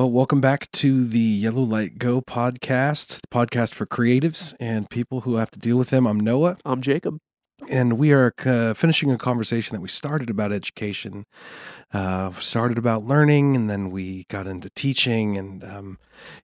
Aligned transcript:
Well, 0.00 0.10
welcome 0.10 0.40
back 0.40 0.72
to 0.72 1.06
the 1.06 1.18
Yellow 1.18 1.60
Light 1.60 1.98
Go 1.98 2.22
podcast, 2.22 3.20
the 3.20 3.28
podcast 3.30 3.74
for 3.74 3.84
creatives 3.84 4.54
and 4.58 4.88
people 4.88 5.20
who 5.20 5.34
have 5.34 5.50
to 5.50 5.58
deal 5.58 5.76
with 5.76 5.90
them. 5.90 6.06
I'm 6.06 6.18
Noah, 6.18 6.56
I'm 6.64 6.80
Jacob. 6.80 7.18
and 7.70 7.98
we 7.98 8.10
are 8.10 8.32
uh, 8.46 8.72
finishing 8.72 9.10
a 9.10 9.18
conversation 9.18 9.76
that 9.76 9.82
we 9.82 9.90
started 9.90 10.30
about 10.30 10.52
education. 10.52 11.26
Uh, 11.92 12.32
started 12.40 12.78
about 12.78 13.04
learning, 13.04 13.54
and 13.54 13.68
then 13.68 13.90
we 13.90 14.24
got 14.30 14.46
into 14.46 14.70
teaching. 14.70 15.36
And 15.36 15.62
um, 15.64 15.98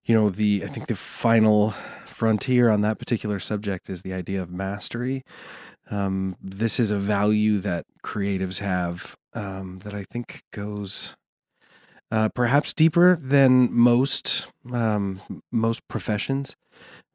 you 0.04 0.14
know, 0.14 0.29
the 0.29 0.62
I 0.62 0.66
think 0.66 0.88
the 0.88 0.95
final 0.95 1.73
frontier 2.07 2.68
on 2.68 2.82
that 2.82 2.98
particular 2.98 3.38
subject 3.38 3.88
is 3.88 4.02
the 4.02 4.12
idea 4.12 4.43
of 4.43 4.50
mastery. 4.50 5.25
Um, 5.91 6.36
this 6.43 6.79
is 6.79 6.91
a 6.91 6.98
value 6.98 7.57
that 7.61 7.86
creatives 8.04 8.59
have 8.59 9.16
um, 9.32 9.79
that 9.79 9.95
I 9.95 10.04
think 10.04 10.43
goes 10.52 11.16
uh, 12.11 12.29
perhaps 12.30 12.73
deeper 12.73 13.16
than 13.20 13.72
most 13.72 14.48
um, 14.72 15.20
most 15.53 15.86
professions. 15.89 16.57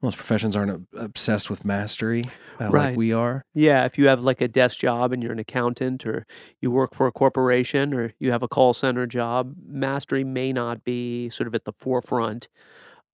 Most 0.02 0.18
professions 0.18 0.56
aren't 0.56 0.88
obsessed 0.98 1.48
with 1.52 1.64
mastery 1.64 2.24
uh, 2.60 2.64
like 2.66 2.74
Right. 2.74 2.98
we 2.98 3.14
are. 3.14 3.44
Yeah, 3.54 3.86
if 3.86 4.00
you 4.00 4.08
have 4.08 4.24
like 4.24 4.42
a 4.42 4.48
desk 4.48 4.80
job 4.80 5.14
and 5.14 5.22
you're 5.22 5.32
an 5.32 5.38
accountant 5.38 6.08
or 6.08 6.26
you 6.60 6.72
work 6.72 6.96
for 6.96 7.06
a 7.06 7.12
corporation 7.12 7.94
or 7.94 8.12
you 8.20 8.32
have 8.32 8.42
a 8.42 8.48
call 8.48 8.74
center 8.74 9.06
job, 9.06 9.54
mastery 9.64 10.24
may 10.24 10.52
not 10.54 10.84
be 10.84 11.30
sort 11.30 11.46
of 11.48 11.54
at 11.54 11.66
the 11.66 11.74
forefront 11.74 12.48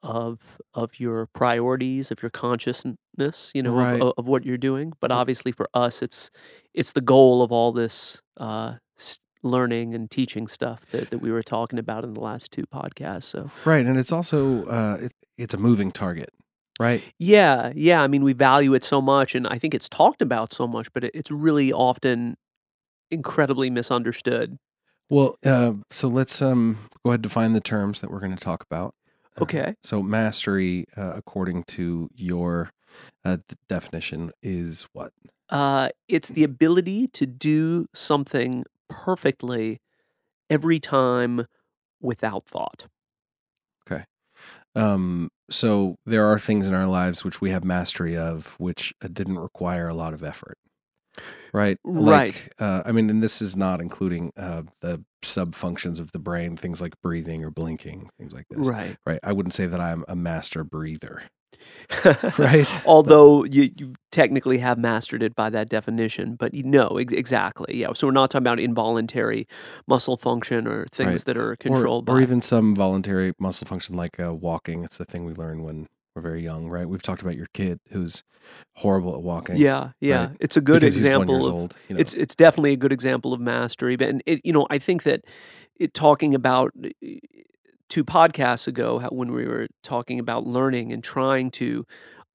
of 0.01 0.39
of 0.73 0.99
your 0.99 1.25
priorities, 1.33 2.09
of 2.11 2.21
your 2.23 2.29
consciousness, 2.29 3.51
you 3.53 3.61
know, 3.63 3.71
of- 3.71 3.75
Right. 3.77 4.01
of, 4.01 4.13
of 4.17 4.27
what 4.27 4.45
you're 4.45 4.57
doing. 4.57 4.93
But 5.01 5.11
obviously 5.11 5.51
for 5.51 5.67
us 5.73 6.01
it's 6.01 6.31
it's 6.73 6.93
the 6.93 7.01
goal 7.01 7.41
of 7.41 7.51
all 7.51 7.73
this 7.73 8.21
uh 8.37 8.75
learning 9.47 9.93
and 9.93 10.09
teaching 10.09 10.47
stuff 10.47 10.81
that, 10.91 11.09
that 11.09 11.19
we 11.19 11.31
were 11.31 11.43
talking 11.43 11.79
about 11.79 12.03
in 12.03 12.13
the 12.13 12.19
last 12.21 12.51
two 12.51 12.63
podcasts. 12.65 13.23
So 13.23 13.49
Right, 13.65 13.85
and 13.85 13.97
it's 13.97 14.11
also 14.11 14.65
uh, 14.65 14.97
it, 15.01 15.11
it's 15.37 15.53
a 15.53 15.57
moving 15.57 15.91
target, 15.91 16.29
right? 16.79 17.01
Yeah, 17.19 17.71
yeah. 17.75 18.01
I 18.01 18.07
mean, 18.07 18.23
we 18.23 18.33
value 18.33 18.73
it 18.73 18.83
so 18.83 19.01
much, 19.01 19.35
and 19.35 19.47
I 19.47 19.57
think 19.57 19.73
it's 19.73 19.89
talked 19.89 20.21
about 20.21 20.53
so 20.53 20.67
much, 20.67 20.91
but 20.93 21.03
it, 21.03 21.11
it's 21.13 21.31
really 21.31 21.71
often 21.73 22.37
incredibly 23.11 23.69
misunderstood. 23.69 24.57
Well, 25.09 25.37
uh, 25.45 25.73
so 25.89 26.07
let's 26.07 26.41
um, 26.41 26.89
go 27.03 27.11
ahead 27.11 27.19
and 27.19 27.23
define 27.23 27.53
the 27.53 27.61
terms 27.61 28.01
that 28.01 28.11
we're 28.11 28.19
going 28.19 28.35
to 28.35 28.43
talk 28.43 28.63
about. 28.69 28.93
Uh, 29.37 29.43
Okay. 29.43 29.75
so 29.83 30.01
mastery, 30.03 30.85
uh, 30.97 31.13
according 31.15 31.63
to 31.63 32.09
your 32.13 32.71
uh, 33.23 33.37
definition, 33.69 34.31
is 34.41 34.87
what? 34.93 35.13
Uh, 35.49 35.89
it's 36.09 36.27
the 36.27 36.43
ability 36.43 37.07
to 37.07 37.25
do 37.25 37.85
something 37.93 38.65
perfectly 38.89 39.79
every 40.49 40.79
time 40.79 41.45
without 42.01 42.43
thought. 42.43 42.85
Okay. 43.89 44.05
Um, 44.75 45.29
so 45.49 45.95
there 46.05 46.25
are 46.25 46.39
things 46.39 46.67
in 46.67 46.73
our 46.73 46.87
lives 46.87 47.23
which 47.23 47.41
we 47.41 47.51
have 47.51 47.63
mastery 47.63 48.15
of, 48.15 48.55
which 48.57 48.93
uh, 49.03 49.07
didn't 49.11 49.39
require 49.39 49.87
a 49.87 49.93
lot 49.93 50.13
of 50.13 50.23
effort, 50.23 50.57
right? 51.53 51.77
Right. 51.83 52.27
Like, 52.27 52.53
uh, 52.59 52.83
I 52.85 52.91
mean, 52.91 53.09
and 53.09 53.21
this 53.23 53.41
is 53.41 53.55
not 53.55 53.81
including 53.81 54.31
uh, 54.37 54.63
the 54.81 55.03
sub 55.23 55.55
functions 55.55 55.99
of 55.99 56.11
the 56.11 56.19
brain, 56.19 56.55
things 56.57 56.81
like 56.81 56.93
breathing 57.01 57.43
or 57.43 57.51
blinking, 57.51 58.09
things 58.17 58.33
like 58.33 58.45
this. 58.49 58.67
Right. 58.67 58.97
Right. 59.05 59.19
I 59.23 59.31
wouldn't 59.33 59.53
say 59.53 59.65
that 59.65 59.79
I'm 59.79 60.05
a 60.07 60.15
master 60.15 60.63
breather. 60.63 61.23
Right. 62.37 62.67
Although 62.85 63.43
you, 63.45 63.71
you 63.77 63.93
technically 64.11 64.59
have 64.59 64.77
mastered 64.77 65.23
it 65.23 65.33
by 65.35 65.49
that 65.49 65.69
definition, 65.69 66.35
but 66.35 66.53
you 66.53 66.63
know 66.63 66.97
ex- 66.99 67.13
exactly. 67.13 67.77
Yeah. 67.77 67.93
So 67.93 68.07
we're 68.07 68.11
not 68.13 68.29
talking 68.29 68.43
about 68.43 68.59
involuntary 68.59 69.47
muscle 69.87 70.17
function 70.17 70.67
or 70.67 70.85
things 70.91 71.07
Right. 71.09 71.25
that 71.25 71.37
are 71.37 71.55
controlled 71.55 72.03
or 72.03 72.13
by. 72.13 72.19
Or 72.19 72.21
even 72.21 72.41
some 72.41 72.75
voluntary 72.75 73.33
muscle 73.39 73.67
function 73.67 73.95
like 73.95 74.19
uh, 74.19 74.33
walking. 74.33 74.83
It's 74.83 74.97
the 74.97 75.05
thing 75.05 75.25
we 75.25 75.33
learn 75.33 75.63
when 75.63 75.87
we're 76.17 76.21
very 76.29 76.43
young, 76.43 76.67
right? 76.67 76.87
We've 76.89 77.01
talked 77.01 77.21
about 77.21 77.35
your 77.35 77.47
kid 77.53 77.79
who's 77.91 78.23
horrible 78.77 79.13
at 79.13 79.21
walking. 79.21 79.57
yeah. 79.57 79.91
Yeah. 79.99 80.27
right. 80.27 80.37
It's 80.39 80.57
a 80.57 80.61
good 80.61 80.81
because 80.81 80.95
example 80.95 81.45
of 81.47 81.53
old. 81.53 81.75
You 81.89 81.95
know? 81.95 82.01
it's 82.01 82.13
it's 82.13 82.35
definitely 82.35 82.73
a 82.73 82.77
good 82.77 82.91
example 82.91 83.33
of 83.33 83.39
mastery 83.39 83.95
but 83.97 84.07
and 84.09 84.23
it, 84.25 84.39
you 84.43 84.53
know 84.53 84.65
i 84.69 84.77
think 84.79 85.03
that 85.03 85.25
it 85.75 85.93
talking 85.93 86.33
about 86.33 86.71
uh, 86.83 86.89
two 87.89 88.03
podcasts 88.05 88.67
ago 88.67 88.99
how, 88.99 89.09
when 89.09 89.31
we 89.33 89.45
were 89.45 89.67
talking 89.83 90.17
about 90.19 90.47
learning 90.47 90.93
and 90.93 91.03
trying 91.03 91.51
to 91.51 91.85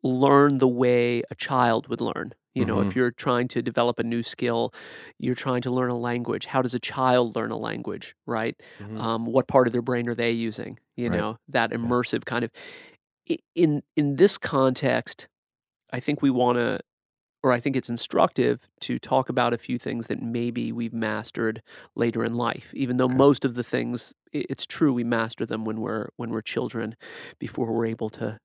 learn 0.03 0.59
the 0.59 0.69
way 0.69 1.23
a 1.31 1.35
child 1.35 1.89
would 1.89 2.01
learn 2.03 2.33
you 2.55 2.65
know 2.67 2.77
Mm-hmm. 2.77 2.89
if 2.91 2.97
you're 2.97 3.11
trying 3.11 3.49
to 3.49 3.62
develop 3.62 3.99
a 3.99 4.03
new 4.05 4.23
skill 4.23 4.75
you're 5.19 5.35
trying 5.35 5.62
to 5.62 5.71
learn 5.71 5.91
a 5.91 5.97
language 5.97 6.45
how 6.47 6.61
does 6.61 6.75
a 6.75 6.79
child 6.81 7.35
learn 7.37 7.51
a 7.51 7.56
language 7.59 8.15
right 8.27 8.55
Mhm. 8.81 8.99
um, 9.01 9.25
what 9.27 9.49
part 9.49 9.67
of 9.67 9.73
their 9.73 9.83
brain 9.83 10.09
are 10.09 10.15
they 10.15 10.31
using 10.33 10.79
you 10.97 11.09
Right. 11.09 11.19
know 11.19 11.39
that 11.49 11.71
immersive 11.71 12.25
kind 12.27 12.45
of 12.45 12.51
in 13.55 13.83
in 13.97 14.16
this 14.16 14.38
context 14.38 15.28
i 15.93 16.00
think 16.00 16.22
we 16.22 16.31
want 16.31 16.59
to 16.59 16.81
or 17.43 17.53
I 17.53 17.61
think 17.61 17.77
it's 17.77 17.91
instructive 17.91 18.69
to 18.81 18.99
talk 18.99 19.29
about 19.29 19.53
a 19.53 19.59
few 19.59 19.79
things 19.79 20.07
that 20.09 20.23
maybe 20.23 20.73
we've 20.73 20.93
mastered 20.93 21.63
later 21.97 22.25
in 22.25 22.35
life. 22.35 22.73
Even 22.75 22.97
though 22.99 23.07
Okay. 23.07 23.15
most 23.17 23.45
of 23.45 23.55
the 23.55 23.63
things, 23.65 24.15
it's 24.33 24.67
true, 24.67 24.93
we 24.93 25.05
master 25.05 25.45
them 25.47 25.65
when 25.65 25.81
we're 25.81 26.09
when 26.17 26.31
we're 26.31 26.43
children, 26.43 26.97
before 27.39 27.73
we're 27.73 27.87
able 27.87 28.09
to 28.11 28.39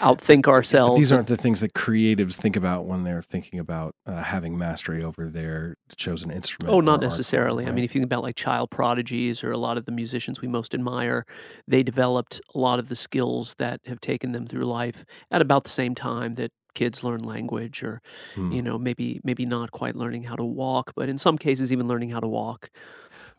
outthink 0.00 0.42
But 0.44 0.50
ourselves. 0.50 0.96
these 0.96 1.12
aren't 1.12 1.28
the 1.28 1.36
things 1.36 1.60
that 1.60 1.74
creatives 1.74 2.36
think 2.36 2.56
about 2.56 2.84
when 2.86 3.04
they're 3.04 3.22
thinking 3.22 3.58
about 3.58 3.94
uh, 4.06 4.22
having 4.22 4.56
mastery 4.58 5.02
over 5.02 5.28
their 5.28 5.76
chosen 5.96 6.30
instrument. 6.30 6.70
Oh, 6.74 6.80
not 6.80 6.94
art 6.94 7.00
form, 7.00 7.10
necessarily. 7.10 7.66
I 7.66 7.72
mean, 7.72 7.84
if 7.84 7.94
you 7.94 8.00
think 8.00 8.12
about 8.12 8.22
like 8.22 8.36
child 8.36 8.70
prodigies 8.70 9.44
or 9.44 9.50
a 9.52 9.58
lot 9.58 9.76
of 9.76 9.84
the 9.84 9.92
musicians 9.92 10.40
we 10.40 10.48
most 10.48 10.74
admire, 10.74 11.26
they 11.68 11.82
developed 11.82 12.40
a 12.54 12.58
lot 12.58 12.78
of 12.78 12.88
the 12.88 12.96
skills 12.96 13.54
that 13.56 13.80
have 13.86 14.00
taken 14.00 14.32
them 14.32 14.46
through 14.46 14.64
life 14.64 15.04
at 15.30 15.42
about 15.42 15.64
the 15.64 15.70
same 15.70 15.94
time 15.94 16.34
that 16.34 16.52
kids 16.74 17.02
learn 17.04 17.20
language 17.22 17.82
or 17.82 18.00
Hmm. 18.34 18.52
you 18.52 18.62
know 18.62 18.78
maybe 18.78 19.20
maybe 19.24 19.46
not 19.46 19.70
quite 19.70 19.96
learning 19.96 20.24
how 20.24 20.36
to 20.36 20.44
walk 20.44 20.92
but 20.96 21.08
in 21.08 21.18
some 21.18 21.38
cases 21.38 21.72
even 21.72 21.88
learning 21.88 22.10
how 22.10 22.20
to 22.20 22.28
walk 22.28 22.70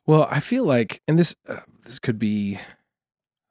Well, 0.07 0.27
I 0.29 0.39
feel 0.39 0.65
like, 0.65 1.01
and 1.07 1.17
this 1.17 1.35
uh, 1.49 1.61
this 1.83 1.97
could 1.99 2.19
be, 2.19 2.59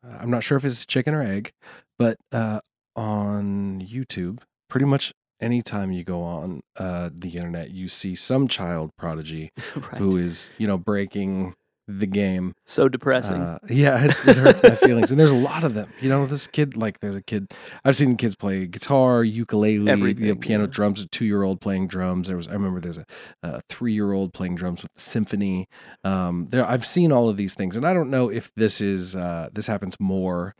uh, 0.06 0.18
I'm 0.20 0.30
not 0.30 0.44
sure 0.44 0.56
if 0.56 0.64
it's 0.64 0.86
chicken 0.86 1.14
or 1.14 1.22
egg, 1.22 1.52
but 1.98 2.16
uh, 2.32 2.60
on 2.96 3.80
YouTube, 3.80 4.38
pretty 4.68 4.86
much 4.86 5.12
anytime 5.40 5.90
you 5.92 6.04
go 6.04 6.22
on 6.22 6.60
uh, 6.76 7.10
the 7.12 7.30
internet, 7.30 7.70
you 7.70 7.88
see 7.88 8.14
some 8.14 8.46
child 8.48 8.90
prodigy 8.96 9.50
right 9.76 9.98
who 9.98 10.16
is, 10.16 10.48
you 10.58 10.66
know, 10.66 10.78
breaking 10.78 11.54
the 11.86 12.06
game. 12.06 12.54
so 12.66 12.88
depressing 12.88 13.40
Uh, 13.42 13.58
yeah, 13.68 14.04
it's, 14.04 14.26
it 14.26 14.36
hurts 14.36 14.62
my 14.62 14.74
feelings, 14.74 15.10
and 15.10 15.20
there's 15.20 15.30
a 15.30 15.36
lot 15.36 15.64
of 15.64 15.74
them. 15.74 15.90
You 16.00 16.08
know, 16.08 16.26
this 16.26 16.46
kid, 16.46 16.76
like, 16.76 17.00
there's 17.00 17.16
a 17.16 17.22
kid. 17.22 17.52
I've 17.84 17.96
seen 17.96 18.16
kids 18.16 18.36
play 18.36 18.66
guitar, 18.66 19.22
ukulele, 19.22 19.72
you 19.72 20.14
know, 20.14 20.34
piano, 20.34 20.64
yeah. 20.64 20.70
drums. 20.70 21.00
A 21.00 21.06
two 21.06 21.24
year 21.24 21.42
old 21.42 21.60
playing 21.60 21.88
drums. 21.88 22.28
There 22.28 22.36
was, 22.36 22.48
I 22.48 22.52
remember, 22.52 22.80
there's 22.80 22.98
a, 22.98 23.06
a 23.42 23.60
three 23.68 23.92
year 23.92 24.12
old 24.12 24.32
playing 24.32 24.54
drums 24.54 24.82
with 24.82 24.92
the 24.94 25.00
symphony. 25.00 25.68
Um, 26.02 26.48
there, 26.50 26.66
I've 26.66 26.86
seen 26.86 27.12
all 27.12 27.28
of 27.28 27.36
these 27.36 27.54
things, 27.54 27.76
and 27.76 27.86
I 27.86 27.92
don't 27.92 28.10
know 28.10 28.30
if 28.30 28.50
this 28.56 28.80
is 28.80 29.14
uh, 29.14 29.48
this 29.52 29.66
happens 29.66 29.96
more 30.00 30.54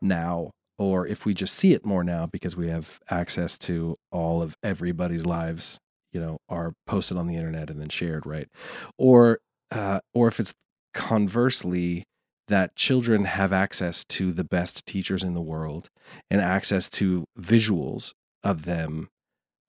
now 0.00 0.52
or 0.78 1.06
if 1.06 1.26
we 1.26 1.34
just 1.34 1.54
see 1.54 1.72
it 1.72 1.84
more 1.84 2.04
now 2.04 2.26
because 2.26 2.56
we 2.56 2.68
have 2.68 3.00
access 3.10 3.58
to 3.58 3.96
all 4.12 4.40
of 4.42 4.56
everybody's 4.62 5.26
lives. 5.26 5.80
You 6.12 6.20
know, 6.20 6.38
are 6.48 6.72
posted 6.86 7.18
on 7.18 7.26
the 7.26 7.36
internet 7.36 7.68
and 7.68 7.78
then 7.78 7.90
shared, 7.90 8.24
right? 8.24 8.48
Or, 8.96 9.40
uh, 9.70 10.00
or 10.14 10.26
if 10.26 10.40
it's 10.40 10.54
conversely 10.98 12.02
that 12.48 12.74
children 12.74 13.24
have 13.24 13.52
access 13.52 14.04
to 14.04 14.32
the 14.32 14.42
best 14.42 14.84
teachers 14.84 15.22
in 15.22 15.34
the 15.34 15.40
world 15.40 15.90
and 16.28 16.40
access 16.40 16.90
to 16.90 17.24
visuals 17.38 18.14
of 18.42 18.64
them. 18.64 19.08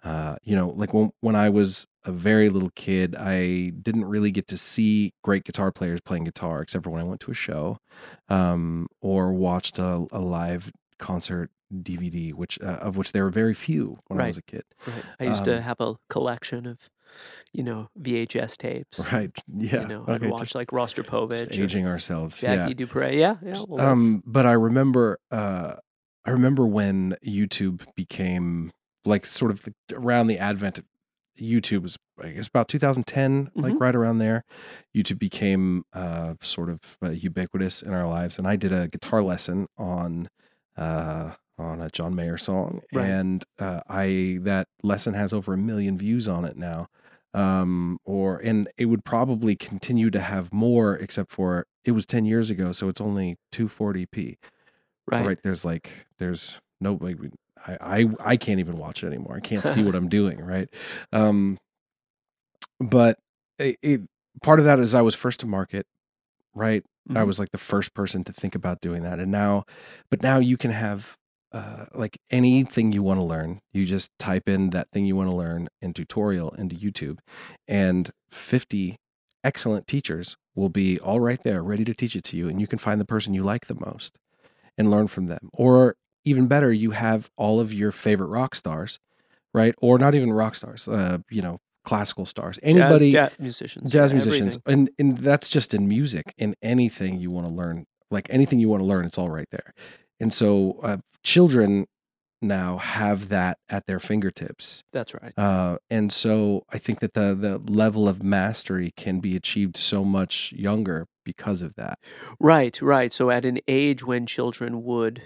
Uh, 0.03 0.37
you 0.43 0.55
know 0.55 0.69
like 0.69 0.93
when, 0.93 1.11
when 1.19 1.35
i 1.35 1.49
was 1.49 1.85
a 2.05 2.11
very 2.13 2.47
little 2.47 2.69
kid 2.73 3.17
i 3.17 3.69
didn't 3.81 4.05
really 4.05 4.31
get 4.31 4.47
to 4.47 4.55
see 4.55 5.11
great 5.25 5.43
guitar 5.43 5.73
players 5.73 5.99
playing 5.99 6.23
guitar 6.23 6.61
except 6.61 6.85
for 6.85 6.89
when 6.89 7.01
i 7.01 7.03
went 7.03 7.19
to 7.19 7.31
a 7.31 7.33
show 7.33 7.77
um, 8.29 8.87
or 9.01 9.33
watched 9.33 9.77
a, 9.77 10.07
a 10.13 10.21
live 10.21 10.71
concert 10.99 11.51
dvd 11.73 12.33
which 12.33 12.57
uh, 12.61 12.79
of 12.79 12.95
which 12.95 13.11
there 13.11 13.25
were 13.25 13.29
very 13.29 13.53
few 13.53 13.93
when 14.07 14.21
i 14.21 14.27
was 14.27 14.37
a 14.37 14.41
kid. 14.41 14.63
Right. 14.87 15.03
I 15.19 15.23
used 15.25 15.43
to 15.43 15.57
um, 15.57 15.63
have 15.63 15.81
a 15.81 15.95
collection 16.09 16.65
of 16.65 16.89
you 17.53 17.63
know 17.63 17.89
vhs 17.99 18.57
tapes 18.57 19.11
right 19.11 19.31
yeah 19.57 19.81
you 19.81 19.87
know 19.87 20.05
i'd 20.07 20.23
watch 20.23 20.53
like 20.55 20.69
just 20.71 20.95
rostropovich 20.97 21.49
or 21.57 21.63
aging 21.63 21.87
ourselves 21.87 22.39
jackie 22.41 22.69
yeah 22.69 22.73
du 22.73 22.87
Pré 22.87 23.15
yeah 23.17 23.35
yeah 23.43 23.63
well, 23.67 23.81
um 23.91 24.23
but 24.25 24.45
i 24.45 24.51
remember 24.51 25.19
uh 25.31 25.75
i 26.25 26.29
remember 26.31 26.65
when 26.67 27.15
youtube 27.25 27.85
became 27.95 28.71
like 29.05 29.25
sort 29.25 29.51
of 29.51 29.67
around 29.93 30.27
the 30.27 30.37
advent 30.37 30.77
of 30.77 30.85
youtube 31.39 31.81
was 31.83 31.97
i 32.21 32.29
guess 32.29 32.47
about 32.47 32.67
2010 32.67 33.49
like 33.55 33.73
Mhm. 33.73 33.79
right 33.79 33.95
around 33.95 34.17
there 34.19 34.43
youtube 34.95 35.17
became 35.19 35.83
uh 35.93 36.33
sort 36.41 36.69
of 36.69 36.97
uh, 37.03 37.11
ubiquitous 37.11 37.81
in 37.81 37.93
our 37.93 38.05
lives 38.07 38.37
and 38.37 38.45
i 38.47 38.55
did 38.57 38.71
a 38.73 38.87
guitar 38.89 39.23
lesson 39.23 39.67
on 39.77 40.27
uh 40.77 41.31
on 41.59 41.81
a 41.81 41.89
john 41.89 42.15
mayer 42.15 42.37
song 42.37 42.81
Right. 42.93 43.05
and 43.09 43.43
uh 43.59 43.81
i 43.89 44.39
that 44.41 44.67
lesson 44.83 45.13
has 45.13 45.33
over 45.33 45.53
a 45.53 45.57
million 45.57 45.97
views 45.97 46.27
on 46.27 46.45
it 46.45 46.57
now 46.57 46.87
um, 47.31 47.99
or 48.05 48.37
and 48.39 48.67
it 48.77 48.85
would 48.85 49.05
probably 49.05 49.55
continue 49.55 50.09
to 50.09 50.19
have 50.19 50.51
more, 50.51 50.95
except 50.95 51.29
for 51.31 51.67
it 51.85 51.91
was 51.91 52.07
ten 52.07 52.25
years 52.25 52.49
ago, 52.49 52.71
so 52.71 52.89
it's 52.89 52.99
only 52.99 53.37
240p. 53.51 54.37
Right. 55.05 55.25
Right? 55.27 55.39
There's 55.43 55.63
like 55.63 56.07
there's 56.17 56.59
no 56.81 56.97
like 56.99 57.17
I 57.67 57.77
I 57.99 58.09
I 58.31 58.35
can't 58.35 58.59
even 58.59 58.77
watch 58.79 59.03
it 59.03 59.07
anymore. 59.07 59.35
I 59.35 59.41
can't 59.41 59.63
see 59.63 59.83
what 59.83 59.93
I'm 59.93 60.09
doing. 60.19 60.41
Right. 60.41 60.69
Um, 61.13 61.59
but 62.79 63.19
it, 63.59 63.77
it, 63.83 64.01
part 64.41 64.57
of 64.57 64.65
that 64.65 64.79
is 64.79 64.95
I 64.95 65.01
was 65.03 65.13
first 65.13 65.39
to 65.41 65.45
market. 65.45 65.85
Right. 66.55 66.83
I 67.11 67.13
Mhm. 67.21 67.27
was 67.27 67.39
like 67.39 67.51
the 67.51 67.57
first 67.59 67.93
person 67.93 68.23
to 68.23 68.33
think 68.33 68.55
about 68.55 68.81
doing 68.81 69.03
that, 69.03 69.19
and 69.19 69.31
now, 69.31 69.65
but 70.09 70.23
now 70.23 70.39
you 70.39 70.57
can 70.57 70.71
have 70.71 71.15
uh, 71.51 71.85
like 71.93 72.19
anything 72.29 72.91
you 72.91 73.01
want 73.03 73.19
to 73.19 73.23
learn. 73.23 73.59
You 73.71 73.85
just 73.85 74.11
type 74.19 74.47
in 74.47 74.69
that 74.71 74.89
thing 74.91 75.05
you 75.05 75.15
want 75.15 75.29
to 75.29 75.35
learn 75.35 75.67
in 75.81 75.93
tutorial 75.93 76.51
into 76.51 76.75
YouTube, 76.75 77.19
and 77.67 78.11
50 78.29 78.97
excellent 79.43 79.87
teachers 79.87 80.37
will 80.55 80.69
be 80.69 80.99
all 80.99 81.19
right 81.19 81.41
there, 81.43 81.63
ready 81.63 81.85
to 81.85 81.93
teach 81.93 82.15
it 82.15 82.23
to 82.25 82.37
you, 82.37 82.49
and 82.49 82.59
you 82.59 82.67
can 82.67 82.79
find 82.79 82.99
the 82.99 83.05
person 83.05 83.33
you 83.33 83.43
like 83.43 83.67
the 83.67 83.75
most 83.75 84.17
and 84.77 84.91
learn 84.91 85.07
from 85.07 85.27
them. 85.27 85.49
Or 85.53 85.95
even 86.25 86.47
better, 86.47 86.71
you 86.71 86.91
have 86.91 87.29
all 87.37 87.59
of 87.59 87.73
your 87.73 87.91
favorite 87.91 88.27
rock 88.27 88.55
stars, 88.55 88.99
right? 89.53 89.73
Or 89.79 89.97
not 89.97 90.15
even 90.15 90.31
rock 90.33 90.55
stars, 90.55 90.87
uh, 90.87 91.19
you 91.29 91.41
know, 91.41 91.59
classical 91.85 92.25
stars. 92.25 92.59
Anybody, 92.61 93.11
jazz, 93.11 93.29
jazz 93.31 93.39
musicians, 93.39 93.91
jazz 93.91 94.13
musicians 94.13 94.57
everything. 94.67 94.89
and 94.99 95.17
and 95.17 95.17
that's 95.19 95.47
just 95.49 95.73
in 95.73 95.87
music 95.87 96.33
in 96.37 96.55
anything 96.61 97.19
you 97.19 97.31
want 97.31 97.47
to 97.47 97.53
learn 97.53 97.85
like 98.11 98.27
anything 98.29 98.59
you 98.59 98.67
want 98.69 98.81
to 98.81 98.85
learn 98.85 99.05
it's 99.05 99.17
all 99.17 99.29
right 99.29 99.47
there 99.51 99.73
and 100.19 100.33
so 100.33 100.79
uh, 100.83 100.97
children 101.23 101.85
now 102.41 102.77
have 102.77 103.27
that 103.27 103.57
at 103.67 103.85
their 103.85 103.99
fingertips 103.99 104.83
That's 104.93 105.13
right. 105.13 105.33
uh, 105.37 105.77
and 105.89 106.11
so 106.11 106.63
i 106.69 106.77
think 106.77 106.99
that 107.01 107.13
the 107.13 107.35
the 107.35 107.57
level 107.71 108.07
of 108.07 108.23
mastery 108.23 108.93
can 108.95 109.19
be 109.19 109.35
achieved 109.35 109.75
so 109.75 110.05
much 110.05 110.53
younger 110.53 111.07
because 111.25 111.61
of 111.61 111.75
that 111.75 111.99
Right, 112.39 112.81
right. 112.81 113.11
So 113.13 113.29
at 113.29 113.45
an 113.45 113.59
age 113.67 114.03
when 114.03 114.25
children 114.25 114.83
would 114.83 115.21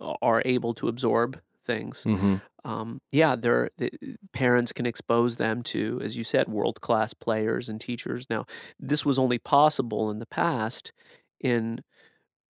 are 0.00 0.42
able 0.44 0.74
to 0.74 0.88
absorb 0.88 1.40
things, 1.64 2.04
mm-hmm. 2.04 2.36
um, 2.64 3.00
yeah, 3.10 3.36
they're 3.36 3.70
the 3.78 3.90
parents 4.32 4.72
can 4.72 4.86
expose 4.86 5.36
them 5.36 5.62
to, 5.64 6.00
as 6.02 6.16
you 6.16 6.24
said, 6.24 6.48
world 6.48 6.80
class 6.80 7.14
players 7.14 7.68
and 7.68 7.80
teachers. 7.80 8.26
Now, 8.28 8.46
this 8.78 9.06
was 9.06 9.18
only 9.18 9.38
possible 9.38 10.10
in 10.10 10.18
the 10.18 10.26
past 10.26 10.92
in 11.40 11.80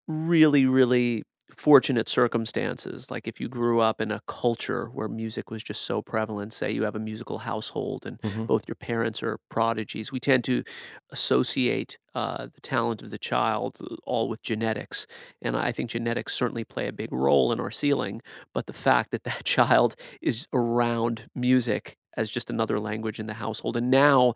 really, 0.09 0.67
really 0.67 1.25
fortunate 1.57 2.09
circumstances. 2.09 3.11
Like 3.11 3.29
if 3.29 3.41
you 3.41 3.49
grew 3.49 3.81
up 3.81 4.01
in 4.01 4.11
a 4.11 4.21
culture 4.27 4.87
where 4.89 5.09
music 5.09 5.51
was 5.51 5.63
just 5.63 5.83
so 5.83 6.03
prevalent, 6.03 6.53
say 6.53 6.71
you 6.71 6.83
have 6.85 6.97
a 6.97 7.01
musical 7.01 7.39
household 7.39 8.07
and 8.07 8.19
Mhm. 8.23 8.47
both 8.47 8.67
your 8.69 8.75
parents 8.77 9.23
are 9.23 9.39
prodigies, 9.51 10.13
we 10.13 10.21
tend 10.21 10.45
to 10.45 10.63
associate 11.11 11.99
uh, 12.15 12.47
the 12.55 12.61
talent 12.61 13.03
of 13.03 13.11
the 13.11 13.19
child 13.19 13.79
uh, 13.83 13.97
all 14.05 14.29
with 14.29 14.43
genetics. 14.43 15.07
And 15.41 15.57
I 15.57 15.73
think 15.73 15.91
genetics 15.91 16.35
certainly 16.35 16.65
play 16.65 16.87
a 16.89 16.93
big 16.93 17.13
role 17.13 17.53
in 17.53 17.61
our 17.61 17.71
ceiling. 17.71 18.21
But 18.55 18.67
the 18.67 18.73
fact 18.73 19.11
that 19.13 19.25
that 19.25 19.45
child 19.45 19.95
is 20.21 20.47
around 20.53 21.29
music 21.35 21.97
as 22.17 22.29
just 22.31 22.51
another 22.51 22.79
language 22.79 23.19
in 23.19 23.25
the 23.27 23.33
household, 23.35 23.75
and 23.77 23.91
now 23.91 24.35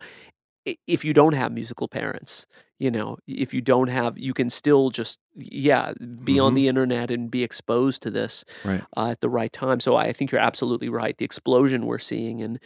if 0.87 1.05
you 1.05 1.13
don't 1.13 1.33
have 1.33 1.51
musical 1.51 1.87
parents, 1.87 2.45
you 2.79 2.91
know, 2.91 3.17
if 3.27 3.53
you 3.53 3.61
don't 3.61 3.89
have, 3.89 4.17
you 4.17 4.33
can 4.33 4.49
still 4.49 4.89
just, 4.89 5.19
yeah, 5.35 5.93
be 6.23 6.39
on 6.39 6.53
Mhm. 6.53 6.55
the 6.55 6.67
internet 6.67 7.11
and 7.11 7.31
be 7.31 7.43
exposed 7.43 8.01
to 8.03 8.11
this 8.11 8.43
right 8.63 8.83
uh, 8.95 9.09
at 9.11 9.21
the 9.21 9.29
right 9.29 9.51
time. 9.51 9.79
So 9.79 9.95
I 9.95 10.13
think 10.13 10.31
you're 10.31 10.41
absolutely 10.41 10.89
right. 10.89 11.17
The 11.17 11.25
explosion 11.25 11.85
we're 11.85 11.99
seeing, 11.99 12.41
and 12.41 12.59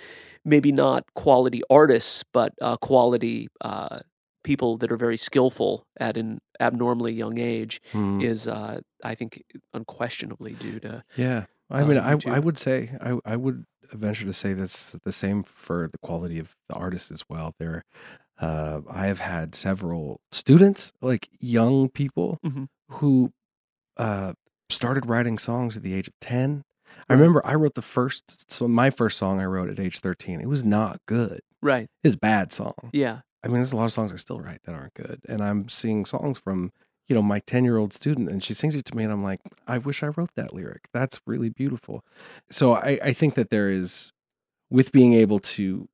maybe 0.46 0.72
not 0.72 1.06
quality 1.16 1.62
artists, 1.70 2.24
but 2.34 2.54
uh, 2.62 2.78
quality 2.78 3.48
uh, 3.62 4.00
people 4.44 4.78
that 4.78 4.92
are 4.92 4.98
very 4.98 5.18
skillful 5.18 5.86
at 6.00 6.18
an 6.18 6.40
abnormally 6.60 7.14
young 7.14 7.38
age, 7.38 7.80
Mhm. 7.94 8.22
is, 8.24 8.48
uh, 8.48 8.82
I 9.04 9.16
think, 9.16 9.44
unquestionably 9.74 10.56
due 10.56 10.80
to. 10.82 11.04
yeah 11.16 11.46
i 11.70 11.82
uh, 11.82 11.86
mean 11.88 11.98
I, 11.98 12.18
I 12.28 12.40
would 12.40 12.58
say 12.58 12.98
I, 13.00 13.18
I 13.26 13.36
would 13.38 13.64
venture 13.98 14.26
to 14.26 14.34
say 14.34 14.54
that's 14.54 14.92
the 15.04 15.12
same 15.12 15.44
for 15.44 15.88
the 15.92 15.98
quality 16.00 16.40
of 16.40 16.56
the 16.70 16.76
artist 16.76 17.12
as 17.12 17.24
well 17.30 17.54
there 17.60 17.84
uh, 18.40 18.82
i 18.90 19.06
have 19.08 19.20
had 19.20 19.54
several 19.56 20.20
students 20.32 20.94
like 21.02 21.30
young 21.40 21.90
people 21.90 22.38
Mhm. 22.46 22.68
who 22.90 23.32
uh, 23.98 24.34
started 24.70 25.06
writing 25.08 25.38
songs 25.38 25.76
at 25.78 25.84
the 25.84 25.94
age 25.94 26.08
of 26.08 26.14
10 26.22 26.64
i 27.10 27.14
remember 27.14 27.46
i 27.46 27.54
wrote 27.54 27.76
the 27.76 27.82
first 27.82 28.50
so 28.52 28.68
my 28.68 28.90
first 28.90 29.18
song 29.18 29.40
i 29.40 29.46
wrote 29.46 29.70
at 29.70 29.80
age 29.80 30.00
13 30.00 30.40
it 30.42 30.48
was 30.50 30.64
not 30.64 31.00
good 31.08 31.42
Right. 31.62 31.88
it 32.04 32.08
was 32.08 32.16
bad 32.16 32.52
song 32.54 32.90
Yeah. 32.94 33.20
i 33.44 33.48
mean 33.48 33.56
there's 33.58 33.74
a 33.74 33.78
lot 33.78 33.86
of 33.86 33.92
songs 33.92 34.14
i 34.14 34.16
still 34.16 34.40
write 34.40 34.62
that 34.66 34.74
aren't 34.76 34.94
good 34.94 35.20
and 35.28 35.42
i'm 35.44 35.68
seeing 35.70 36.06
songs 36.06 36.38
from 36.40 36.72
you 37.12 37.16
know 37.16 37.22
my 37.22 37.40
10 37.40 37.66
year 37.66 37.76
old 37.76 37.92
student 37.92 38.30
and 38.30 38.42
she 38.42 38.54
sings 38.54 38.74
it 38.74 38.86
to 38.86 38.96
me 38.96 39.04
and 39.04 39.12
i'm 39.12 39.22
like 39.22 39.42
i 39.68 39.78
wish 39.78 40.02
i 40.02 40.08
wrote 40.08 40.34
that 40.38 40.54
lyric 40.54 40.88
that's 40.94 41.20
really 41.26 41.50
beautiful 41.50 42.06
so 42.50 42.76
i, 42.76 42.98
I 43.04 43.12
think 43.12 43.34
that 43.34 43.50
there 43.50 43.70
is 43.70 44.14
with 44.70 44.94
being 44.94 45.12
able 45.12 45.40
to 45.40 45.90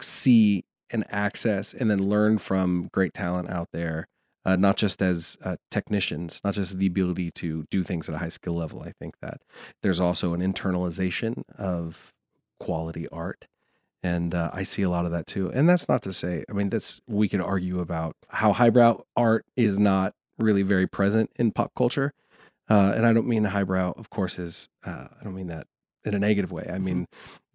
see 0.00 0.64
and 0.88 1.04
access 1.08 1.74
and 1.74 1.90
then 1.90 2.08
learn 2.08 2.38
from 2.38 2.88
great 2.92 3.14
talent 3.14 3.50
out 3.50 3.70
there 3.72 4.06
uh, 4.44 4.54
not 4.54 4.76
just 4.76 5.02
as 5.02 5.36
uh, 5.42 5.56
technicians 5.72 6.40
not 6.44 6.54
just 6.54 6.78
the 6.78 6.86
ability 6.86 7.32
to 7.32 7.64
do 7.68 7.82
things 7.82 8.08
at 8.08 8.14
a 8.14 8.18
high 8.18 8.28
skill 8.28 8.54
level 8.54 8.80
i 8.80 8.92
think 8.92 9.16
that 9.20 9.42
there's 9.82 10.00
also 10.00 10.34
an 10.34 10.40
internalization 10.40 11.42
of 11.58 12.12
quality 12.60 13.08
art 13.08 13.46
and 14.04 14.34
uh, 14.34 14.50
I 14.54 14.62
see 14.62 14.80
a 14.80 14.88
lot 14.88 15.04
of 15.04 15.10
that 15.10 15.26
too. 15.26 15.52
And 15.52 15.68
that's 15.68 15.86
not 15.86 16.00
to 16.04 16.12
say, 16.14 16.42
I 16.48 16.54
mean, 16.54 16.70
that's 16.70 17.02
we 17.06 17.28
could 17.28 17.42
argue 17.42 17.80
about 17.80 18.16
how 18.28 18.54
highbrow 18.54 19.02
art 19.14 19.44
is 19.58 19.78
not 19.78 20.14
really 20.40 20.62
very 20.62 20.86
present 20.86 21.30
in 21.36 21.52
pop 21.52 21.72
culture. 21.76 22.12
Uh, 22.68 22.92
and 22.94 23.06
I 23.06 23.12
don't 23.12 23.26
mean 23.26 23.44
highbrow, 23.44 23.94
of 23.96 24.10
course, 24.10 24.38
is 24.38 24.68
uh, 24.84 25.08
I 25.20 25.24
don't 25.24 25.34
mean 25.34 25.48
that 25.48 25.66
in 26.04 26.14
a 26.14 26.18
negative 26.18 26.52
way. 26.52 26.70
I 26.72 26.78
mean, 26.78 27.06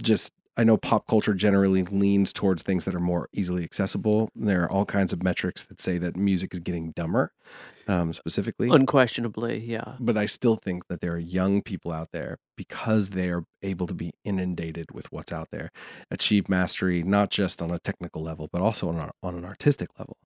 just 0.01 0.33
I 0.57 0.63
know 0.63 0.77
pop 0.77 1.07
culture 1.07 1.33
generally 1.33 1.83
leans 1.83 2.31
towards 2.31 2.63
things 2.63 2.85
that 2.85 2.95
are 2.95 2.99
more 2.99 3.27
easily 3.33 3.63
accessible. 3.63 4.29
There 4.35 4.63
are 4.63 4.71
all 4.71 4.85
kinds 4.85 5.11
of 5.11 5.21
metrics 5.21 5.63
that 5.65 5.81
say 5.81 5.97
that 5.97 6.15
music 6.15 6.53
is 6.53 6.59
getting 6.61 6.91
dumber, 6.91 7.33
um, 7.87 8.13
specifically 8.13 8.69
Unquestionably. 8.69 9.59
Yeah. 9.59 9.95
but 9.99 10.17
I 10.17 10.25
still 10.27 10.55
think 10.55 10.87
that 10.87 11.01
there 11.01 11.13
are 11.13 11.19
young 11.19 11.61
people 11.61 11.91
out 11.91 12.09
there 12.13 12.37
because 12.55 13.09
they 13.11 13.29
are 13.29 13.43
able 13.61 13.87
to 13.87 13.93
be 13.93 14.11
inundated 14.23 14.91
with 14.93 15.11
what's 15.11 15.33
out 15.33 15.49
there, 15.51 15.71
achieve 16.09 16.47
mastery 16.47 17.03
not 17.03 17.31
just 17.31 17.61
on 17.61 17.71
a 17.71 17.79
technical 17.79 18.21
level 18.21 18.49
but 18.51 18.61
also 18.61 18.87
on, 18.89 19.11
on 19.21 19.35
an 19.35 19.43
artistic 19.43 19.89
level. 19.99 20.17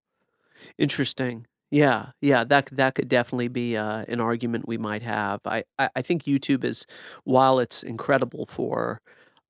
Interesting. 0.78 1.48
Yeah, 1.72 2.12
yeah, 2.22 2.44
that 2.46 2.70
c- 2.70 2.76
that 2.78 2.96
could 2.96 3.08
definitely 3.10 3.48
be 3.48 3.78
uh, 3.78 4.04
an 4.08 4.20
argument 4.20 4.68
we 4.68 4.78
might 4.78 5.04
have. 5.04 5.42
I, 5.46 5.64
I 5.78 5.90
I 5.98 6.02
think 6.02 6.24
YouTube 6.24 6.64
is, 6.64 6.86
while 7.26 7.60
it's 7.60 7.84
incredible 7.84 8.46
for 8.48 9.02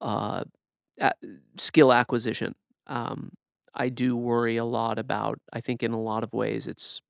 uh, 0.02 0.44
a- 1.00 1.14
skill 1.58 1.94
acquisition, 1.94 2.56
um, 2.88 3.32
I 3.76 3.90
do 3.90 4.18
worry 4.18 4.58
a 4.58 4.66
lot 4.66 5.00
about. 5.00 5.40
I 5.54 5.62
think 5.62 5.84
in 5.84 5.92
a 5.94 6.02
lot 6.02 6.24
of 6.24 6.34
ways 6.34 6.68
it's 6.68 7.02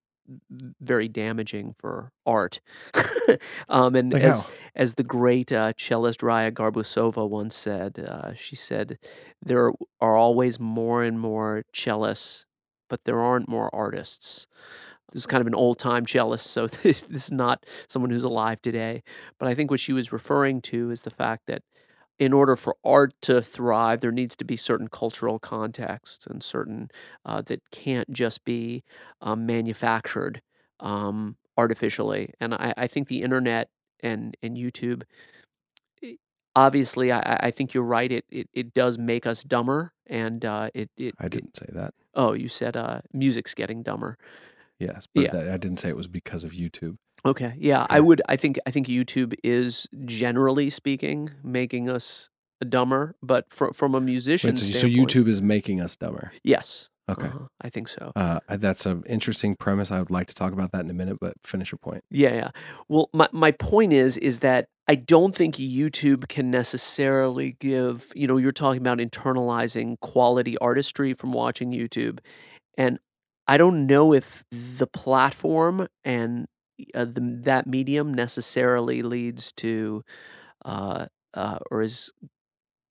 very 0.82 1.08
damaging 1.08 1.76
for 1.80 2.12
art. 2.26 2.62
um, 3.70 3.96
and 3.96 4.14
Like 4.14 4.24
as 4.24 4.46
how? 4.46 4.56
as 4.76 4.96
the 4.96 5.04
great 5.04 5.52
uh, 5.52 5.74
cellist 5.78 6.20
Raya 6.22 6.52
Garbousova 6.52 7.28
once 7.30 7.56
said, 7.56 8.00
uh, 8.00 8.34
she 8.36 8.56
said, 8.56 9.00
"There 9.44 9.72
are 10.02 10.16
always 10.16 10.60
more 10.60 11.04
and 11.04 11.20
more 11.20 11.64
cellists, 11.74 12.46
but 12.90 13.06
there 13.06 13.20
aren't 13.22 13.50
more 13.50 13.74
artists." 13.74 14.48
This 15.12 15.24
is 15.24 15.28
kind 15.28 15.42
of 15.42 15.48
an 15.48 15.56
old 15.56 15.80
time 15.80 16.06
cellist, 16.06 16.48
so 16.48 16.68
this 16.84 17.04
is 17.10 17.32
not 17.32 17.66
someone 17.88 18.12
who's 18.12 18.24
alive 18.24 18.62
today. 18.62 19.04
But 19.40 19.48
I 19.48 19.56
think 19.56 19.72
what 19.72 19.80
she 19.80 19.94
was 19.94 20.12
referring 20.12 20.62
to 20.64 20.92
is 20.92 21.02
the 21.02 21.10
fact 21.10 21.48
that 21.48 21.64
in 22.20 22.34
order 22.34 22.56
for 22.56 22.76
art 22.84 23.14
to 23.22 23.42
thrive, 23.42 24.02
there 24.02 24.12
needs 24.12 24.36
to 24.36 24.46
be 24.46 24.58
certain 24.58 24.90
cultural 24.90 25.40
contexts 25.40 26.28
and 26.28 26.44
certain 26.44 26.92
uh, 27.26 27.42
that 27.44 27.62
can't 27.72 28.12
just 28.12 28.44
be 28.44 28.84
um, 29.22 29.46
manufactured 29.46 30.42
um, 30.82 31.38
artificially. 31.58 32.34
And 32.40 32.54
I, 32.54 32.74
I 32.76 32.88
think 32.88 33.08
the 33.08 33.24
internet 33.24 33.70
and 34.02 34.36
and 34.44 34.58
YouTube, 34.58 35.04
obviously, 36.56 37.12
I, 37.12 37.38
I 37.42 37.52
think 37.52 37.74
you're 37.74 37.84
right. 37.84 38.12
It, 38.12 38.26
it 38.30 38.50
it 38.54 38.74
does 38.74 38.98
make 38.98 39.26
us 39.26 39.44
dumber, 39.44 39.94
and 40.08 40.44
uh, 40.44 40.70
it, 40.74 40.90
it 40.98 41.16
I 41.20 41.30
didn't 41.30 41.56
say 41.56 41.68
that. 41.70 41.94
Oh, 42.14 42.34
you 42.34 42.50
said 42.50 42.76
uh, 42.76 43.00
music's 43.14 43.54
getting 43.54 43.82
dumber. 43.82 44.18
Yes, 44.80 45.08
but 45.14 45.26
Yeah. 45.26 45.32
that, 45.32 45.52
I 45.52 45.58
didn't 45.58 45.80
say 45.80 45.90
it 45.90 45.98
was 45.98 46.08
because 46.08 46.44
of 46.44 46.52
YouTube. 46.52 46.96
Okay. 47.26 47.54
Yeah, 47.58 47.86
I 47.90 48.00
would. 48.00 48.22
I 48.30 48.38
think. 48.38 48.58
I 48.66 48.72
think 48.72 48.88
YouTube 48.88 49.34
is 49.44 49.88
generally 50.06 50.70
speaking 50.70 51.32
making 51.44 51.90
us 51.90 52.30
dumber, 52.68 53.16
but 53.22 53.46
fr- 53.52 53.74
from 53.74 53.94
a 53.94 54.00
musician 54.02 54.52
Wait, 54.56 54.60
so, 54.60 54.80
so 54.80 54.88
YouTube 54.88 55.28
is 55.28 55.42
making 55.42 55.82
us 55.82 55.96
dumber. 55.96 56.32
yes. 56.44 56.90
Okay. 57.10 57.26
uh-huh, 57.26 57.48
I 57.60 57.70
think 57.70 57.88
so. 57.88 58.12
Uh, 58.16 58.40
that's 58.48 58.86
an 58.86 59.02
interesting 59.10 59.56
premise. 59.56 59.90
I 59.90 59.98
would 59.98 60.12
like 60.12 60.28
to 60.28 60.36
talk 60.36 60.54
about 60.54 60.72
that 60.74 60.82
in 60.86 60.92
a 60.92 60.94
minute, 60.94 61.18
but 61.20 61.34
finish 61.44 61.72
your 61.72 61.80
point. 61.80 62.04
Yeah, 62.12 62.36
yeah. 62.36 62.50
Well, 62.88 63.10
my 63.14 63.28
my 63.32 63.50
point 63.52 63.94
is 63.94 64.16
is 64.16 64.42
that 64.42 64.68
I 64.88 64.94
don't 64.94 65.36
think 65.36 65.56
YouTube 65.56 66.28
can 66.28 66.52
necessarily 66.52 67.58
give, 67.60 68.12
you 68.16 68.28
know, 68.28 68.38
you're 68.38 68.52
talking 68.52 68.80
about 68.82 69.00
internalizing 69.00 70.00
quality 70.02 70.56
artistry 70.60 71.14
from 71.16 71.32
watching 71.32 71.72
YouTube. 71.72 72.20
And 72.78 73.00
I 73.50 73.58
don't 73.58 73.88
know 73.88 74.14
if 74.14 74.44
the 74.52 74.86
platform 74.86 75.88
and 76.06 76.48
uh, 76.94 77.06
the, 77.06 77.42
that 77.46 77.66
medium 77.66 78.14
necessarily 78.14 79.02
leads 79.02 79.52
to 79.54 80.04
uh, 80.64 81.08
uh, 81.34 81.58
or 81.72 81.82
is 81.82 82.12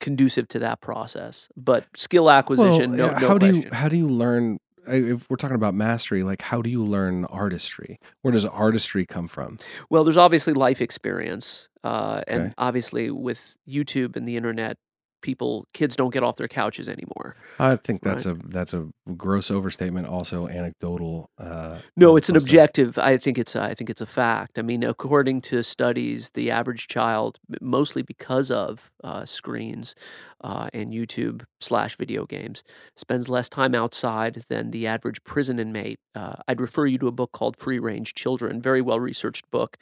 conducive 0.00 0.48
to 0.48 0.58
that 0.58 0.80
process. 0.80 1.48
But 1.56 1.86
skill 1.96 2.28
acquisition, 2.28 2.90
well, 2.90 3.12
no, 3.12 3.18
no 3.18 3.28
how 3.28 3.38
do 3.38 3.46
you 3.46 3.64
how 3.70 3.88
do 3.88 3.96
you 3.96 4.08
learn 4.08 4.58
if 4.88 5.28
we're 5.30 5.36
talking 5.36 5.54
about 5.54 5.74
mastery 5.74 6.22
like 6.22 6.40
how 6.40 6.62
do 6.62 6.70
you 6.70 6.82
learn 6.82 7.26
artistry 7.26 7.98
where 8.22 8.32
does 8.32 8.46
artistry 8.46 9.04
come 9.04 9.28
from 9.28 9.58
Well, 9.90 10.02
there's 10.02 10.16
obviously 10.16 10.54
life 10.54 10.80
experience, 10.80 11.68
uh, 11.84 12.22
Okay. 12.26 12.36
and 12.36 12.54
obviously 12.58 13.10
with 13.10 13.56
YouTube 13.68 14.16
and 14.16 14.26
the 14.26 14.36
internet, 14.36 14.76
people, 15.20 15.66
kids 15.74 15.96
don't 15.96 16.12
get 16.12 16.22
off 16.22 16.36
their 16.36 16.48
couches 16.48 16.88
anymore. 16.88 17.36
i 17.58 17.76
think 17.76 18.02
that's 18.02 18.26
a 18.26 18.34
that's 18.44 18.74
a 18.74 18.86
gross 19.16 19.50
overstatement 19.50 20.06
also 20.06 20.48
anecdotal 20.48 21.30
uh 21.38 21.78
No, 21.96 22.16
it's 22.16 22.28
an 22.28 22.36
opposed 22.36 22.48
to- 22.48 22.52
objective. 22.56 22.98
I 22.98 23.16
think 23.16 23.38
it's. 23.38 23.54
I 23.56 23.74
think 23.74 23.90
it's 23.90 24.00
a 24.00 24.06
fact. 24.06 24.58
I 24.58 24.62
mean, 24.62 24.82
according 24.84 25.40
to 25.42 25.62
studies, 25.62 26.30
the 26.34 26.50
average 26.50 26.88
child, 26.88 27.38
mostly 27.60 28.02
because 28.02 28.50
of 28.50 28.90
uh, 29.04 29.24
screens 29.24 29.94
uh, 30.42 30.68
and 30.72 30.92
YouTube 30.92 31.42
slash 31.60 31.96
video 31.96 32.24
games, 32.26 32.62
spends 32.96 33.28
less 33.28 33.48
time 33.48 33.74
outside 33.74 34.44
than 34.48 34.70
the 34.70 34.86
average 34.86 35.22
prison 35.24 35.58
inmate. 35.58 35.98
Uh, 36.14 36.34
I'd 36.46 36.60
refer 36.60 36.86
you 36.86 36.98
to 36.98 37.08
a 37.08 37.12
book 37.12 37.32
called 37.32 37.56
Free 37.56 37.78
Range 37.78 38.12
Children, 38.14 38.60
very 38.62 38.80
well 38.82 39.00
researched 39.00 39.50
book 39.50 39.76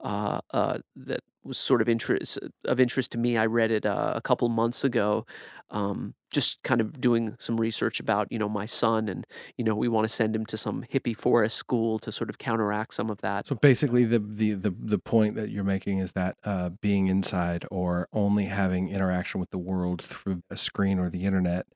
uh, 0.00 0.40
uh, 0.52 0.78
that 0.96 1.20
was 1.44 1.58
sort 1.58 1.80
of 1.80 1.88
interest 1.88 2.38
of 2.64 2.80
interest 2.80 3.12
to 3.12 3.18
me. 3.18 3.36
I 3.36 3.46
read 3.46 3.70
it 3.70 3.86
uh, 3.86 4.12
a 4.14 4.20
couple 4.20 4.48
months 4.48 4.84
ago. 4.84 5.26
Um, 5.70 6.14
just 6.32 6.62
kind 6.62 6.80
of 6.80 7.00
doing 7.00 7.34
some 7.40 7.56
research 7.60 7.98
about 7.98 8.30
you 8.30 8.38
know 8.38 8.48
my 8.48 8.64
son 8.64 9.08
and 9.08 9.26
you 9.56 9.64
know 9.64 9.74
we 9.74 9.88
want 9.88 10.04
to 10.04 10.08
send 10.08 10.34
him 10.34 10.46
to 10.46 10.56
some 10.56 10.84
hippie 10.84 11.16
forest 11.16 11.56
school 11.56 11.98
to 11.98 12.12
sort 12.12 12.30
of 12.30 12.38
counteract 12.38 12.94
some 12.94 13.10
of 13.10 13.20
that. 13.20 13.48
So 13.48 13.56
basically 13.56 14.04
the, 14.04 14.20
the 14.20 14.54
the 14.54 14.70
the 14.70 14.98
point 14.98 15.34
that 15.34 15.50
you're 15.50 15.64
making 15.64 15.98
is 15.98 16.12
that 16.12 16.36
uh 16.44 16.70
being 16.80 17.08
inside 17.08 17.66
or 17.70 18.08
only 18.12 18.44
having 18.44 18.88
interaction 18.90 19.40
with 19.40 19.50
the 19.50 19.58
world 19.58 20.02
through 20.02 20.42
a 20.50 20.56
screen 20.56 21.00
or 21.00 21.08
the 21.10 21.24
internet 21.24 21.66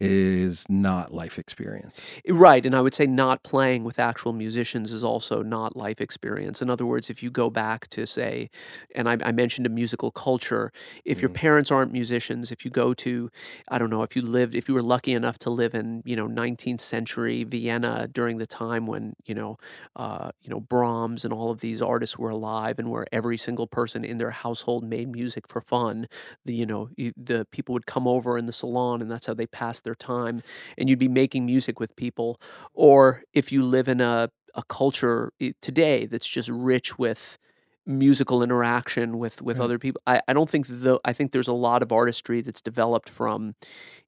is 0.00 0.64
not 0.68 1.12
life 1.12 1.38
experience. 1.38 2.04
Right 2.28 2.64
and 2.64 2.74
i 2.76 2.80
would 2.80 2.94
say 2.94 3.06
not 3.06 3.42
playing 3.42 3.84
with 3.84 3.98
actual 3.98 4.32
musicians 4.32 4.92
is 4.92 5.02
also 5.04 5.42
not 5.42 5.76
life 5.76 6.00
experience. 6.00 6.60
In 6.62 6.70
other 6.70 6.86
words 6.86 7.10
if 7.10 7.22
you 7.22 7.30
go 7.30 7.50
back 7.50 7.88
to 7.90 8.06
say 8.06 8.50
and 8.94 9.08
i, 9.08 9.16
I 9.24 9.32
mentioned 9.32 9.66
a 9.66 9.70
musical 9.70 10.10
culture 10.10 10.72
if 11.04 11.20
your 11.22 11.30
Mhm. 11.30 11.34
parents 11.34 11.70
aren't 11.70 11.92
musicians 11.92 12.52
if 12.52 12.64
you 12.64 12.70
go 12.70 12.94
to 12.94 13.30
i 13.68 13.78
don't 13.78 13.90
know 13.90 14.02
if 14.02 14.16
you 14.16 14.22
lived 14.22 14.54
if 14.54 14.68
you 14.68 14.74
were 14.74 14.82
lucky 14.82 15.12
enough 15.12 15.38
to 15.38 15.50
live 15.50 15.74
in 15.74 16.02
you 16.04 16.16
know 16.16 16.28
19th 16.28 16.80
century 16.80 17.44
vienna 17.44 18.08
during 18.12 18.38
the 18.38 18.46
time 18.46 18.86
when 18.86 19.14
you 19.24 19.34
know 19.34 19.58
uh, 19.96 20.30
you 20.42 20.50
know 20.50 20.60
brahms 20.60 21.24
and 21.24 21.32
all 21.32 21.50
of 21.50 21.60
these 21.60 21.80
artists 21.82 22.18
were 22.18 22.30
alive 22.30 22.78
and 22.78 22.90
where 22.90 23.06
every 23.12 23.36
single 23.36 23.66
person 23.66 24.04
in 24.04 24.18
their 24.18 24.30
household 24.30 24.84
made 24.84 25.08
music 25.08 25.48
for 25.48 25.60
fun 25.60 26.06
the 26.44 26.54
you 26.54 26.66
know 26.66 26.88
the 27.16 27.46
people 27.50 27.72
would 27.72 27.86
come 27.86 28.06
over 28.06 28.36
in 28.38 28.46
the 28.46 28.52
salon 28.52 29.00
and 29.00 29.10
that's 29.10 29.26
how 29.26 29.34
they 29.34 29.46
passed 29.46 29.84
their 29.84 29.94
time 29.94 30.42
and 30.78 30.88
you'd 30.88 30.98
be 30.98 31.08
making 31.08 31.46
music 31.46 31.80
with 31.80 31.94
people. 31.96 32.40
Or 32.72 33.22
if 33.32 33.52
you 33.52 33.64
live 33.64 33.88
in 33.88 34.00
a, 34.00 34.30
a 34.54 34.62
culture 34.64 35.32
today 35.60 36.06
that's 36.06 36.28
just 36.28 36.48
rich 36.48 36.98
with 36.98 37.38
musical 37.86 38.42
interaction 38.42 39.18
with 39.18 39.42
with 39.42 39.58
Right. 39.58 39.64
other 39.64 39.78
people 39.78 40.00
I, 40.06 40.20
I 40.26 40.32
don't 40.32 40.48
think 40.48 40.66
though 40.68 41.00
i 41.04 41.12
think 41.12 41.32
there's 41.32 41.48
a 41.48 41.52
lot 41.52 41.82
of 41.82 41.92
artistry 41.92 42.40
that's 42.40 42.62
developed 42.62 43.08
from 43.10 43.54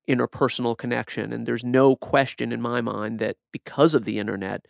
interpersonal 0.08 0.76
connection 0.78 1.32
and 1.32 1.46
there's 1.46 1.64
no 1.64 1.96
question 1.96 2.52
in 2.52 2.60
my 2.62 2.80
mind 2.80 3.18
that 3.18 3.36
because 3.52 3.94
of 3.94 4.04
the 4.04 4.18
internet 4.18 4.66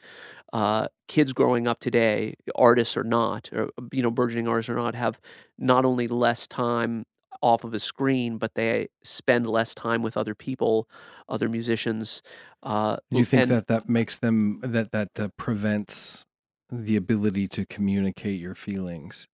uh, 0.53 0.87
kids 1.09 1.33
growing 1.33 1.67
up 1.69 1.79
today 1.81 2.35
artists 2.55 2.97
or 2.97 3.05
not 3.05 3.49
or 3.53 3.69
you 3.93 4.03
know 4.03 4.11
burgeoning 4.11 4.49
artists 4.49 4.69
or 4.71 4.75
not 4.77 4.95
have 4.95 5.21
not 5.59 5.85
only 5.85 6.09
less 6.09 6.47
time 6.47 7.05
off 7.43 7.65
of 7.65 7.75
a 7.75 7.79
screen 7.79 8.39
but 8.39 8.55
they 8.55 8.89
spend 9.05 9.47
less 9.47 9.75
time 9.75 10.03
with 10.03 10.17
other 10.17 10.35
people 10.35 10.89
other 11.29 11.49
musicians 11.49 12.23
uh, 12.63 12.97
you 13.11 13.25
think 13.25 13.43
and- 13.43 13.51
that 13.53 13.67
that 13.67 13.89
makes 13.89 14.17
them 14.17 14.59
that 14.63 14.91
that 14.93 15.11
uh, 15.21 15.29
prevents 15.37 16.25
the 16.71 16.97
ability 16.97 17.49
to 17.49 17.65
communicate 17.65 18.41
your 18.41 18.55
feelings 18.55 19.29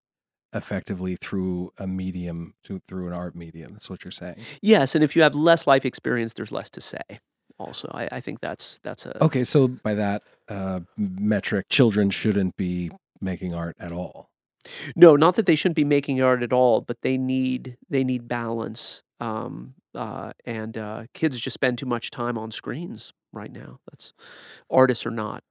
effectively 0.54 1.16
through 1.16 1.72
a 1.78 1.86
medium 1.86 2.54
to, 2.62 2.78
through 2.78 3.06
an 3.06 3.14
art 3.14 3.34
medium 3.34 3.72
that's 3.72 3.88
what 3.88 4.04
you're 4.04 4.10
saying 4.10 4.36
Yes, 4.60 4.94
and 4.94 5.02
if 5.02 5.16
you 5.16 5.22
have 5.22 5.34
less 5.34 5.66
life 5.66 5.84
experience, 5.84 6.34
there's 6.34 6.52
less 6.52 6.68
to 6.70 6.80
say. 6.80 7.00
Also, 7.58 7.88
I, 7.92 8.08
I 8.12 8.20
think 8.20 8.40
that's 8.40 8.80
that's 8.82 9.06
a 9.06 9.22
okay 9.22 9.44
so 9.44 9.68
by 9.68 9.94
that 9.94 10.22
uh, 10.48 10.80
metric 10.96 11.66
children 11.68 12.10
shouldn't 12.10 12.56
be 12.56 12.90
making 13.20 13.54
art 13.54 13.76
at 13.78 13.92
all 13.92 14.32
no, 14.94 15.16
not 15.16 15.34
that 15.34 15.46
they 15.46 15.54
shouldn't 15.54 15.76
be 15.76 15.84
making 15.84 16.22
art 16.22 16.42
at 16.42 16.52
all, 16.52 16.80
but 16.80 17.02
they 17.02 17.18
need 17.18 17.76
they 17.88 18.04
need 18.04 18.28
balance. 18.28 19.02
Um, 19.20 19.74
uh, 19.94 20.32
and 20.44 20.76
uh, 20.78 21.04
kids 21.14 21.38
just 21.38 21.54
spend 21.54 21.78
too 21.78 21.86
much 21.86 22.10
time 22.10 22.38
on 22.38 22.50
screens 22.50 23.12
right 23.32 23.50
now. 23.52 23.78
That's 23.90 24.12
artists 24.70 25.06
or 25.06 25.10
not. 25.10 25.42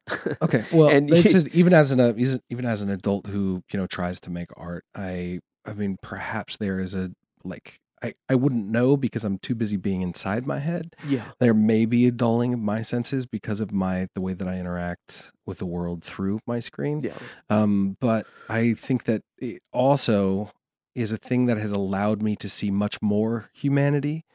okay 0.42 0.64
well 0.74 0.90
And 0.90 1.10
you- 1.10 1.44
even 1.54 1.74
as 1.74 1.92
an 1.92 2.00
uh, 2.00 2.14
even 2.50 2.66
as 2.66 2.82
an 2.82 2.90
adult 2.90 3.28
who 3.28 3.64
you 3.72 3.80
know 3.80 3.88
tries 3.88 4.20
to 4.22 4.30
make 4.30 4.50
art 4.58 4.84
i 4.96 5.40
i 5.66 5.74
mean 5.74 5.98
perhaps 6.02 6.58
there 6.58 6.80
is 6.80 6.94
a 6.96 7.12
like 7.44 7.80
i 8.04 8.14
i 8.30 8.36
wouldn't 8.36 8.68
know 8.68 8.98
because 8.98 9.24
i'm 9.24 9.38
too 9.40 9.54
busy 9.56 9.78
being 9.78 10.02
inside 10.02 10.46
my 10.48 10.60
head 10.60 10.96
yeah, 11.08 11.32
there 11.40 11.54
may 11.54 11.86
be 11.86 12.08
a 12.08 12.12
dulling 12.12 12.54
of 12.54 12.60
my 12.60 12.82
senses 12.82 13.26
because 13.26 13.60
of 13.60 13.72
my 13.72 14.08
the 14.16 14.22
way 14.22 14.34
that 14.34 14.48
I 14.48 14.58
interact 14.58 15.32
with 15.46 15.58
the 15.60 15.66
world 15.66 16.04
through 16.04 16.40
my 16.48 16.60
screen. 16.60 17.02
yeah, 17.02 17.18
Um, 17.50 17.98
but 18.00 18.26
I 18.50 18.74
think 18.74 19.04
that 19.06 19.22
it 19.38 19.62
also 19.74 20.52
is 20.96 21.12
a 21.12 21.18
thing 21.18 21.46
that 21.46 21.58
has 21.58 21.72
allowed 21.72 22.22
me 22.22 22.36
to 22.38 22.50
see 22.50 22.72
much 22.72 23.02
more 23.02 23.50
humanity, 23.54 24.26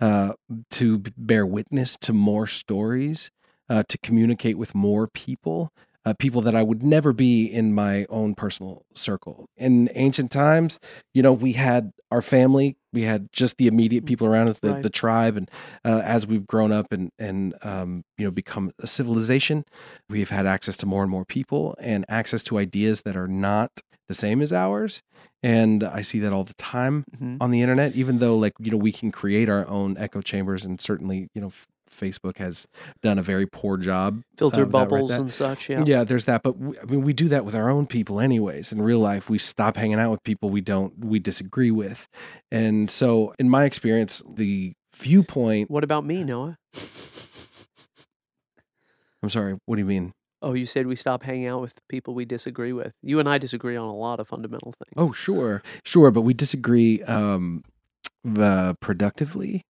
uh, 0.00 0.32
to 0.70 0.98
bear 1.16 1.46
witness 1.46 1.96
to 2.02 2.12
more 2.12 2.46
stories, 2.46 3.30
uh, 3.68 3.82
to 3.88 3.98
communicate 3.98 4.58
with 4.58 4.74
more 4.74 5.06
people. 5.08 5.72
Uh, 6.06 6.12
people 6.18 6.42
that 6.42 6.54
I 6.54 6.62
would 6.62 6.82
never 6.82 7.14
be 7.14 7.46
in 7.46 7.74
my 7.74 8.04
own 8.10 8.34
personal 8.34 8.84
circle. 8.94 9.46
In 9.56 9.88
ancient 9.94 10.30
times, 10.30 10.78
you 11.14 11.22
know, 11.22 11.32
we 11.32 11.54
had 11.54 11.92
our 12.10 12.20
family, 12.20 12.76
we 12.92 13.02
had 13.02 13.28
just 13.32 13.56
the 13.56 13.66
immediate 13.66 14.04
people 14.04 14.26
around 14.26 14.48
us, 14.50 14.58
the, 14.60 14.74
Right. 14.74 14.82
the 14.82 14.90
tribe, 14.90 15.36
and 15.36 15.50
uh, 15.84 16.02
as 16.04 16.26
we've 16.26 16.46
grown 16.46 16.72
up 16.72 16.92
and 16.92 17.10
and 17.18 17.54
um, 17.62 18.04
you 18.18 18.24
know 18.26 18.30
become 18.30 18.70
a 18.80 18.86
civilization, 18.86 19.64
we've 20.08 20.30
had 20.30 20.46
access 20.46 20.76
to 20.78 20.86
more 20.86 21.02
and 21.02 21.10
more 21.10 21.24
people 21.24 21.74
and 21.80 22.04
access 22.08 22.42
to 22.44 22.58
ideas 22.58 23.02
that 23.02 23.16
are 23.16 23.28
not 23.28 23.70
the 24.06 24.14
same 24.14 24.42
as 24.42 24.52
ours. 24.52 25.02
And 25.42 25.82
I 25.82 26.02
see 26.02 26.20
that 26.20 26.32
all 26.32 26.44
the 26.44 26.54
time 26.54 27.04
mhm. 27.18 27.38
on 27.40 27.50
the 27.50 27.60
internet. 27.62 27.94
Even 27.96 28.18
though 28.18 28.36
like 28.36 28.52
you 28.60 28.70
know 28.70 28.76
we 28.76 28.92
can 28.92 29.10
create 29.10 29.48
our 29.48 29.66
own 29.66 29.96
echo 29.98 30.20
chambers, 30.20 30.64
and 30.64 30.80
certainly 30.80 31.28
you 31.34 31.40
know 31.40 31.48
f- 31.48 31.66
Facebook 31.94 32.38
has 32.38 32.66
done 33.02 33.18
a 33.18 33.22
very 33.22 33.46
poor 33.46 33.76
job. 33.76 34.22
filter 34.36 34.62
of 34.62 34.72
that 34.72 34.78
right 34.78 34.88
bubbles 34.88 35.10
and 35.12 35.32
such. 35.32 35.70
Yeah, 35.70 35.84
Yeah, 35.86 36.04
there's 36.04 36.24
that, 36.26 36.42
but 36.42 36.58
we, 36.58 36.78
I 36.78 36.84
mean, 36.84 37.02
we 37.02 37.12
do 37.12 37.28
that 37.28 37.44
with 37.44 37.54
our 37.54 37.70
own 37.70 37.86
people, 37.86 38.20
anyways. 38.20 38.72
In 38.72 38.82
real 38.82 38.98
life, 38.98 39.30
we 39.30 39.38
stop 39.38 39.76
hanging 39.76 39.98
out 39.98 40.10
with 40.10 40.22
people 40.24 40.50
we 40.50 40.60
don't 40.60 41.04
we 41.04 41.18
disagree 41.18 41.70
with, 41.70 42.08
and 42.50 42.90
so 42.90 43.34
in 43.38 43.48
my 43.48 43.64
experience, 43.64 44.22
the 44.28 44.74
viewpoint. 44.94 45.70
What 45.70 45.84
about 45.84 46.04
me, 46.04 46.24
Noah? 46.24 46.58
I'm 49.22 49.30
sorry. 49.30 49.58
What 49.64 49.76
do 49.76 49.80
you 49.80 49.86
mean? 49.86 50.12
Oh, 50.42 50.52
you 50.52 50.66
said 50.66 50.86
we 50.86 50.96
stop 50.96 51.22
hanging 51.22 51.46
out 51.46 51.62
with 51.62 51.80
people 51.88 52.12
we 52.12 52.26
disagree 52.26 52.74
with. 52.74 52.92
You 53.02 53.18
and 53.18 53.26
I 53.26 53.38
disagree 53.38 53.76
on 53.76 53.88
a 53.88 53.94
lot 53.94 54.20
of 54.20 54.28
fundamental 54.28 54.72
things. 54.72 54.92
Oh, 54.94 55.10
sure, 55.10 55.62
sure, 55.84 56.10
but 56.10 56.20
we 56.20 56.34
disagree 56.34 57.02
um, 57.04 57.64
the 58.22 58.76
productively. 58.80 59.64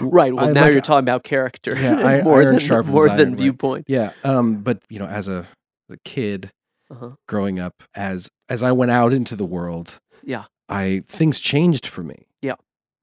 Right. 0.00 0.34
Well, 0.34 0.48
I 0.48 0.52
now 0.52 0.62
like- 0.62 0.72
you're 0.72 0.80
talking 0.82 1.04
about 1.04 1.24
character 1.24 1.74
Yeah, 1.76 1.96
I- 2.06 2.22
more 2.22 2.42
iron 2.42 2.56
than 2.58 2.86
more 2.86 3.08
iron, 3.08 3.18
than 3.18 3.28
right. 3.30 3.38
viewpoint. 3.38 3.84
Yeah, 3.88 4.12
um, 4.24 4.56
but 4.62 4.82
you 4.88 4.98
know, 4.98 5.06
as 5.06 5.28
a, 5.28 5.46
as 5.88 5.94
a 5.94 5.98
kid 6.04 6.50
Uh-huh. 6.90 7.10
growing 7.28 7.58
up, 7.58 7.82
as 7.94 8.30
as 8.48 8.62
I 8.62 8.72
went 8.72 8.90
out 8.90 9.12
into 9.12 9.36
the 9.36 9.44
world, 9.46 10.00
Yeah. 10.24 10.44
I 10.68 11.02
things 11.06 11.40
changed 11.40 11.86
for 11.86 12.02
me. 12.02 12.26
Yeah. 12.42 12.54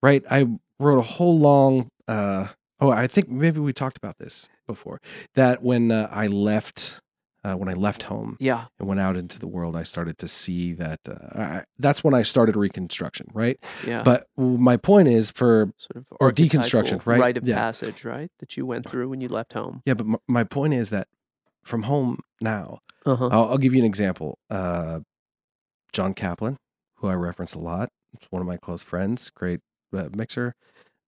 right. 0.02 0.24
I 0.30 0.48
wrote 0.80 1.00
a 1.00 1.02
whole 1.18 1.38
long. 1.40 1.88
Uh, 2.08 2.48
oh, 2.80 2.90
I 2.92 3.08
think 3.08 3.30
maybe 3.30 3.60
we 3.60 3.74
talked 3.74 3.98
about 3.98 4.18
this 4.20 4.48
before. 4.68 5.00
That 5.36 5.62
when 5.64 5.92
uh, 5.92 6.08
I 6.12 6.28
left, 6.28 7.00
uh, 7.44 7.54
when 7.56 7.70
I 7.70 7.74
left 7.74 8.04
home 8.04 8.36
Yeah. 8.40 8.66
and 8.80 8.88
went 8.88 9.00
out 9.00 9.16
into 9.16 9.40
the 9.40 9.48
world, 9.48 9.76
I 9.76 9.84
started 9.84 10.18
to 10.20 10.28
see 10.28 10.74
that. 10.74 11.00
Uh, 11.08 11.14
I, 11.40 11.64
that's 11.80 12.04
when 12.04 12.14
I 12.14 12.24
started 12.24 12.56
Reconstruction, 12.56 13.28
right? 13.34 13.58
Yeah. 13.86 14.04
But 14.04 14.28
my 14.38 14.78
point 14.78 15.08
is 15.08 15.32
for 15.32 15.72
sort 15.78 15.98
of 15.98 16.06
or 16.20 16.32
deconstruction, 16.32 17.06
right? 17.06 17.20
Rite 17.20 17.38
of 17.38 17.48
Yeah. 17.48 17.56
passage, 17.56 18.04
right? 18.04 18.30
That 18.40 18.58
you 18.58 18.66
went 18.66 18.90
through 18.90 19.10
when 19.10 19.22
you 19.22 19.28
left 19.30 19.54
home. 19.54 19.82
yeah, 19.86 19.94
but 19.94 20.06
my, 20.08 20.18
my 20.28 20.44
point 20.44 20.74
is 20.74 20.90
that 20.90 21.08
from 21.64 21.84
home 21.84 22.20
now, 22.42 22.80
Uh 23.06 23.16
huh. 23.16 23.30
I'll, 23.32 23.50
I'll 23.52 23.58
give 23.58 23.74
you 23.74 23.80
an 23.80 23.86
example. 23.86 24.38
Uh, 24.50 25.02
John 25.94 26.14
Kaplan, 26.14 26.58
who 26.98 27.08
I 27.08 27.14
reference 27.14 27.54
a 27.54 27.60
lot. 27.60 27.90
It's 28.14 28.28
one 28.30 28.42
of 28.42 28.48
my 28.48 28.58
close 28.58 28.82
friends, 28.82 29.30
great 29.30 29.60
uh, 29.96 30.10
mixer. 30.14 30.54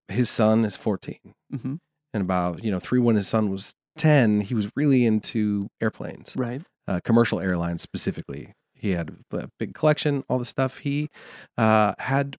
His 0.08 0.30
son 0.30 0.66
is 0.66 0.76
14. 0.76 1.18
hmm 1.52 1.76
And 2.14 2.22
about, 2.24 2.64
you 2.64 2.72
know, 2.72 2.80
three 2.80 3.00
when 3.00 3.16
his 3.16 3.28
son 3.28 3.50
was 3.52 3.74
10, 4.00 4.42
he 4.42 4.56
was 4.56 4.68
really 4.76 5.06
into 5.06 5.70
airplanes, 5.80 6.34
Right. 6.36 6.64
uh, 6.88 7.00
commercial 7.04 7.40
airlines 7.40 7.82
specifically. 7.84 8.54
He 8.74 8.92
had 8.92 9.12
a 9.32 9.50
big 9.60 9.74
collection, 9.76 10.24
all 10.30 10.40
the 10.40 10.46
stuff. 10.46 10.80
He 10.80 11.10
uh, 11.58 11.94
had, 12.00 12.38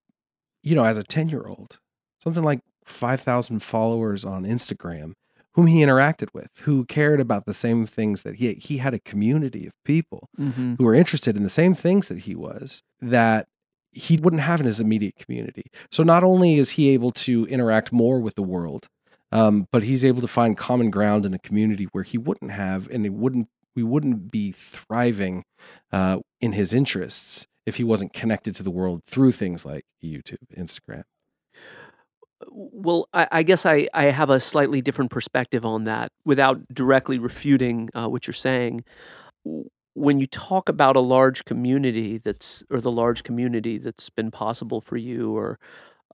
you 0.65 0.75
know, 0.75 0.85
as 0.85 0.97
a 0.97 1.03
10 1.05 1.29
year 1.29 1.47
old, 1.47 1.79
something 2.23 2.43
like 2.43 2.61
5,000 2.85 3.61
followers 3.63 4.25
on 4.25 4.45
Instagram 4.45 5.13
whom 5.55 5.67
he 5.67 5.81
interacted 5.81 6.29
with, 6.33 6.49
who 6.63 6.85
cared 6.85 7.21
about 7.21 7.45
the 7.45 7.53
same 7.53 7.85
things 7.85 8.23
that 8.23 8.37
he 8.37 8.55
he 8.55 8.79
had 8.79 8.95
a 8.95 9.01
community 9.01 9.67
of 9.67 9.73
people 9.85 10.29
hmm 10.37 10.75
who 10.79 10.85
were 10.85 10.95
interested 10.95 11.37
in 11.37 11.43
the 11.43 11.51
same 11.51 11.75
things 11.75 12.07
that 12.09 12.19
he 12.21 12.35
was 12.37 12.83
that 13.01 13.49
he 13.93 14.17
wouldn't 14.17 14.43
have 14.43 14.61
in 14.61 14.67
his 14.67 14.79
immediate 14.79 15.17
community. 15.17 15.65
So 15.91 16.05
not 16.05 16.23
only 16.23 16.59
is 16.59 16.71
he 16.71 16.91
able 16.91 17.11
to 17.27 17.45
interact 17.47 17.93
more 17.93 18.21
with 18.21 18.37
the 18.37 18.43
world, 18.43 18.87
um, 19.33 19.67
but 19.71 19.83
he's 19.83 20.05
able 20.05 20.21
to 20.21 20.29
find 20.29 20.57
common 20.57 20.91
ground 20.91 21.25
in 21.25 21.35
a 21.35 21.39
community 21.39 21.87
where 21.93 22.05
he 22.05 22.19
wouldn't 22.19 22.51
have, 22.51 22.89
and 22.91 23.07
it 23.07 23.13
wouldn't 23.13 23.49
we 23.77 23.83
wouldn't 23.83 24.31
be 24.31 24.53
thriving 24.53 25.45
uh, 25.93 26.19
in 26.41 26.53
his 26.53 26.75
interests 26.75 27.47
if 27.67 27.77
he 27.77 27.85
wasn't 27.85 28.13
connected 28.13 28.55
to 28.57 28.63
the 28.63 28.71
world 28.71 29.03
through 29.07 29.33
things 29.33 29.65
like 29.65 29.85
YouTube, 30.03 30.39
Instagram. 30.57 31.05
Well, 32.49 33.09
I, 33.13 33.29
I 33.31 33.43
guess 33.43 33.67
I, 33.67 33.87
I 33.93 34.05
have 34.05 34.31
a 34.31 34.41
slightly 34.41 34.81
different 34.81 35.11
perspective 35.11 35.65
on 35.65 35.85
that 35.85 36.11
without 36.25 36.67
directly 36.73 37.19
refuting 37.19 37.91
uh, 37.95 38.09
what 38.09 38.27
you're 38.27 38.35
saying. 38.35 38.85
When 39.95 40.21
you 40.21 40.27
talk 40.27 40.69
about 40.69 40.97
a 40.97 41.01
large 41.01 41.45
community 41.45 42.19
that's, 42.19 42.65
or 42.71 42.81
the 42.81 42.91
large 42.91 43.23
community 43.23 43.79
that's 43.79 44.09
been 44.09 44.31
possible 44.31 44.81
for 44.81 44.97
you 44.97 45.37
or 45.37 45.59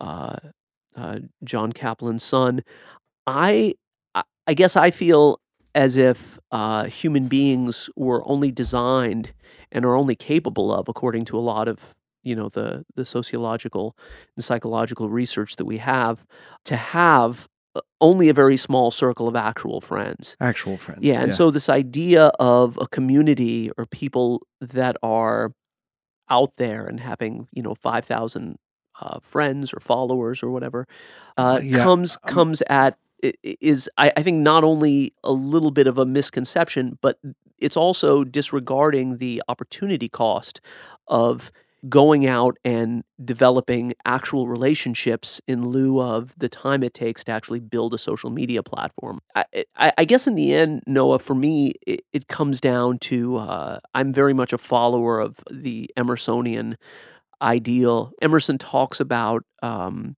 uh, 0.01 0.37
uh, 0.97 1.21
John 1.45 1.73
Kaplan's 1.73 2.25
son, 2.25 2.63
I, 3.27 3.75
I 4.47 4.55
guess 4.55 4.77
I 4.77 4.91
feel 4.91 5.41
as 5.75 5.97
if 5.97 6.39
uh, 6.51 6.85
human 6.85 7.29
beings 7.29 7.91
were 7.97 8.27
only 8.29 8.51
designed 8.51 9.33
and 9.73 9.85
are 9.85 9.97
only 9.97 10.15
capable 10.15 10.73
of, 10.73 10.89
according 10.89 11.25
to 11.27 11.39
a 11.39 11.41
lot 11.41 11.69
of 11.69 11.95
you 12.23 12.35
know 12.35 12.49
the 12.49 12.85
the 12.97 13.05
sociological 13.05 13.97
and 14.37 14.45
psychological 14.45 15.09
research 15.09 15.57
that 15.57 15.65
we 15.65 15.79
have, 15.79 16.25
to 16.65 16.77
have 16.77 17.47
uh, 17.75 17.81
only 18.01 18.29
a 18.29 18.35
very 18.35 18.57
small 18.57 18.91
circle 18.91 19.29
of 19.29 19.37
actual 19.37 19.81
friends. 19.81 20.37
Actual 20.41 20.77
friends. 20.77 21.01
Yeah, 21.05 21.23
and 21.23 21.33
so 21.33 21.51
this 21.51 21.69
idea 21.69 22.33
of 22.41 22.79
a 22.81 22.87
community 22.89 23.71
or 23.77 23.87
people 23.87 24.47
that 24.61 24.97
are 25.03 25.53
out 26.29 26.57
there 26.57 26.87
and 26.87 26.99
having 27.01 27.49
you 27.53 27.63
know 27.63 27.75
five 27.75 28.05
thousand 28.05 28.59
uh, 29.01 29.19
friends 29.21 29.73
or 29.75 29.81
followers 29.81 30.43
or 30.43 30.51
whatever 30.51 30.87
uh, 31.37 31.61
Yeah, 31.63 31.83
comes 31.85 32.17
um, 32.25 32.35
comes 32.35 32.63
at 32.69 32.99
is 33.23 33.89
I, 33.97 34.13
I 34.17 34.23
think 34.23 34.39
not 34.39 34.65
only 34.65 35.15
a 35.25 35.33
little 35.33 35.71
bit 35.71 35.87
of 35.87 35.99
a 35.99 36.07
misconception, 36.07 36.99
but 37.01 37.19
it's 37.59 37.77
also 37.77 38.25
disregarding 38.25 39.19
the 39.19 39.43
opportunity 39.49 40.09
cost 40.09 40.61
of 41.09 41.51
going 41.89 42.27
out 42.27 42.57
and 42.65 43.05
developing 43.25 43.95
actual 44.05 44.49
relationships 44.49 45.41
in 45.47 45.69
lieu 45.69 46.01
of 46.01 46.37
the 46.39 46.49
time 46.49 46.83
it 46.83 46.95
takes 46.95 47.23
to 47.23 47.31
actually 47.31 47.61
build 47.61 47.95
a 47.95 47.99
social 47.99 48.31
media 48.31 48.63
platform. 48.63 49.21
I, 49.35 49.45
I, 49.77 49.93
I 49.99 50.05
guess 50.05 50.27
in 50.27 50.35
the 50.35 50.55
end, 50.55 50.83
Noah, 50.87 51.19
for 51.19 51.35
me, 51.35 51.75
it, 51.87 52.01
it 52.13 52.29
comes 52.29 52.61
down 52.61 52.99
to 53.01 53.37
uh, 53.37 53.79
I'm 53.95 54.13
very 54.13 54.33
much 54.33 54.53
a 54.53 54.59
follower 54.59 55.21
of 55.21 55.37
the 55.51 55.91
Emersonian 55.97 56.75
ideal. 57.41 58.13
Emerson 58.23 58.59
talks 58.59 58.99
about 58.99 59.45
um, 59.63 60.17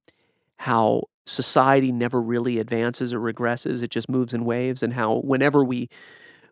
how 0.57 1.02
society 1.29 1.93
never 1.93 2.21
really 2.21 2.59
advances 2.59 3.13
or 3.15 3.21
regresses; 3.21 3.83
it 3.83 3.91
just 3.91 4.09
moves 4.09 4.35
in 4.35 4.45
waves, 4.45 4.83
and 4.83 4.95
how 4.95 5.19
whenever 5.21 5.65
we 5.65 5.89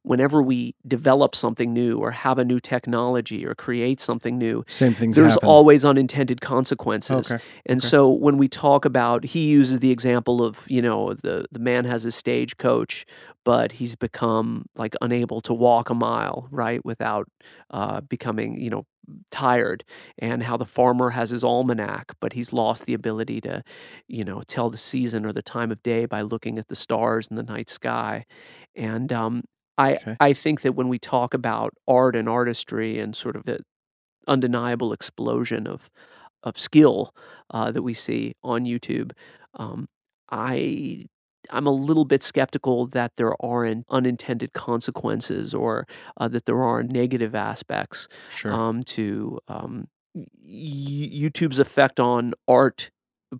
whenever 0.06 0.40
we 0.40 0.72
develop 0.86 1.34
something 1.34 1.72
new 1.72 1.98
or 1.98 2.12
have 2.12 2.38
a 2.38 2.44
new 2.44 2.60
technology 2.60 3.44
or 3.44 3.56
create 3.56 4.00
something 4.00 4.38
new, 4.38 4.64
same 4.68 4.94
things 4.94 5.16
there's 5.16 5.32
happen. 5.32 5.48
always 5.48 5.84
unintended 5.84 6.40
consequences. 6.40 7.32
okay. 7.32 7.42
And 7.66 7.80
okay. 7.80 7.88
so 7.88 8.08
when 8.08 8.38
we 8.38 8.46
talk 8.46 8.84
about, 8.84 9.24
he 9.24 9.48
uses 9.48 9.80
the 9.80 9.90
example 9.90 10.44
of, 10.44 10.64
you 10.68 10.80
know, 10.80 11.14
the, 11.14 11.46
the 11.50 11.58
man 11.58 11.84
has 11.86 12.04
a 12.04 12.12
stagecoach, 12.12 13.04
but 13.42 13.72
he's 13.72 13.96
become 13.96 14.66
like 14.76 14.94
unable 15.02 15.40
to 15.40 15.52
walk 15.52 15.90
a 15.90 15.94
mile, 15.94 16.46
right, 16.52 16.84
without 16.84 17.28
uh, 17.72 18.00
becoming, 18.02 18.60
you 18.60 18.70
know, 18.70 18.86
tired. 19.32 19.82
And 20.20 20.44
how 20.44 20.56
the 20.56 20.64
farmer 20.64 21.10
has 21.10 21.30
his 21.30 21.42
almanac, 21.42 22.14
but 22.20 22.32
he's 22.32 22.52
lost 22.52 22.86
the 22.86 22.94
ability 22.94 23.40
to, 23.40 23.64
you 24.06 24.24
know, 24.24 24.42
tell 24.46 24.70
the 24.70 24.78
season 24.78 25.26
or 25.26 25.32
the 25.32 25.42
time 25.42 25.72
of 25.72 25.82
day 25.82 26.06
by 26.06 26.22
looking 26.22 26.60
at 26.60 26.68
the 26.68 26.76
stars 26.76 27.26
in 27.26 27.34
the 27.34 27.42
night 27.42 27.70
sky. 27.70 28.24
And 28.76 29.12
um, 29.12 29.42
I, 29.78 29.94
Okay. 29.94 30.16
I 30.20 30.32
think 30.32 30.62
that 30.62 30.72
when 30.74 30.88
we 30.88 30.98
talk 30.98 31.34
about 31.34 31.74
art 31.88 32.16
and 32.16 32.28
artistry 32.28 32.98
and 32.98 33.14
sort 33.16 33.36
of 33.36 33.44
the 33.44 33.60
undeniable 34.26 34.92
explosion 34.92 35.66
of 35.66 35.90
of 36.44 36.58
skill 36.58 37.14
uh, 37.50 37.70
that 37.72 37.82
we 37.82 37.94
see 37.94 38.34
on 38.44 38.64
YouTube, 38.64 39.12
um, 39.54 39.88
I 40.30 41.06
I'm 41.50 41.66
a 41.66 41.70
little 41.72 42.04
bit 42.04 42.22
skeptical 42.22 42.86
that 42.88 43.12
there 43.16 43.34
aren't 43.44 43.86
unintended 43.90 44.52
consequences 44.52 45.54
or 45.54 45.86
uh, 46.18 46.28
that 46.28 46.46
there 46.46 46.62
are 46.62 46.82
negative 46.82 47.34
aspects 47.34 48.08
Sure. 48.30 48.52
um, 48.52 48.82
to 48.84 49.38
um, 49.48 49.88
y- 50.14 50.26
YouTube's 51.12 51.58
effect 51.58 52.00
on 52.00 52.34
art, 52.48 52.90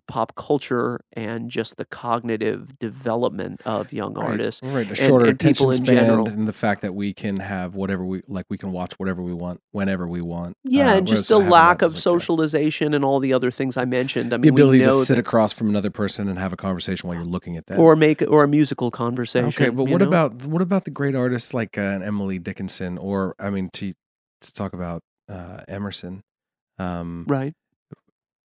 pop 0.07 0.35
culture, 0.35 0.99
and 1.13 1.49
just 1.49 1.77
the 1.77 1.85
cognitive 1.85 2.77
development 2.79 3.61
of 3.65 3.93
young 3.93 4.13
Right, 4.15 4.31
artists. 4.31 4.61
Right, 4.63 4.89
a 4.91 4.95
shorter 4.95 5.25
and 5.27 5.39
people 5.39 5.69
attention 5.69 5.81
in 5.91 5.97
span, 5.97 6.05
general. 6.07 6.27
and 6.27 6.47
the 6.47 6.53
fact 6.53 6.81
that 6.81 6.93
we 6.93 7.13
can 7.13 7.37
have 7.37 7.75
whatever 7.75 8.05
we 8.05 8.21
like, 8.27 8.45
we 8.49 8.57
can 8.57 8.71
watch 8.71 8.93
whatever 8.97 9.21
we 9.23 9.33
want 9.33 9.61
whenever 9.71 10.07
we 10.07 10.21
want. 10.21 10.55
Yeah, 10.65 10.91
uh, 10.93 10.97
and 10.97 11.07
just 11.07 11.29
the 11.29 11.39
lack 11.39 11.81
of 11.81 11.93
was 11.93 11.93
like 11.95 11.99
a- 11.99 12.01
socialization 12.01 12.93
and 12.93 13.05
all 13.05 13.19
the 13.19 13.31
other 13.33 13.49
things 13.51 13.77
I 13.77 13.85
mentioned. 13.85 14.33
I 14.33 14.37
the 14.37 14.41
mean, 14.41 14.53
we 14.55 14.61
ability 14.61 14.79
to 14.79 14.91
sit 14.91 15.15
that- 15.15 15.19
across 15.19 15.53
from 15.53 15.69
another 15.69 15.89
person 15.89 16.27
and 16.27 16.37
have 16.37 16.51
a 16.53 16.57
conversation 16.57 17.07
while 17.07 17.15
you're 17.17 17.25
looking 17.25 17.55
at 17.57 17.67
them. 17.67 17.79
or 17.79 17.95
make 17.95 18.21
or 18.27 18.43
a 18.43 18.47
musical 18.47 18.91
conversation. 18.91 19.47
okay, 19.47 19.69
but 19.69 19.85
what 19.85 20.01
know? 20.01 20.07
about 20.07 20.45
what 20.45 20.61
about 20.61 20.83
the 20.85 20.91
great 20.91 21.15
artists 21.15 21.53
like 21.53 21.77
uh, 21.77 21.81
an 21.81 22.03
Emily 22.03 22.39
Dickinson, 22.39 22.97
or 22.97 23.35
I 23.39 23.49
mean, 23.49 23.69
to 23.73 23.93
to 24.41 24.53
talk 24.53 24.73
about 24.73 25.01
uh, 25.29 25.61
Emerson? 25.67 26.23
Um, 26.77 27.25
right? 27.27 27.53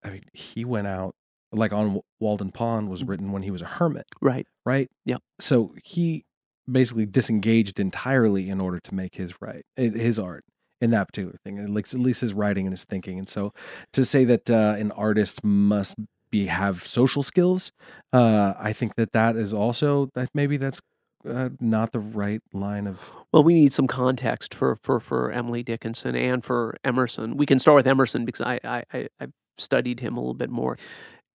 I 0.04 0.10
mean, 0.10 0.22
he 0.32 0.64
went 0.64 0.86
out 0.88 1.14
like 1.52 1.72
on 1.72 2.00
Walden 2.20 2.50
Pond 2.50 2.88
was 2.88 3.02
Mhm. 3.02 3.08
written 3.08 3.32
when 3.32 3.42
he 3.42 3.50
was 3.50 3.62
a 3.62 3.66
hermit, 3.66 4.06
Right. 4.20 4.46
right? 4.64 4.88
Yeah. 5.04 5.18
So 5.38 5.74
he 5.84 6.24
basically 6.70 7.06
disengaged 7.06 7.78
entirely 7.80 8.48
in 8.48 8.60
order 8.60 8.78
to 8.80 8.94
make 8.94 9.16
his 9.16 9.34
right 9.40 9.64
his 9.76 10.18
art 10.18 10.44
in 10.80 10.90
that 10.92 11.08
particular 11.08 11.36
thing, 11.44 11.58
and 11.58 11.74
like 11.74 11.86
at 11.92 12.00
least 12.00 12.20
his 12.22 12.32
writing 12.34 12.66
and 12.66 12.72
his 12.72 12.84
thinking. 12.84 13.18
And 13.18 13.28
so 13.28 13.52
to 13.92 14.04
say 14.04 14.24
that 14.24 14.48
uh, 14.50 14.76
an 14.78 14.90
artist 14.92 15.44
must 15.44 15.94
be 16.30 16.46
have 16.46 16.86
social 16.86 17.22
skills, 17.22 17.72
uh, 18.12 18.54
I 18.58 18.72
think 18.72 18.94
that 18.96 19.12
that 19.12 19.36
is 19.36 19.52
also 19.52 20.08
that 20.14 20.30
maybe 20.34 20.56
that's 20.56 20.80
uh, 21.28 21.50
not 21.60 21.92
the 21.92 22.00
right 22.00 22.40
line 22.52 22.86
of 22.88 23.12
Well, 23.32 23.44
we 23.44 23.54
need 23.54 23.72
some 23.72 23.86
context 23.86 24.54
for 24.54 24.76
for 24.82 24.98
for 24.98 25.30
Emily 25.30 25.62
Dickinson 25.62 26.16
and 26.16 26.44
for 26.44 26.74
Emerson. 26.84 27.36
We 27.36 27.46
can 27.46 27.58
start 27.60 27.76
with 27.76 27.86
Emerson 27.86 28.24
because 28.24 28.40
I 28.40 28.58
I 28.64 28.82
I 28.92 29.08
I've 29.20 29.32
studied 29.58 30.00
him 30.00 30.16
a 30.16 30.20
little 30.20 30.34
bit 30.34 30.50
more. 30.50 30.76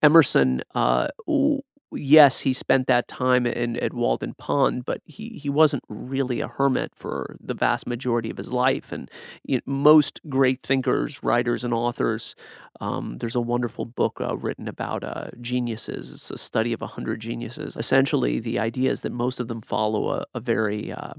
Emerson, 0.08 0.62
uh, 0.76 1.08
yes, 1.92 2.42
he 2.42 2.54
spent 2.54 2.88
that 2.88 3.08
time 3.08 3.46
in 3.46 3.78
at 3.78 3.94
Walden 3.94 4.34
Pond, 4.38 4.86
but 4.86 5.02
he 5.06 5.30
he 5.30 5.50
wasn't 5.50 5.84
really 5.90 6.42
a 6.42 6.48
hermit 6.48 6.92
for 6.96 7.38
the 7.40 7.54
vast 7.54 7.88
majority 7.88 8.30
of 8.30 8.38
his 8.38 8.52
life. 8.52 8.92
And 8.92 9.10
you 9.44 9.58
know, 9.58 9.62
most 9.66 10.20
great 10.30 10.64
thinkers, 10.64 11.24
writers, 11.24 11.64
and 11.64 11.74
authors. 11.74 12.36
Um, 12.80 13.18
there's 13.20 13.36
a 13.36 13.42
wonderful 13.42 13.86
book 13.86 14.20
uh, 14.22 14.38
written 14.38 14.68
about 14.68 15.04
uh, 15.04 15.30
geniuses. 15.42 16.12
It's 16.12 16.32
a 16.32 16.38
study 16.38 16.74
of 16.74 16.82
a 16.82 16.88
hundred 16.88 17.20
geniuses. 17.22 17.76
Essentially, 17.76 18.40
the 18.40 18.60
idea 18.60 18.92
is 18.92 19.02
that 19.02 19.12
most 19.12 19.40
of 19.40 19.48
them 19.48 19.62
follow 19.62 20.10
a, 20.12 20.26
a 20.36 20.40
very 20.40 20.92
uh, 20.92 21.14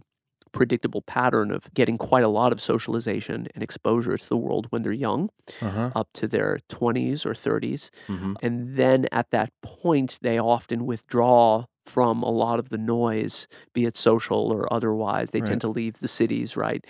predictable 0.52 1.02
pattern 1.02 1.50
of 1.50 1.72
getting 1.74 1.98
quite 1.98 2.24
a 2.24 2.28
lot 2.28 2.52
of 2.52 2.60
socialization 2.60 3.48
and 3.54 3.62
exposure 3.62 4.16
to 4.16 4.28
the 4.28 4.36
world 4.36 4.66
when 4.70 4.82
they're 4.82 4.92
young, 4.92 5.30
uh 5.60 5.70
huh. 5.70 5.92
up 5.94 6.08
to 6.14 6.28
their 6.28 6.58
20s 6.68 7.26
or 7.26 7.34
30s. 7.34 7.90
hmm 8.08 8.34
And 8.42 8.76
then 8.76 9.06
at 9.12 9.30
that 9.30 9.52
point, 9.62 10.18
they 10.22 10.38
often 10.38 10.86
withdraw 10.86 11.66
from 11.86 12.22
a 12.22 12.30
lot 12.30 12.58
of 12.58 12.68
the 12.68 12.78
noise, 12.78 13.48
be 13.74 13.86
it 13.86 13.96
social 13.96 14.52
or 14.52 14.72
otherwise. 14.72 15.30
They 15.30 15.40
Right. 15.40 15.42
tend 15.42 15.62
to 15.62 15.68
leave 15.68 16.00
the 16.00 16.08
cities, 16.08 16.56
right? 16.56 16.84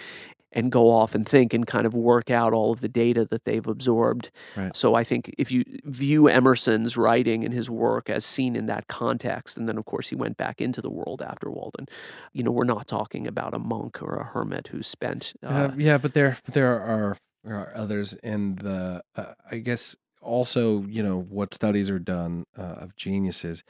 And 0.51 0.73
go 0.73 0.91
off 0.91 1.15
and 1.15 1.29
think 1.29 1.53
and 1.53 1.67
kind 1.67 1.87
of 1.87 1.93
work 1.93 2.31
out 2.31 2.55
all 2.55 2.71
of 2.73 2.81
the 2.81 2.89
data 2.89 3.27
that 3.27 3.45
they've 3.45 3.67
absorbed. 3.67 4.31
Right. 4.57 4.75
So 4.75 4.95
I 4.95 5.05
think 5.05 5.35
if 5.37 5.53
you 5.53 5.63
view 5.85 6.27
Emerson's 6.27 6.97
writing 6.97 7.45
and 7.45 7.53
his 7.53 7.69
work 7.69 8.09
as 8.09 8.25
seen 8.25 8.57
in 8.57 8.65
that 8.65 8.89
context, 8.89 9.59
and 9.59 9.69
then 9.69 9.77
of 9.77 9.85
course 9.85 10.09
he 10.09 10.17
went 10.17 10.39
back 10.39 10.63
into 10.63 10.81
the 10.81 10.89
world 10.89 11.21
after 11.21 11.51
Walden, 11.51 11.87
you 12.33 12.43
know, 12.43 12.51
we're 12.51 12.65
not 12.65 12.87
talking 12.87 13.27
about 13.27 13.53
a 13.53 13.59
monk 13.59 14.03
or 14.03 14.17
a 14.17 14.25
hermit 14.25 14.69
who 14.69 14.83
spent. 14.83 15.35
Uh, 15.43 15.49
Uh, 15.49 15.73
yeah, 15.77 15.99
but 15.99 16.15
there 16.15 16.39
there 16.51 16.81
are 16.81 17.19
there 17.45 17.57
are 17.57 17.73
others, 17.75 18.15
and 18.23 18.59
the 18.61 19.03
uh, 19.17 19.35
I 19.51 19.59
guess 19.59 19.97
also 20.23 20.83
you 20.87 21.03
know 21.03 21.21
what 21.21 21.53
studies 21.53 21.91
are 21.91 21.99
done 21.99 22.45
uh, 22.57 22.63
of 22.63 22.97
geniuses. 22.97 23.65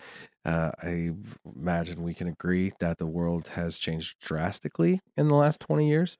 Uh, 0.44 0.70
I 0.80 1.10
imagine 1.56 2.02
we 2.02 2.14
can 2.14 2.28
agree 2.28 2.72
that 2.78 2.98
the 2.98 3.06
world 3.06 3.48
has 3.48 3.78
changed 3.78 4.16
drastically 4.20 5.00
in 5.16 5.28
the 5.28 5.34
last 5.34 5.60
twenty 5.60 5.88
years. 5.88 6.18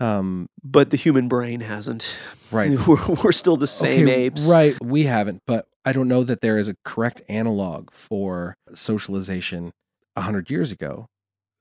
Um, 0.00 0.48
But 0.62 0.90
the 0.90 0.96
human 0.96 1.28
brain 1.28 1.60
hasn't. 1.60 2.18
right, 2.52 2.70
We're, 2.86 3.14
we're 3.24 3.32
still 3.32 3.56
the 3.56 3.66
same 3.66 4.04
Okay, 4.06 4.24
apes. 4.26 4.48
Right. 4.48 4.76
We 4.82 5.04
haven't, 5.04 5.42
but 5.46 5.66
I 5.84 5.92
don't 5.92 6.08
know 6.08 6.22
that 6.24 6.40
there 6.40 6.58
is 6.58 6.68
a 6.68 6.74
correct 6.84 7.22
analog 7.28 7.90
for 7.90 8.54
socialization 8.74 9.72
a 10.16 10.20
hundred 10.22 10.50
years 10.50 10.70
ago, 10.72 11.06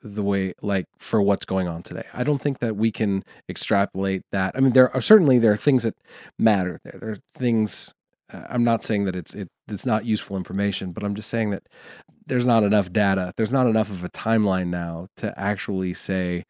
the 0.02 0.24
way 0.24 0.54
like 0.62 0.86
for 1.00 1.22
what's 1.22 1.46
going 1.46 1.68
on 1.68 1.82
today. 1.84 2.04
I 2.14 2.24
don't 2.24 2.42
think 2.42 2.60
that 2.60 2.76
we 2.76 2.92
can 2.92 3.24
extrapolate 3.50 4.22
that. 4.32 4.56
I 4.56 4.60
mean, 4.60 4.74
there 4.74 4.94
are 4.94 5.02
certainly 5.02 5.40
there 5.40 5.52
are 5.54 5.58
things 5.58 5.84
that 5.84 5.96
matter 6.38 6.80
there. 6.84 6.98
There 7.00 7.10
are 7.12 7.18
things. 7.34 7.94
Uh, 8.32 8.46
I'm 8.50 8.64
not 8.64 8.84
saying 8.84 9.06
that 9.06 9.16
it's 9.16 9.34
it, 9.34 9.48
it's 9.68 9.86
not 9.86 10.06
useful 10.06 10.36
information, 10.38 10.92
but 10.92 11.04
I'm 11.04 11.16
just 11.16 11.30
saying 11.30 11.52
that 11.52 11.64
there's 12.26 12.46
not 12.48 12.64
enough 12.64 12.92
data. 12.92 13.32
There's 13.38 13.54
not 13.54 13.68
enough 13.68 13.90
of 13.90 14.04
a 14.04 14.10
timeline 14.10 14.68
now 14.68 15.08
to 15.18 15.34
actually 15.40 15.94
say 15.94 16.44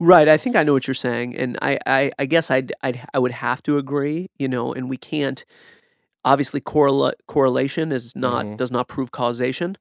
Right. 0.00 0.28
I 0.28 0.36
think 0.36 0.56
I 0.56 0.62
know 0.62 0.72
what 0.72 0.86
you're 0.86 0.94
saying, 0.94 1.36
and 1.36 1.58
I, 1.62 1.78
I, 1.86 2.10
I 2.18 2.26
guess 2.26 2.50
I'd, 2.50 2.72
I'd, 2.82 3.06
I 3.14 3.18
would 3.18 3.32
have 3.32 3.62
to 3.64 3.78
agree. 3.78 4.28
You 4.38 4.48
know, 4.48 4.72
and 4.72 4.88
we 4.88 4.96
can't. 4.96 5.44
Obviously, 6.26 6.60
correla- 6.60 7.12
correlation 7.28 7.92
is 7.92 8.12
not 8.16 8.46
Mhm. 8.46 8.56
does 8.56 8.70
not 8.70 8.88
prove 8.88 9.10
causation. 9.10 9.76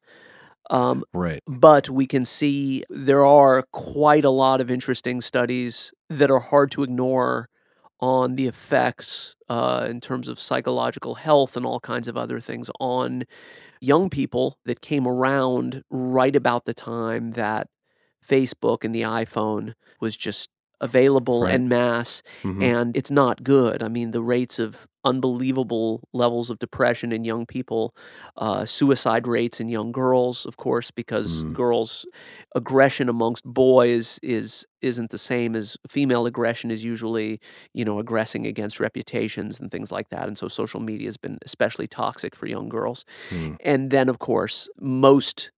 Um, 0.69 1.03
right. 1.13 1.41
but 1.45 1.89
we 1.89 2.07
can 2.07 2.23
see 2.23 2.85
there 2.89 3.25
are 3.25 3.63
quite 3.73 4.23
a 4.23 4.29
lot 4.29 4.61
of 4.61 4.71
interesting 4.71 5.19
studies 5.19 5.91
that 6.09 6.31
are 6.31 6.39
hard 6.39 6.71
to 6.71 6.83
ignore 6.83 7.49
on 7.99 8.35
the 8.35 8.47
effects 8.47 9.35
uh, 9.49 9.85
in 9.89 9.99
terms 9.99 10.29
of 10.29 10.39
psychological 10.39 11.15
health 11.15 11.57
and 11.57 11.65
all 11.65 11.81
kinds 11.81 12.07
of 12.07 12.15
other 12.15 12.39
things 12.39 12.69
on 12.79 13.23
young 13.81 14.09
people 14.09 14.57
that 14.65 14.79
came 14.79 15.05
around 15.05 15.83
right 15.89 16.35
about 16.35 16.63
the 16.63 16.73
time 16.73 17.31
that 17.31 17.67
Facebook 18.27 18.83
and 18.83 18.93
the 18.95 19.01
iPhone 19.01 19.73
was 19.99 20.15
just 20.17 20.49
available 20.81 21.43
Right. 21.43 21.53
en 21.53 21.69
masse 21.69 22.21
Mhm. 22.43 22.61
and 22.61 22.97
it's 22.97 23.11
not 23.11 23.43
good. 23.43 23.81
I 23.81 23.87
mean, 23.87 24.11
the 24.11 24.21
rates 24.21 24.59
of 24.59 24.85
unbelievable 25.05 26.01
levels 26.13 26.49
of 26.49 26.59
depression 26.59 27.11
in 27.13 27.23
young 27.23 27.45
people, 27.45 27.93
uh, 28.37 28.65
suicide 28.65 29.25
rates 29.27 29.59
in 29.61 29.69
young 29.69 29.91
girls, 29.93 30.45
of 30.45 30.57
course, 30.57 30.91
because 30.91 31.43
Mm. 31.43 31.53
girls' 31.53 32.05
aggression 32.55 33.07
amongst 33.09 33.45
boys 33.45 34.19
is 34.23 34.65
isn't 34.81 35.11
the 35.11 35.17
same 35.17 35.55
as 35.55 35.77
female 35.87 36.25
aggression 36.25 36.69
is 36.69 36.83
usually, 36.83 37.39
you 37.73 37.85
know, 37.85 37.99
aggressing 37.99 38.45
against 38.45 38.81
reputations 38.81 39.61
and 39.61 39.71
things 39.71 39.89
like 39.91 40.09
that. 40.09 40.27
And 40.27 40.37
so 40.37 40.49
social 40.49 40.81
media 40.81 41.07
has 41.07 41.15
been 41.15 41.37
especially 41.45 41.87
toxic 41.87 42.35
for 42.35 42.47
young 42.47 42.67
girls. 42.67 43.05
Mm. 43.29 43.55
And 43.63 43.89
then, 43.91 44.09
of 44.09 44.19
course, 44.19 44.67
most 44.81 45.51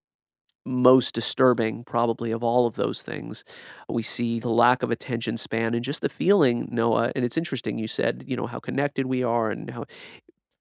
most 0.66 1.14
disturbing 1.14 1.84
probably 1.84 2.32
of 2.32 2.44
all 2.44 2.66
of 2.66 2.76
those 2.76 3.04
things. 3.04 3.44
We 3.88 4.04
see 4.04 4.40
the 4.40 4.50
lack 4.50 4.84
of 4.84 4.92
attention 4.92 5.38
span 5.38 5.74
and 5.76 5.84
just 5.84 6.02
the 6.02 6.10
feeling 6.10 6.68
noah 6.72 7.12
and 7.16 7.24
it's 7.24 7.38
interesting 7.38 7.78
you 7.78 7.88
said 7.88 8.24
you 8.28 8.36
know 8.36 8.48
how 8.48 8.60
connected 8.60 9.06
we 9.06 9.24
are 9.24 9.52
and 9.52 9.70
how 9.70 9.86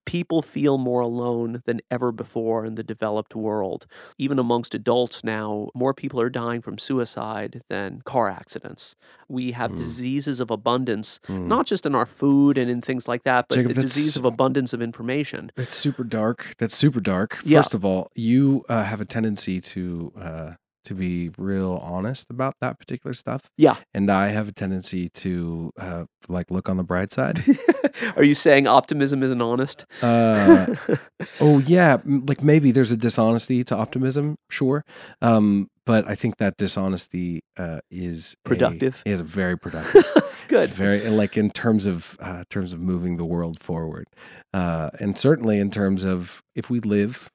people 0.07 0.43
feel 0.43 0.77
more 0.79 1.01
alone 1.01 1.63
than 1.67 1.81
ever 1.91 2.13
before 2.13 2.65
in 2.67 2.75
the 2.75 2.83
developed 2.83 3.35
world 3.35 3.87
even 4.19 4.39
amongst 4.39 4.75
adults 4.75 5.25
now 5.25 5.69
more 5.75 5.95
people 5.95 6.21
are 6.21 6.31
dying 6.31 6.61
from 6.61 6.79
suicide 6.79 7.63
than 7.69 8.01
car 8.05 8.29
accidents 8.29 8.95
we 9.29 9.53
have 9.53 9.71
Mm. 9.73 9.77
diseases 9.77 10.41
of 10.41 10.51
abundance 10.51 11.21
Mm. 11.29 11.47
not 11.47 11.67
just 11.67 11.87
in 11.87 11.95
our 11.95 12.07
food 12.07 12.59
and 12.59 12.71
in 12.71 12.81
things 12.81 13.09
like 13.09 13.23
that 13.25 13.47
but 13.49 13.57
Jacob, 13.57 13.73
the 13.75 13.83
disease 13.83 14.17
of 14.17 14.25
abundance 14.25 14.73
of 14.73 14.83
information 14.83 15.51
It's 15.57 15.75
super 15.75 16.05
dark. 16.05 16.55
That's 16.59 16.77
super 16.77 17.01
dark. 17.01 17.39
Yeah. 17.45 17.59
First 17.59 17.75
of 17.75 17.85
all, 17.85 18.11
you 18.15 18.65
uh, 18.69 18.85
have 18.85 19.01
a 19.01 19.05
tendency 19.05 19.61
to 19.61 20.13
uh, 20.21 20.51
to 20.85 20.95
be 20.95 21.31
real 21.39 21.81
honest 21.83 22.31
about 22.31 22.55
that 22.61 22.79
particular 22.79 23.15
stuff. 23.15 23.43
Yeah. 23.57 23.77
and 23.93 24.11
I 24.11 24.29
have 24.29 24.49
a 24.49 24.53
tendency 24.53 25.09
to 25.11 25.71
uh, 25.79 26.05
like 26.29 26.51
look 26.51 26.69
on 26.69 26.77
the 26.77 26.83
bright 26.85 27.13
side. 27.13 27.43
are 28.17 28.23
you 28.25 28.35
saying 28.35 28.67
optimism 28.67 29.23
isn't 29.23 29.41
honest 29.43 29.85
Uh, 30.03 30.75
oh 31.41 31.59
yeah, 31.61 31.99
like 32.05 32.43
maybe 32.43 32.71
there's 32.71 32.91
a 32.91 32.97
dishonesty 32.97 33.65
to 33.65 33.77
optimism, 33.77 34.37
sure. 34.51 34.85
Um, 35.23 35.69
but 35.87 36.09
I 36.09 36.15
think 36.15 36.39
that 36.39 36.57
dishonesty 36.57 37.43
uh, 37.59 37.81
is 37.91 38.35
a- 38.45 38.49
Productive. 38.49 39.03
is 39.05 39.21
very 39.21 39.57
productive. 39.65 40.05
good 40.49 40.69
It's 40.71 40.73
very 40.73 41.09
like 41.09 41.37
in 41.37 41.51
terms 41.51 41.87
of 41.87 42.17
uh, 42.21 42.45
terms 42.51 42.73
of 42.73 42.81
moving 42.81 43.17
the 43.17 43.25
world 43.25 43.61
forward, 43.63 44.07
uh, 44.53 44.91
and 45.01 45.19
certainly 45.19 45.59
in 45.59 45.71
terms 45.71 46.05
of 46.05 46.43
if 46.55 46.69
we 46.71 46.81
live 46.81 47.31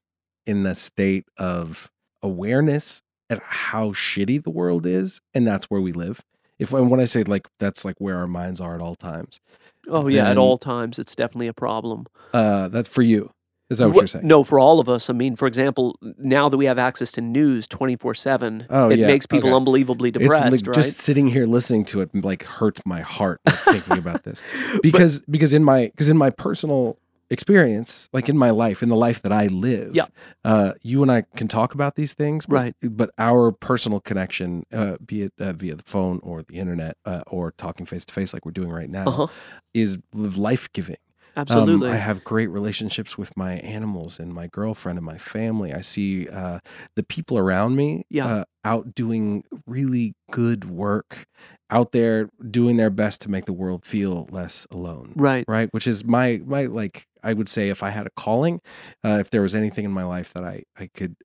in 0.48 0.64
the 0.64 0.74
state 0.76 1.26
of 1.38 1.90
awareness 2.24 3.02
at 3.30 3.42
how 3.44 3.90
shitty 3.92 4.44
the 4.44 4.50
world 4.50 4.86
is, 4.86 5.22
and 5.34 5.46
that's 5.48 5.66
where 5.66 5.82
we 5.82 5.92
live. 5.92 6.22
If 6.58 6.74
and 6.74 6.90
when 6.90 7.00
I 7.00 7.06
say 7.06 7.24
like 7.24 7.48
that's 7.60 7.86
like 7.86 7.96
where 8.00 8.18
our 8.18 8.28
minds 8.28 8.60
are 8.60 8.76
at 8.76 8.82
all 8.82 8.96
times, 8.96 9.40
Oh 9.88 10.08
yeah, 10.08 10.30
at 10.30 10.38
all 10.38 10.58
times 10.58 11.00
it's 11.00 11.16
definitely 11.16 11.48
a 11.48 11.54
problem. 11.54 12.06
uh, 12.34 12.68
that's 12.68 12.90
for 12.90 13.02
you. 13.02 13.32
Is 13.70 13.78
that 13.78 13.86
what, 13.86 13.96
Wha- 13.96 14.02
you're 14.02 14.08
saying? 14.08 14.28
No, 14.28 14.44
for 14.44 14.60
all 14.60 14.80
of 14.80 14.90
us. 14.90 15.12
I 15.12 15.14
mean, 15.14 15.36
for 15.36 15.48
example, 15.48 15.96
now 16.18 16.50
that 16.50 16.58
we 16.58 16.66
have 16.66 16.80
access 16.80 17.12
to 17.14 17.22
news 17.22 17.68
twenty 17.68 17.96
four 17.96 18.14
seven, 18.16 18.66
Oh, 18.70 18.90
it 18.90 18.98
yeah, 19.00 19.08
makes 19.08 19.26
people 19.26 19.52
okay. 19.52 19.56
unbelievably 19.58 20.10
It's 20.10 20.18
depressed, 20.18 20.52
like 20.52 20.68
right? 20.68 20.74
just 20.76 20.98
sitting 20.98 21.28
here 21.28 21.46
listening 21.46 21.86
to 21.86 22.02
it 22.02 22.10
like 22.14 22.44
hurts 22.44 22.82
my 22.86 23.02
heart 23.02 23.40
like, 23.46 23.60
thinking 23.60 23.98
about 24.00 24.24
this 24.24 24.42
because 24.82 25.22
because 25.30 25.54
in 25.54 25.64
my 25.64 25.86
because 25.88 26.10
in 26.10 26.18
my 26.18 26.30
personal 26.32 26.98
experience 27.30 28.10
like 28.12 28.28
in 28.28 28.38
my 28.38 28.50
life 28.50 28.82
in 28.82 28.90
the 28.90 28.96
life 28.96 29.22
that 29.22 29.32
I 29.32 29.48
live 29.48 29.96
Yeah. 29.96 30.06
uh 30.44 30.74
you 30.82 31.02
and 31.04 31.12
I 31.12 31.24
can 31.36 31.48
talk 31.48 31.74
about 31.74 31.96
these 31.96 32.14
things 32.14 32.46
but, 32.46 32.56
Right. 32.56 32.76
but 32.82 33.12
our 33.18 33.52
personal 33.52 34.00
connection 34.00 34.66
uh 34.74 34.98
be 35.06 35.24
it 35.24 35.34
uh, 35.40 35.54
via 35.54 35.76
the 35.76 35.84
phone 35.84 36.20
or 36.24 36.42
the 36.44 36.56
internet 36.58 36.98
uh, 37.06 37.22
or 37.28 37.52
talking 37.52 37.86
face 37.86 38.06
to 38.06 38.14
face 38.14 38.34
like 38.34 38.46
we're 38.46 38.52
doing 38.52 38.70
right 38.72 38.90
now 38.90 39.06
Uh-huh. 39.08 39.28
is 39.74 40.00
life 40.14 40.72
giving 40.74 40.98
um, 41.38 41.44
Absolutely. 41.44 41.90
I 41.90 41.96
have 41.96 42.24
great 42.26 42.48
relationships 42.48 43.18
with 43.18 43.38
my 43.38 43.54
animals 43.58 44.20
and 44.20 44.34
my 44.34 44.48
girlfriend 44.48 44.98
and 45.00 45.06
my 45.06 45.18
family. 45.18 45.72
I 45.74 45.80
see 45.82 46.28
uh, 46.28 46.60
the 46.96 47.04
people 47.04 47.38
around 47.38 47.76
me 47.78 48.04
Yeah. 48.10 48.26
uh, 48.28 48.44
out 48.66 48.94
doing 48.94 49.46
really 49.66 50.16
good 50.32 50.66
work, 50.66 51.28
out 51.72 51.92
there 51.92 52.30
doing 52.50 52.78
their 52.78 52.90
best 52.90 53.22
to 53.22 53.30
make 53.30 53.46
the 53.46 53.54
world 53.54 53.86
feel 53.86 54.28
less 54.32 54.66
alone. 54.72 55.14
right. 55.16 55.46
Right, 55.48 55.70
which 55.74 55.88
is 55.88 56.04
my 56.04 56.42
my 56.46 56.66
like 56.66 57.06
I 57.24 57.34
would 57.34 57.50
say 57.50 57.70
if 57.70 57.84
I 57.84 57.90
had 57.92 58.08
a 58.08 58.12
calling, 58.12 58.62
uh, 59.04 59.18
if 59.20 59.30
there 59.30 59.42
was 59.42 59.54
anything 59.54 59.86
in 59.86 59.92
my 59.92 60.04
life 60.04 60.34
that 60.34 60.44
I 60.44 60.64
I 60.78 60.88
could 60.94 61.16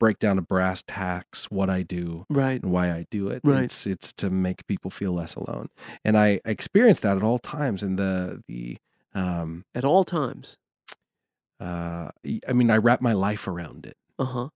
break 0.00 0.18
down 0.18 0.34
to 0.36 0.42
brass 0.42 0.82
tacks 0.84 1.48
what 1.50 1.70
I 1.70 1.82
do 1.82 2.26
Right. 2.28 2.60
and 2.60 2.72
why 2.72 2.90
I 2.90 3.06
do 3.10 3.28
it. 3.28 3.40
Right. 3.44 3.64
It's 3.64 3.86
it's 3.86 4.12
to 4.14 4.30
make 4.30 4.66
people 4.66 4.90
feel 4.90 5.12
less 5.12 5.34
alone, 5.36 5.68
and 6.04 6.16
I, 6.18 6.40
I 6.44 6.50
experience 6.50 7.00
that 7.00 7.16
at 7.16 7.22
all 7.22 7.38
times. 7.38 7.82
And 7.84 7.98
the 7.98 8.42
the 8.48 8.78
um 9.14 9.64
At 9.74 9.84
all 9.84 10.02
times. 10.04 10.56
uh 11.60 12.08
I 12.48 12.52
mean 12.52 12.70
I 12.70 12.76
wrap 12.78 13.00
my 13.00 13.12
life 13.12 13.46
around 13.46 13.86
it, 13.86 13.96
Uh 14.18 14.24
huh. 14.24 14.48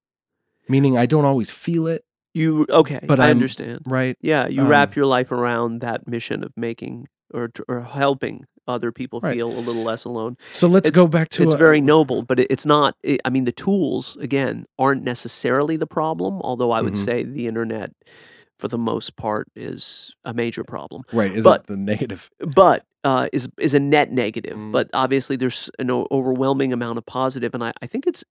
meaning 0.68 0.96
I 0.98 1.06
don't 1.06 1.24
always 1.24 1.50
feel 1.50 1.86
it. 1.86 2.04
You 2.36 2.66
okay? 2.68 3.00
But 3.02 3.18
I 3.20 3.24
I'm- 3.28 3.36
understand. 3.36 3.80
Right. 3.86 4.16
Yeah, 4.20 4.46
you 4.46 4.62
um, 4.62 4.68
wrap 4.68 4.94
your 4.96 5.06
life 5.06 5.32
around 5.32 5.80
that 5.80 6.06
mission 6.06 6.44
of 6.44 6.52
making 6.56 7.08
or 7.32 7.50
or 7.68 7.80
helping 7.80 8.44
other 8.68 8.90
people 8.92 9.20
Right. 9.20 9.34
feel 9.36 9.48
a 9.48 9.62
little 9.68 9.84
less 9.84 10.04
alone. 10.04 10.36
So 10.52 10.66
let's 10.68 10.88
It's- 10.88 11.02
go 11.02 11.06
back 11.08 11.28
to 11.30 11.42
it's 11.44 11.54
a- 11.54 11.56
very 11.56 11.80
noble, 11.80 12.22
but 12.22 12.40
it, 12.40 12.48
it's 12.50 12.66
not. 12.66 12.94
It, 13.02 13.20
I 13.24 13.30
mean, 13.30 13.44
the 13.44 13.52
tools 13.52 14.16
again 14.20 14.66
aren't 14.78 15.02
necessarily 15.04 15.76
the 15.76 15.86
problem. 15.86 16.40
Although 16.42 16.72
I 16.72 16.82
would 16.82 16.94
Mhm. 16.94 17.04
say 17.04 17.22
the 17.22 17.46
internet, 17.46 17.92
for 18.58 18.68
the 18.68 18.78
most 18.78 19.16
part, 19.16 19.46
is 19.54 20.14
a 20.24 20.34
major 20.34 20.64
problem. 20.64 21.02
right. 21.12 21.32
Is 21.32 21.44
but- 21.44 21.66
that 21.66 21.72
the 21.72 21.76
negative? 21.92 22.28
But 22.54 22.84
uh, 23.08 23.28
is 23.32 23.48
is 23.58 23.72
a 23.74 23.78
net 23.80 24.08
negative. 24.12 24.56
Mm. 24.58 24.72
But 24.72 24.88
obviously, 24.92 25.36
there's 25.36 25.70
an 25.78 25.90
overwhelming 25.90 26.72
amount 26.72 26.98
of 26.98 27.06
positive, 27.06 27.54
and 27.54 27.62
I, 27.62 27.72
I 27.80 27.86
think 27.86 28.06
it's 28.06 28.22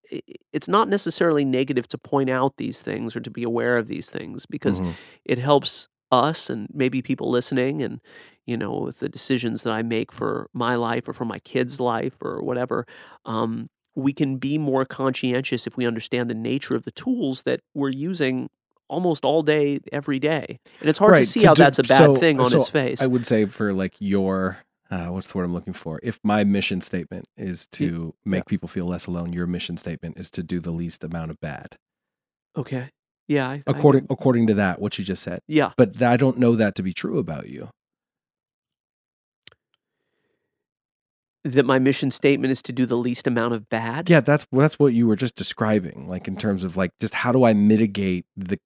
it's 0.58 0.68
not 0.68 0.88
necessarily 0.90 1.46
negative 1.46 1.88
to 1.94 1.98
point 1.98 2.30
out 2.30 2.58
these 2.58 2.82
things 2.82 3.16
or 3.16 3.22
to 3.22 3.32
be 3.32 3.44
aware 3.44 3.78
of 3.78 3.88
these 3.88 4.10
things 4.10 4.46
because 4.46 4.80
Mhm. 4.82 4.94
it 5.34 5.38
helps 5.38 5.88
us 6.12 6.50
and 6.50 6.68
maybe 6.74 7.02
people 7.02 7.30
listening 7.32 7.82
and 7.82 8.00
you 8.46 8.56
know 8.56 8.74
with 8.86 9.00
the 9.00 9.10
decisions 9.10 9.64
that 9.64 9.74
i 9.74 9.82
make 9.82 10.12
for 10.12 10.48
my 10.54 10.76
life 10.76 11.08
or 11.10 11.14
for 11.14 11.26
my 11.26 11.40
kids 11.40 11.80
life 11.80 12.16
or 12.22 12.44
whatever 12.44 12.86
um, 13.26 13.70
we 13.96 14.14
can 14.14 14.38
be 14.38 14.58
more 14.60 14.86
conscientious 14.86 15.66
if 15.66 15.76
we 15.78 15.86
understand 15.88 16.30
the 16.30 16.36
nature 16.52 16.76
of 16.76 16.84
the 16.84 16.92
tools 16.92 17.42
that 17.44 17.60
we're 17.74 17.90
using 18.12 18.50
almost 18.88 19.26
all 19.26 19.42
day 19.42 19.80
every 19.92 20.20
day 20.20 20.60
and 20.80 20.88
it's 20.90 21.00
hard 21.00 21.18
to 21.18 21.26
see 21.26 21.44
how 21.44 21.56
do- 21.56 21.64
that's 21.64 21.80
a 21.80 21.84
bad 21.84 21.98
so- 21.98 22.16
thing 22.16 22.40
on 22.40 22.52
so 22.52 22.58
its 22.58 22.70
face 22.70 23.02
I 23.02 23.08
would 23.08 23.26
say 23.26 23.46
for 23.46 23.74
like 23.74 23.96
your 24.00 24.60
uh, 24.92 25.08
what's 25.08 25.32
the 25.32 25.38
word 25.38 25.46
I'm 25.46 25.54
looking 25.54 25.74
for? 25.74 26.00
If 26.04 26.20
my 26.24 26.44
mission 26.44 26.82
statement 26.82 27.26
is 27.38 27.66
to 27.74 28.14
make 28.24 28.46
people 28.46 28.68
feel 28.70 28.86
less 28.86 29.06
alone, 29.08 29.34
your 29.34 29.48
mission 29.48 29.78
statement 29.78 30.18
is 30.18 30.30
to 30.32 30.44
do 30.44 30.60
the 30.60 30.72
least 30.72 31.04
amount 31.04 31.32
of 31.32 31.40
bad. 31.40 31.78
okay 32.58 32.90
yeah 33.28 33.48
I, 33.50 33.54
I 33.56 33.62
According 33.68 34.02
get- 34.04 34.12
according 34.12 34.48
to 34.48 34.54
that, 34.56 34.80
what 34.80 34.98
you 35.00 35.04
just 35.06 35.24
said. 35.24 35.40
yeah 35.48 35.72
But 35.78 36.02
I 36.02 36.16
don't 36.18 36.38
know 36.38 36.56
that 36.56 36.76
to 36.76 36.84
be 36.84 36.94
true 36.94 37.18
about 37.18 37.50
you. 37.50 37.70
that 41.44 41.66
my 41.66 41.78
mission 41.78 42.10
statement 42.10 42.52
is 42.52 42.62
to 42.64 42.72
do 42.72 42.86
the 42.88 42.96
least 42.98 43.28
amount 43.28 43.54
of 43.54 43.70
bad. 43.70 44.10
Yeah, 44.10 44.20
that's 44.20 44.48
that's 44.52 44.80
what 44.80 44.94
you 44.94 45.06
were 45.08 45.16
just 45.16 45.36
describing, 45.36 46.08
like 46.10 46.28
in 46.28 46.38
terms 46.38 46.64
of 46.64 46.76
like 46.76 46.92
just 47.00 47.14
how 47.14 47.32
do 47.32 47.44
I 47.44 47.54
mitigate 47.54 48.26
the 48.36 48.60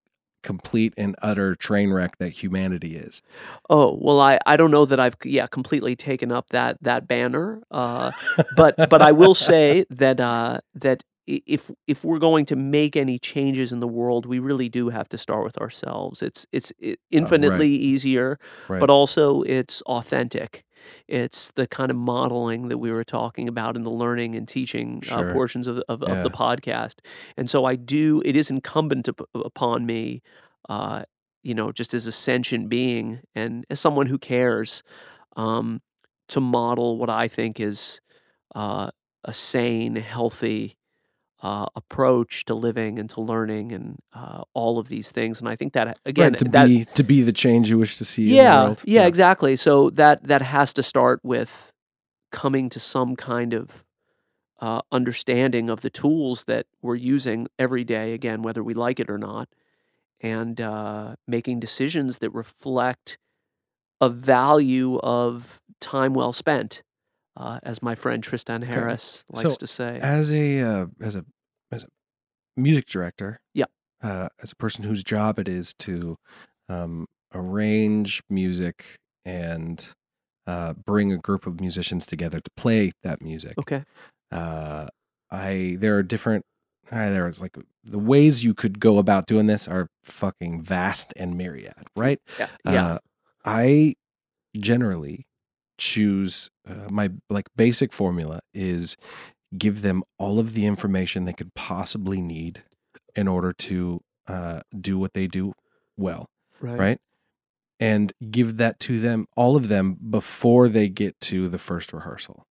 complete 0.43 0.93
and 0.97 1.15
utter 1.21 1.55
train 1.55 1.91
wreck 1.91 2.17
that 2.17 2.29
humanity 2.29 2.95
is. 2.95 3.21
Oh 3.69 3.97
well, 3.99 4.19
I, 4.19 4.39
I 4.45 4.57
don't 4.57 4.71
know 4.71 4.85
that 4.85 4.99
I've 4.99 5.15
yeah 5.23 5.47
completely 5.47 5.95
taken 5.95 6.31
up 6.31 6.49
that 6.49 6.77
that 6.81 7.07
banner, 7.07 7.61
uh, 7.71 8.11
but 8.55 8.75
but 8.89 9.01
I 9.01 9.11
will 9.11 9.35
say 9.35 9.85
that 9.89 10.19
uh, 10.19 10.59
that 10.75 11.03
if 11.27 11.69
if 11.87 12.03
we're 12.03 12.19
going 12.19 12.45
to 12.45 12.55
make 12.55 12.95
any 12.95 13.19
changes 13.19 13.71
in 13.71 13.79
the 13.79 13.87
world, 13.87 14.25
we 14.25 14.39
really 14.39 14.69
do 14.69 14.89
have 14.89 15.07
to 15.09 15.17
start 15.17 15.43
with 15.43 15.57
ourselves. 15.57 16.21
It's 16.21 16.45
it's 16.51 16.73
infinitely 17.11 17.49
uh, 17.49 17.59
right. 17.59 17.81
easier, 17.81 18.39
right. 18.67 18.79
but 18.79 18.89
also 18.89 19.43
it's 19.43 19.81
authentic. 19.83 20.65
It's 21.07 21.51
the 21.51 21.67
kind 21.67 21.91
of 21.91 21.97
modeling 21.97 22.69
that 22.69 22.77
we 22.77 22.91
were 22.91 23.03
talking 23.03 23.47
about 23.47 23.75
in 23.75 23.83
the 23.83 23.91
learning 23.91 24.35
and 24.35 24.47
teaching 24.47 25.01
uh, 25.05 25.07
sure. 25.07 25.29
uh, 25.29 25.33
portions 25.33 25.67
of, 25.67 25.81
of, 25.89 26.03
yeah. 26.05 26.15
of, 26.15 26.23
the 26.23 26.31
podcast. 26.31 26.95
And 27.37 27.49
so 27.49 27.65
I 27.65 27.75
do, 27.75 28.21
it 28.25 28.35
is 28.35 28.49
incumbent 28.49 29.09
up, 29.09 29.21
upon 29.33 29.85
me, 29.85 30.21
uh, 30.67 31.03
you 31.43 31.53
know, 31.53 31.71
just 31.71 31.93
as 31.93 32.07
a 32.07 32.11
sentient 32.11 32.69
being 32.69 33.21
and 33.35 33.65
as 33.69 33.79
someone 33.79 34.07
who 34.07 34.17
cares, 34.17 34.83
um, 35.35 35.81
to 36.29 36.39
model 36.39 36.97
what 36.97 37.09
I 37.09 37.27
think 37.27 37.59
is 37.59 38.01
uh, 38.55 38.91
a 39.23 39.33
sane, 39.33 39.95
healthy, 39.95 40.77
uh, 41.41 41.67
approach 41.75 42.45
to 42.45 42.53
living 42.53 42.99
and 42.99 43.09
to 43.11 43.21
learning 43.21 43.71
and 43.71 43.97
uh, 44.13 44.43
all 44.53 44.77
of 44.77 44.89
these 44.89 45.11
things. 45.11 45.39
And 45.39 45.47
I 45.47 45.55
think 45.55 45.73
that 45.73 45.97
again, 46.05 46.31
right, 46.31 46.39
to 46.39 46.45
that, 46.45 46.65
be 46.67 46.85
to 46.95 47.03
be 47.03 47.21
the 47.21 47.31
change 47.31 47.69
you 47.69 47.77
wish 47.77 47.97
to 47.97 48.05
see. 48.05 48.29
Yeah, 48.29 48.69
yeah, 48.69 48.75
yeah, 48.85 49.05
exactly. 49.07 49.55
So 49.55 49.89
that 49.91 50.23
that 50.23 50.41
has 50.41 50.73
to 50.73 50.83
start 50.83 51.19
with 51.23 51.71
coming 52.31 52.69
to 52.69 52.79
some 52.79 53.15
kind 53.15 53.53
of 53.53 53.85
uh, 54.59 54.81
understanding 54.91 55.69
of 55.69 55.81
the 55.81 55.89
tools 55.89 56.43
that 56.45 56.65
we're 56.81 56.95
using 56.95 57.47
every 57.57 57.83
day. 57.83 58.13
Again, 58.13 58.41
whether 58.41 58.63
we 58.63 58.73
like 58.73 58.99
it 58.99 59.09
or 59.09 59.17
not, 59.17 59.47
and 60.19 60.59
uh, 60.59 61.15
making 61.25 61.61
decisions 61.61 62.17
that 62.17 62.31
reflect 62.31 63.17
a 64.01 64.09
value 64.09 64.97
of 64.99 65.61
time 65.79 66.13
well 66.13 66.33
spent 66.33 66.83
uh, 67.37 67.59
as 67.63 67.81
my 67.81 67.95
friend 67.95 68.23
Tristan 68.23 68.61
Harris 68.61 69.23
okay. 69.31 69.43
likes 69.43 69.55
so 69.55 69.57
to 69.57 69.67
say. 69.67 69.99
As 70.01 70.31
a 70.31 70.61
uh, 70.61 70.85
as 71.01 71.15
a 71.15 71.25
as 71.71 71.83
a 71.83 71.87
music 72.57 72.87
director, 72.87 73.39
yeah, 73.53 73.65
uh, 74.03 74.29
as 74.41 74.51
a 74.51 74.55
person 74.55 74.83
whose 74.83 75.03
job 75.03 75.39
it 75.39 75.47
is 75.47 75.73
to 75.79 76.17
um, 76.67 77.07
arrange 77.33 78.21
music 78.29 78.97
and 79.25 79.89
uh, 80.47 80.73
bring 80.73 81.11
a 81.11 81.17
group 81.17 81.45
of 81.45 81.59
musicians 81.59 82.05
together 82.05 82.39
to 82.39 82.51
play 82.57 82.91
that 83.03 83.21
music. 83.21 83.53
Okay. 83.59 83.83
Uh, 84.31 84.87
I 85.31 85.77
there 85.79 85.97
are 85.97 86.03
different. 86.03 86.45
Uh, 86.91 87.09
there's 87.11 87.39
like 87.39 87.55
the 87.83 87.99
ways 87.99 88.43
you 88.43 88.55
could 88.55 88.79
go 88.79 88.97
about 88.97 89.27
doing 89.27 89.45
this 89.45 89.67
are 89.67 89.87
fucking 90.03 90.63
vast 90.63 91.13
and 91.15 91.37
myriad, 91.37 91.87
right? 91.95 92.19
Yeah. 92.39 92.47
Yeah. 92.65 92.85
Uh, 92.85 92.97
I 93.45 93.93
generally 94.57 95.27
choose 95.79 96.51
uh, 96.67 96.87
my 96.89 97.09
like 97.29 97.47
basic 97.55 97.91
formula 97.91 98.41
is 98.53 98.95
give 99.57 99.81
them 99.81 100.03
all 100.19 100.39
of 100.39 100.53
the 100.53 100.65
information 100.65 101.25
they 101.25 101.33
could 101.33 101.53
possibly 101.55 102.21
need 102.21 102.63
in 103.15 103.27
order 103.27 103.51
to 103.51 104.01
uh, 104.27 104.61
do 104.79 104.99
what 104.99 105.13
they 105.13 105.25
do 105.25 105.53
well 105.97 106.27
right. 106.61 106.77
right? 106.77 106.97
And 107.79 108.11
give 108.29 108.57
that 108.57 108.79
to 108.81 108.99
them 108.99 109.25
all 109.35 109.55
of 109.55 109.69
them 109.69 109.97
before 110.09 110.67
they 110.67 110.89
get 110.89 111.19
to 111.21 111.47
the 111.47 111.57
first 111.57 111.93
rehearsal. 111.93 112.45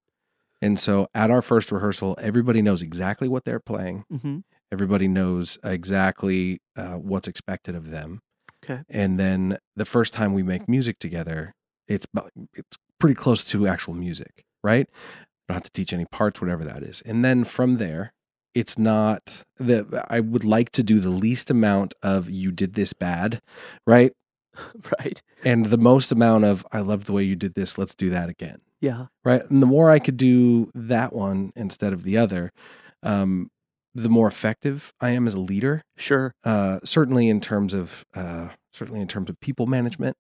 And 0.60 0.80
so 0.80 1.06
at 1.14 1.30
our 1.30 1.42
first 1.42 1.70
rehearsal 1.70 2.16
everybody 2.20 2.62
knows 2.62 2.82
exactly 2.82 3.28
what 3.28 3.44
they're 3.44 3.60
playing. 3.60 4.04
Mm-hmm. 4.12 4.38
everybody 4.72 5.06
knows 5.06 5.58
exactly 5.62 6.60
uh, 6.76 6.94
what's 6.94 7.28
expected 7.28 7.74
of 7.74 7.90
them. 7.90 8.20
Okay. 8.64 8.82
And 8.88 9.20
then 9.20 9.58
the 9.76 9.84
first 9.84 10.12
time 10.12 10.32
we 10.34 10.42
make 10.42 10.68
music 10.68 10.98
together 10.98 11.54
it's 11.88 12.06
it's 12.54 12.76
pretty 12.98 13.14
close 13.14 13.44
to 13.44 13.66
actual 13.66 13.94
music, 13.94 14.44
right? 14.62 14.88
I 15.48 15.52
don't 15.52 15.56
have 15.56 15.62
to 15.64 15.72
teach 15.72 15.92
any 15.92 16.04
parts, 16.04 16.40
whatever 16.40 16.64
that 16.64 16.82
is. 16.82 17.02
And 17.02 17.24
then 17.24 17.44
from 17.44 17.76
there, 17.76 18.12
it's 18.54 18.78
not 18.78 19.44
that 19.58 20.06
I 20.08 20.20
would 20.20 20.44
like 20.44 20.70
to 20.72 20.82
do 20.82 21.00
the 21.00 21.10
least 21.10 21.50
amount 21.50 21.94
of 22.02 22.28
you 22.28 22.50
did 22.50 22.74
this 22.74 22.92
bad, 22.92 23.40
right? 23.86 24.12
right. 24.98 25.22
And 25.44 25.66
the 25.66 25.78
most 25.78 26.10
amount 26.10 26.44
of 26.44 26.66
I 26.72 26.80
love 26.80 27.04
the 27.04 27.12
way 27.12 27.22
you 27.22 27.36
did 27.36 27.54
this, 27.54 27.78
let's 27.78 27.94
do 27.94 28.10
that 28.10 28.28
again. 28.28 28.60
Yeah. 28.80 29.06
Right. 29.24 29.42
And 29.48 29.62
the 29.62 29.66
more 29.66 29.90
I 29.90 29.98
could 29.98 30.16
do 30.16 30.70
that 30.74 31.12
one 31.12 31.52
instead 31.56 31.92
of 31.92 32.02
the 32.02 32.16
other, 32.16 32.52
um, 33.02 33.50
the 33.94 34.08
more 34.08 34.28
effective 34.28 34.92
I 35.00 35.10
am 35.10 35.26
as 35.26 35.34
a 35.34 35.40
leader. 35.40 35.82
Sure. 35.96 36.32
Uh, 36.44 36.80
certainly 36.84 37.28
in 37.28 37.40
terms 37.40 37.74
of 37.74 38.04
uh, 38.14 38.48
certainly 38.72 39.00
in 39.00 39.08
terms 39.08 39.30
of 39.30 39.40
people 39.40 39.66
management, 39.66 40.16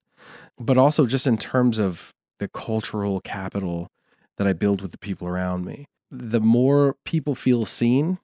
but 0.58 0.78
also 0.78 1.06
just 1.06 1.26
in 1.26 1.38
terms 1.38 1.78
of 1.78 2.12
the 2.38 2.48
cultural 2.48 3.20
capital 3.20 3.88
that 4.36 4.46
I 4.46 4.52
build 4.52 4.80
with 4.80 4.92
the 4.92 4.98
people 4.98 5.28
around 5.28 5.64
me. 5.64 5.86
The 6.10 6.40
more 6.40 6.96
people 7.04 7.34
feel 7.34 7.64
seen, 7.64 8.18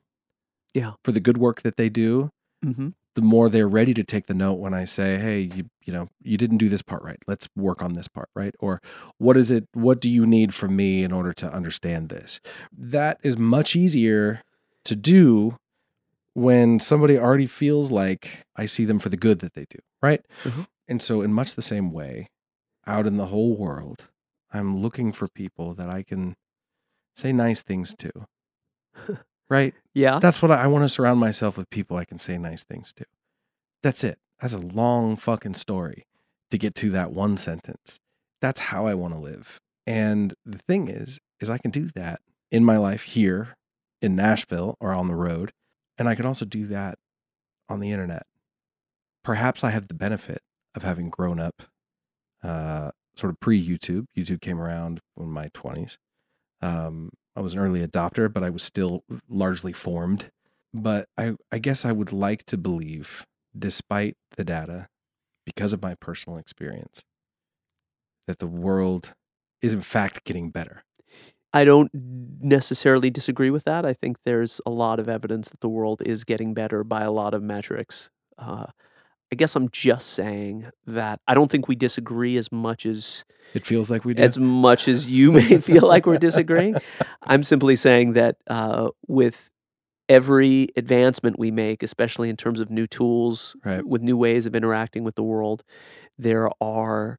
yeah, 0.73 0.93
for 1.05 1.13
the 1.13 1.21
good 1.21 1.39
work 1.39 1.63
that 1.63 1.77
they 1.77 1.89
do, 1.89 2.31
mm-hmm. 2.65 2.91
the 3.15 3.23
more 3.23 3.49
they're 3.49 3.69
ready 3.69 3.93
to 3.95 4.05
take 4.05 4.27
the 4.27 4.35
note 4.35 4.55
when 4.55 4.73
I 4.73 4.85
say, 4.85 5.19
"Hey, 5.19 5.41
you 5.41 5.69
you 5.85 5.93
know, 5.93 6.09
you 6.23 6.39
didn't 6.39 6.59
do 6.59 6.69
this 6.69 6.83
part 6.83 7.03
right. 7.03 7.19
Let's 7.27 7.49
work 7.55 7.83
on 7.83 7.93
this 7.93 8.09
part, 8.09 8.31
right?" 8.35 8.55
Or 8.59 8.81
what 9.19 9.37
is 9.37 9.51
it? 9.51 9.69
What 9.75 10.01
do 10.01 10.09
you 10.09 10.27
need 10.27 10.55
from 10.55 10.75
me 10.75 11.05
in 11.05 11.13
order 11.13 11.35
to 11.35 11.53
understand 11.53 12.09
this? 12.09 12.41
That 12.73 13.19
is 13.23 13.37
much 13.37 13.77
easier 13.77 14.41
to 14.85 14.97
do 14.97 15.59
when 16.35 16.81
somebody 16.81 17.19
already 17.19 17.47
feels 17.47 17.91
like 17.91 18.45
I 18.57 18.67
see 18.67 18.85
them 18.85 18.99
for 18.99 19.09
the 19.09 19.17
good 19.17 19.41
that 19.41 19.55
they 19.55 19.67
do, 19.71 19.79
right? 20.03 20.25
Mm-hmm. 20.43 20.63
And 20.89 21.03
so, 21.03 21.23
in 21.23 21.33
much 21.33 21.55
the 21.55 21.63
same 21.63 21.93
way, 21.93 22.29
out 22.87 23.07
in 23.07 23.17
the 23.17 23.27
whole 23.27 23.57
world, 23.57 24.09
I'm 24.53 24.81
looking 24.81 25.13
for 25.13 25.29
people 25.29 25.75
that 25.75 25.89
I 25.89 26.03
can 26.03 26.37
say 27.15 27.33
nice 27.33 27.63
things 27.63 27.95
to. 27.99 28.11
right? 29.49 29.75
Yeah. 29.97 30.19
That's 30.19 30.43
what 30.43 30.51
I, 30.51 30.65
I 30.65 30.67
want 30.67 30.83
to 30.83 30.89
surround 30.89 31.21
myself 31.21 31.57
with 31.57 31.71
people 31.71 31.97
I 31.97 32.05
can 32.05 32.19
say 32.19 32.37
nice 32.37 32.65
things 32.65 32.93
to. 32.95 33.05
That's 33.81 34.03
it. 34.03 34.19
That's 34.41 34.53
a 34.53 34.59
long 34.59 35.17
fucking 35.17 35.55
story 35.55 36.05
to 36.51 36.59
get 36.59 36.75
to 36.77 36.91
that 36.91 37.13
one 37.13 37.37
sentence. 37.37 38.01
That's 38.41 38.61
how 38.61 38.87
I 38.87 38.95
want 38.95 39.15
to 39.15 39.21
live. 39.21 39.61
And 39.87 40.35
the 40.45 40.59
thing 40.59 40.89
is, 40.89 41.21
is 41.41 41.49
I 41.49 41.59
can 41.59 41.71
do 41.71 41.91
that 41.95 42.21
in 42.51 42.65
my 42.65 42.77
life 42.77 43.05
here 43.05 43.57
in 44.03 44.17
Nashville 44.17 44.77
or 44.81 44.93
on 44.93 45.07
the 45.07 45.15
road. 45.15 45.53
And 45.97 46.09
I 46.09 46.17
can 46.17 46.27
also 46.27 46.45
do 46.45 46.67
that 46.67 46.99
on 47.69 47.79
the 47.79 47.93
internet. 47.93 48.27
Perhaps 49.23 49.63
I 49.63 49.71
have 49.71 49.87
the 49.87 49.95
benefit 49.95 50.43
of 50.75 50.83
having 50.83 51.09
grown 51.09 51.39
up 51.39 51.63
uh, 52.45 52.91
sort 53.17 53.33
of 53.33 53.41
pre 53.41 53.61
YouTube. 53.65 54.07
YouTube 54.17 54.41
came 54.41 54.61
around 54.61 55.01
in 55.19 55.31
my 55.31 55.49
20s. 55.49 55.97
Um, 56.61 57.11
I 57.37 57.41
was 57.41 57.55
an 57.55 57.61
early 57.61 57.85
adopter, 57.87 58.33
but 58.33 58.45
I 58.45 58.51
was 58.51 58.63
still 58.63 59.05
largely 59.29 59.73
formed. 59.73 60.31
But 60.73 61.09
I, 61.17 61.35
I 61.51 61.59
guess 61.59 61.85
I 61.85 61.93
would 61.93 62.13
like 62.13 62.45
to 62.45 62.57
believe, 62.57 63.25
despite 63.57 64.17
the 64.37 64.45
data, 64.45 64.89
because 65.47 65.73
of 65.73 65.83
my 65.83 65.95
personal 65.95 66.39
experience, 66.39 67.03
that 68.27 68.39
the 68.39 68.47
world 68.47 69.15
is 69.63 69.73
in 69.73 69.81
fact 69.81 70.25
getting 70.25 70.51
better. 70.51 70.85
I 71.53 71.65
don't 71.65 71.91
necessarily 71.95 73.11
disagree 73.11 73.51
with 73.51 73.63
that. 73.65 73.87
I 73.87 73.95
think 73.95 74.17
there's 74.25 74.61
a 74.67 74.71
lot 74.71 74.99
of 74.99 75.09
evidence 75.09 75.51
that 75.51 75.61
the 75.61 75.69
world 75.69 76.03
is 76.05 76.25
getting 76.25 76.53
better 76.53 76.83
by 76.83 77.03
a 77.03 77.13
lot 77.13 77.33
of 77.33 77.43
metrics. 77.43 78.11
Uh, 78.37 78.67
I 79.33 79.37
guess 79.37 79.57
I'm 79.57 79.69
just 79.71 80.11
saying 80.11 80.67
that 80.87 81.21
I 81.27 81.35
don't 81.35 81.51
think 81.51 81.67
we 81.67 81.75
disagree 81.75 82.37
as 82.37 82.53
much 82.53 82.87
as 82.87 83.25
it 83.55 83.67
feels 83.67 83.91
like 83.91 84.05
we 84.05 84.15
do. 84.15 84.23
As 84.23 84.39
much 84.39 84.89
as 84.89 85.11
you 85.11 85.33
may 85.33 85.59
feel 85.59 85.87
like 85.87 86.07
we're 86.07 86.19
disagreeing. 86.19 86.75
I'm 87.23 87.43
simply 87.43 87.77
saying 87.77 88.15
that 88.15 88.37
uh, 88.49 88.91
with 89.07 89.51
every 90.09 90.69
advancement 90.77 91.39
we 91.39 91.51
make, 91.51 91.83
especially 91.83 92.29
in 92.29 92.37
terms 92.37 92.61
of 92.61 92.71
new 92.71 92.87
tools, 92.87 93.57
right. 93.65 93.87
with 93.87 94.03
new 94.03 94.17
ways 94.17 94.47
of 94.47 94.55
interacting 94.55 95.05
with 95.05 95.15
the 95.15 95.23
world, 95.23 95.63
there 96.19 96.51
are 96.61 97.19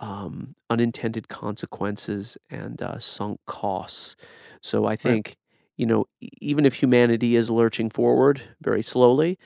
um, 0.00 0.54
unintended 0.68 1.28
consequences 1.28 2.36
and 2.50 2.82
uh, 2.82 2.98
sunk 2.98 3.40
costs. 3.46 4.16
So 4.62 4.86
I 4.86 4.96
think. 4.96 5.28
Right. 5.28 5.36
You 5.80 5.86
know, 5.86 6.06
even 6.40 6.66
if 6.66 6.74
humanity 6.74 7.36
is 7.36 7.50
lurching 7.50 7.88
forward 7.88 8.42
very 8.60 8.82
slowly, 8.82 9.38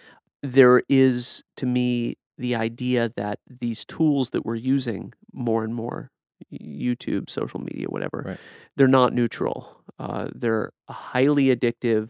there 0.43 0.83
is 0.89 1.43
to 1.57 1.67
me 1.67 2.17
the 2.39 2.55
idea 2.55 3.13
that 3.17 3.39
these 3.49 3.85
tools 3.85 4.31
that 4.31 4.45
we're 4.45 4.55
using 4.55 5.13
more 5.33 5.65
and 5.65 5.75
more 5.75 6.11
youtube 6.53 7.31
social 7.31 7.61
media 7.61 7.87
whatever 7.89 8.23
right. 8.27 8.39
they're 8.77 8.89
not 8.89 9.13
neutral 9.13 9.81
uh, 9.99 10.29
they're 10.35 10.73
highly 10.89 11.55
addictive 11.55 12.09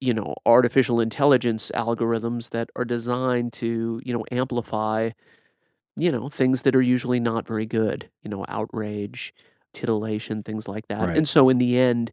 you 0.00 0.14
know 0.14 0.34
artificial 0.46 1.00
intelligence 1.00 1.72
algorithms 1.74 2.50
that 2.50 2.70
are 2.76 2.84
designed 2.84 3.52
to 3.52 4.00
you 4.04 4.12
know 4.12 4.24
amplify 4.30 5.10
you 5.96 6.12
know 6.12 6.28
things 6.28 6.62
that 6.62 6.76
are 6.76 6.82
usually 6.82 7.18
not 7.18 7.48
very 7.48 7.66
good 7.66 8.08
you 8.22 8.30
know 8.30 8.44
outrage 8.48 9.34
titillation, 9.72 10.42
things 10.42 10.68
like 10.68 10.88
that. 10.88 11.08
Right. 11.08 11.16
And 11.16 11.28
so 11.28 11.48
in 11.48 11.58
the 11.58 11.78
end, 11.78 12.12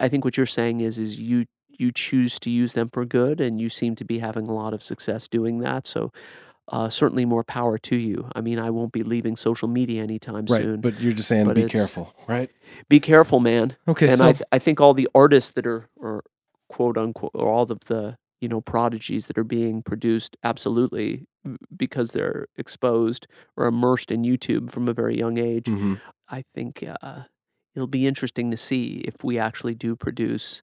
I 0.00 0.08
think 0.08 0.24
what 0.24 0.36
you're 0.36 0.46
saying 0.46 0.80
is 0.80 0.98
is 0.98 1.18
you 1.18 1.44
you 1.78 1.90
choose 1.92 2.38
to 2.40 2.50
use 2.50 2.72
them 2.74 2.88
for 2.88 3.04
good, 3.04 3.40
and 3.40 3.60
you 3.60 3.68
seem 3.68 3.94
to 3.96 4.04
be 4.04 4.18
having 4.18 4.48
a 4.48 4.52
lot 4.54 4.74
of 4.74 4.82
success 4.82 5.28
doing 5.28 5.58
that. 5.60 5.86
So. 5.86 6.12
Uh, 6.72 6.88
certainly 6.88 7.24
more 7.24 7.42
power 7.42 7.76
to 7.78 7.96
you. 7.96 8.30
I 8.36 8.40
mean, 8.40 8.60
I 8.60 8.70
won't 8.70 8.92
be 8.92 9.02
leaving 9.02 9.34
social 9.34 9.66
media 9.66 10.04
anytime 10.04 10.44
Right. 10.48 10.62
soon. 10.62 10.80
But 10.80 11.00
you're 11.00 11.12
just 11.12 11.26
saying 11.26 11.46
but 11.46 11.56
be 11.56 11.64
careful, 11.64 12.14
right? 12.28 12.48
Be 12.88 13.00
careful, 13.00 13.40
man. 13.40 13.74
Okay. 13.88 14.06
and 14.06 14.18
so 14.18 14.26
I, 14.28 14.32
th- 14.34 14.42
I 14.52 14.60
think 14.60 14.80
all 14.80 14.94
the 14.94 15.08
artists 15.12 15.50
that 15.52 15.66
are 15.66 15.88
or 15.96 16.22
quote 16.68 16.96
unquote 16.96 17.32
or 17.34 17.48
all 17.48 17.64
of 17.72 17.80
the 17.86 18.18
you 18.40 18.46
know 18.48 18.60
prodigies 18.60 19.26
that 19.26 19.36
are 19.36 19.42
being 19.42 19.82
produced 19.82 20.36
absolutely 20.44 21.26
because 21.76 22.12
they're 22.12 22.46
exposed 22.56 23.26
or 23.56 23.66
immersed 23.66 24.12
in 24.12 24.22
YouTube 24.22 24.70
from 24.70 24.86
a 24.86 24.92
very 24.92 25.18
young 25.18 25.38
age. 25.38 25.64
Mhm. 25.66 26.00
I 26.28 26.44
think 26.54 26.84
uh, 27.02 27.22
it'll 27.74 27.88
be 27.88 28.06
interesting 28.06 28.48
to 28.52 28.56
see 28.56 28.98
if 29.04 29.24
we 29.24 29.40
actually 29.40 29.74
do 29.74 29.96
produce 29.96 30.62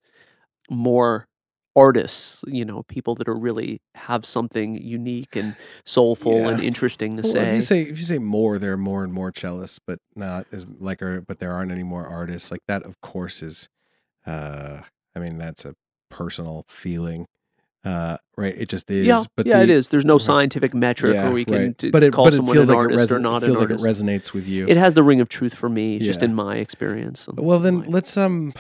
more 0.70 1.28
artists, 1.76 2.44
you 2.48 2.66
know, 2.66 2.84
people 2.88 3.14
that 3.16 3.28
are 3.28 3.38
really 3.38 3.80
have 3.96 4.26
something 4.26 4.76
unique 4.82 5.36
and 5.36 5.56
soulful 5.86 6.48
and 6.50 6.62
interesting 6.62 7.18
to 7.18 7.24
Well, 7.24 7.34
say. 7.34 7.48
if 7.50 7.54
you 7.54 7.62
say 7.62 7.82
if 7.84 7.98
you 7.98 8.04
say 8.04 8.18
more, 8.18 8.58
there 8.58 8.74
are 8.74 8.78
more 8.78 9.04
and 9.04 9.14
more 9.14 9.32
cellists, 9.32 9.80
but 9.86 10.00
not 10.16 10.48
as 10.52 10.66
like 10.80 11.02
or 11.02 11.22
but 11.22 11.40
there 11.40 11.54
aren't 11.54 11.72
any 11.72 11.84
more 11.84 12.08
artists. 12.08 12.50
Like 12.52 12.62
that, 12.68 12.84
of 12.84 13.00
course, 13.02 13.44
is 13.44 13.70
uh 14.26 14.82
I 15.16 15.20
mean, 15.20 15.38
that's 15.38 15.66
a 15.66 15.76
personal 16.10 16.66
feeling. 16.68 17.26
Uh 17.88 18.18
right. 18.38 18.56
It 18.58 18.70
just 18.70 18.90
is. 18.92 19.06
yeah, 19.08 19.24
but 19.36 19.46
yeah, 19.46 19.62
it 19.62 19.68
the- 19.68 19.74
is. 19.74 19.90
There's 19.90 20.04
no 20.06 20.16
right. 20.16 20.22
scientific 20.22 20.74
metric 20.74 21.14
Yeah, 21.14 21.24
where 21.24 21.32
we 21.32 21.46
can 21.46 21.56
right. 21.56 21.78
t- 21.78 21.90
but 21.92 22.04
it, 22.04 22.12
call 22.14 22.26
but 22.26 22.34
it 22.34 22.38
someone 22.38 22.56
feels 22.56 22.70
an 22.70 22.76
like 22.76 22.84
it, 22.90 22.92
artist 22.94 23.10
reson- 23.12 23.16
or 23.16 23.20
not 23.20 23.44
it 23.44 23.46
feels 23.46 23.58
an 23.60 23.64
like 23.64 23.72
artist. 23.80 23.86
it 24.02 24.06
resonates 24.06 24.34
with 24.34 24.48
you. 24.48 24.68
It 24.68 24.78
has 24.78 24.94
the 24.96 25.04
ring 25.04 25.22
of 25.22 25.30
truth 25.30 25.54
for 25.54 25.70
me, 25.70 26.00
just 26.00 26.22
in 26.24 26.34
my 26.34 26.58
experience. 26.58 27.28
Well, 27.34 27.60
then 27.60 27.84
let's 27.84 28.18
um. 28.18 28.54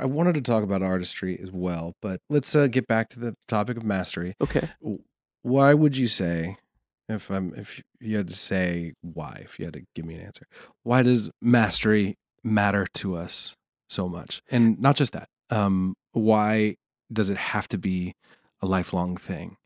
I 0.00 0.04
wanted 0.04 0.34
to 0.34 0.40
talk 0.42 0.62
about 0.64 0.82
artistry 0.82 1.38
as 1.42 1.50
well, 1.52 1.94
but 2.02 2.20
let's 2.28 2.54
uh, 2.56 2.66
get 2.66 2.86
back 2.86 3.08
to 3.10 3.20
the 3.20 3.34
topic 3.48 3.76
of 3.76 3.84
mastery. 3.84 4.34
okay. 4.42 4.68
Why 5.42 5.74
would 5.74 5.96
you 5.96 6.08
say, 6.08 6.56
if 7.08 7.30
I'm, 7.30 7.54
if 7.54 7.80
you 8.00 8.16
had 8.16 8.28
to 8.28 8.34
say 8.34 8.94
why, 9.00 9.42
if 9.44 9.58
you 9.60 9.64
had 9.64 9.74
to 9.74 9.82
give 9.94 10.04
me 10.04 10.16
an 10.16 10.22
answer, 10.22 10.46
why 10.82 11.02
does 11.02 11.30
mastery 11.40 12.16
matter 12.42 12.86
to 12.94 13.16
us 13.16 13.54
so 13.88 14.08
much? 14.08 14.42
And 14.50 14.80
not 14.80 14.96
just 14.96 15.12
that. 15.12 15.28
Um, 15.50 15.94
why 16.12 16.76
does 17.12 17.30
it 17.30 17.36
have 17.36 17.68
to 17.68 17.78
be 17.78 18.14
a 18.62 18.66
lifelong 18.66 19.16
thing? 19.16 19.56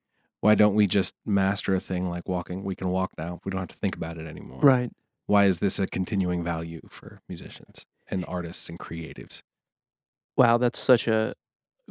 Why 0.40 0.55
don't 0.55 0.74
we 0.74 0.87
just 0.87 1.14
master 1.26 1.74
a 1.74 1.81
thing 1.81 2.09
like 2.09 2.29
walking? 2.29 2.64
We 2.64 2.74
can 2.74 2.88
walk 2.88 3.11
now. 3.18 3.40
We 3.44 3.50
don't 3.50 3.61
have 3.61 3.68
to 3.68 3.76
think 3.76 3.94
about 3.96 4.16
it 4.16 4.26
anymore. 4.26 4.61
Right. 4.61 4.90
Why 5.26 5.44
is 5.44 5.59
this 5.59 5.79
a 5.79 5.87
continuing 5.87 6.42
value 6.42 6.81
for 6.88 7.20
musicians 7.29 7.87
and 8.11 8.24
artists 8.26 8.68
and 8.68 8.79
creatives? 8.79 9.42
Wow, 10.37 10.57
that's 10.59 10.79
such 10.79 11.07
a 11.07 11.35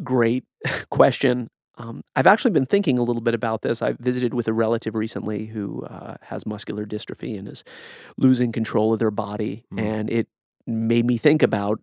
great 0.03 0.43
question. 0.89 1.49
Um, 1.77 2.01
I've 2.15 2.27
actually 2.27 2.51
been 2.51 2.65
thinking 2.65 2.97
a 2.97 3.03
little 3.03 3.21
bit 3.21 3.33
about 3.35 3.62
this. 3.62 3.81
I 3.81 3.93
visited 3.93 4.33
with 4.33 4.47
a 4.49 4.53
relative 4.53 4.95
recently 4.95 5.45
who 5.45 5.83
uh, 5.83 6.15
has 6.23 6.45
muscular 6.45 6.85
dystrophy 6.85 7.38
and 7.39 7.47
is 7.47 7.63
losing 8.17 8.51
control 8.51 8.91
of 8.91 8.99
their 8.99 9.12
body, 9.12 9.63
Mm. 9.71 9.79
and 9.81 10.09
it 10.09 10.27
made 10.67 11.05
me 11.05 11.17
think 11.17 11.41
about, 11.41 11.79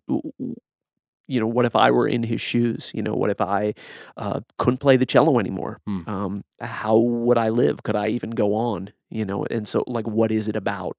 you 1.27 1.39
know, 1.39 1.47
what 1.47 1.65
if 1.65 1.75
I 1.75 1.91
were 1.91 2.07
in 2.07 2.23
his 2.23 2.41
shoes? 2.41 2.91
You 2.93 3.01
know, 3.03 3.13
what 3.13 3.29
if 3.29 3.41
I 3.41 3.73
uh, 4.15 4.39
couldn't 4.57 4.77
play 4.79 4.97
the 4.97 5.05
cello 5.05 5.39
anymore? 5.39 5.79
Mm. 5.87 6.07
Um, 6.07 6.43
how 6.61 6.97
would 6.97 7.37
I 7.37 7.49
live? 7.49 7.83
Could 7.83 7.95
I 7.95 8.07
even 8.07 8.31
go 8.31 8.55
on? 8.55 8.91
You 9.09 9.25
know, 9.25 9.45
and 9.49 9.67
so 9.67 9.83
like, 9.87 10.07
what 10.07 10.31
is 10.31 10.47
it 10.47 10.55
about? 10.55 10.97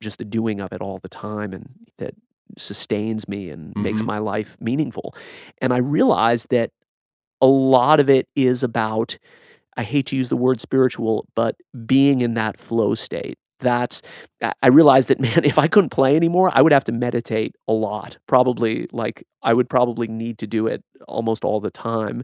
Just 0.00 0.18
the 0.18 0.24
doing 0.24 0.60
of 0.60 0.72
it 0.72 0.80
all 0.82 0.98
the 0.98 1.08
time, 1.08 1.52
and 1.52 1.68
that 1.98 2.14
sustains 2.58 3.28
me 3.28 3.50
and 3.50 3.74
makes 3.76 4.02
Mhm. 4.02 4.06
my 4.06 4.18
life 4.18 4.56
meaningful. 4.60 5.14
And 5.60 5.72
I 5.72 5.78
realized 5.78 6.48
that 6.50 6.70
a 7.40 7.46
lot 7.46 8.00
of 8.00 8.08
it 8.08 8.28
is 8.34 8.62
about, 8.62 9.18
I 9.76 9.82
hate 9.82 10.06
to 10.06 10.16
use 10.16 10.28
the 10.28 10.36
word 10.36 10.60
spiritual, 10.60 11.26
but 11.34 11.56
being 11.86 12.20
in 12.22 12.34
that 12.34 12.58
flow 12.58 12.94
state. 12.94 13.38
That's, 13.60 14.02
I- 14.62 14.68
realized 14.68 15.08
that, 15.08 15.20
man, 15.26 15.44
if 15.44 15.58
I 15.58 15.66
couldn't 15.68 15.90
play 15.90 16.16
anymore, 16.16 16.50
I 16.54 16.62
would 16.62 16.72
have 16.72 16.84
to 16.84 16.92
meditate 16.92 17.54
a 17.68 17.72
lot. 17.72 18.18
Probably, 18.26 18.86
like, 18.92 19.24
I 19.42 19.54
would 19.54 19.68
probably 19.68 20.08
need 20.08 20.38
to 20.38 20.46
do 20.46 20.66
it 20.66 20.82
almost 21.08 21.44
all 21.44 21.60
the 21.60 21.70
time 21.70 22.22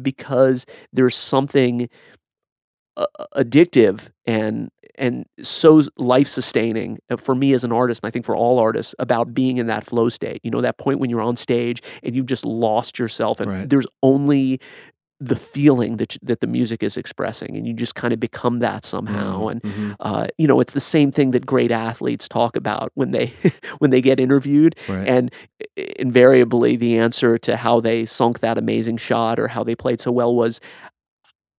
because 0.00 0.66
there's 0.92 1.14
something 1.16 1.88
uh, 2.96 3.06
addictive 3.36 4.08
and 4.26 4.70
and 4.96 5.24
so 5.40 5.80
life 5.96 6.26
sustaining 6.26 6.98
for 7.16 7.34
me 7.34 7.54
as 7.54 7.64
an 7.64 7.72
artist 7.72 8.00
and 8.02 8.08
I 8.08 8.10
think 8.10 8.24
for 8.26 8.36
all 8.36 8.58
artists 8.58 8.94
about 8.98 9.32
being 9.32 9.56
in 9.58 9.66
that 9.68 9.84
flow 9.86 10.08
state. 10.08 10.40
You 10.42 10.50
know 10.50 10.60
that 10.60 10.76
point 10.78 10.98
when 10.98 11.08
you're 11.08 11.22
on 11.22 11.36
stage 11.36 11.80
and 12.02 12.14
you've 12.14 12.26
just 12.26 12.44
lost 12.44 12.98
yourself 12.98 13.40
and 13.40 13.50
Right. 13.50 13.70
there's 13.70 13.86
only 14.02 14.60
the 15.22 15.36
feeling 15.36 15.98
that 15.98 16.16
that 16.22 16.40
the 16.40 16.46
music 16.46 16.82
is 16.82 16.96
expressing 16.96 17.54
and 17.56 17.66
you 17.66 17.74
just 17.74 17.94
kind 17.94 18.12
of 18.14 18.18
become 18.18 18.60
that 18.60 18.84
somehow 18.86 19.48
and 19.48 19.62
Mhm. 19.62 19.96
uh, 20.00 20.26
you 20.38 20.46
know 20.48 20.60
it's 20.60 20.72
the 20.72 20.80
same 20.80 21.12
thing 21.12 21.32
that 21.32 21.44
great 21.44 21.70
athletes 21.70 22.26
talk 22.28 22.56
about 22.56 22.90
when 22.94 23.10
they 23.10 23.34
when 23.80 23.90
they 23.90 24.00
get 24.00 24.18
interviewed 24.18 24.74
Right. 24.88 25.06
and 25.06 25.30
invariably 25.98 26.76
the 26.76 26.98
answer 26.98 27.38
to 27.38 27.56
how 27.56 27.80
they 27.80 28.06
sunk 28.06 28.40
that 28.40 28.58
amazing 28.58 28.96
shot 28.96 29.38
or 29.38 29.48
how 29.48 29.62
they 29.64 29.74
played 29.74 30.00
so 30.00 30.10
well 30.10 30.34
was 30.34 30.60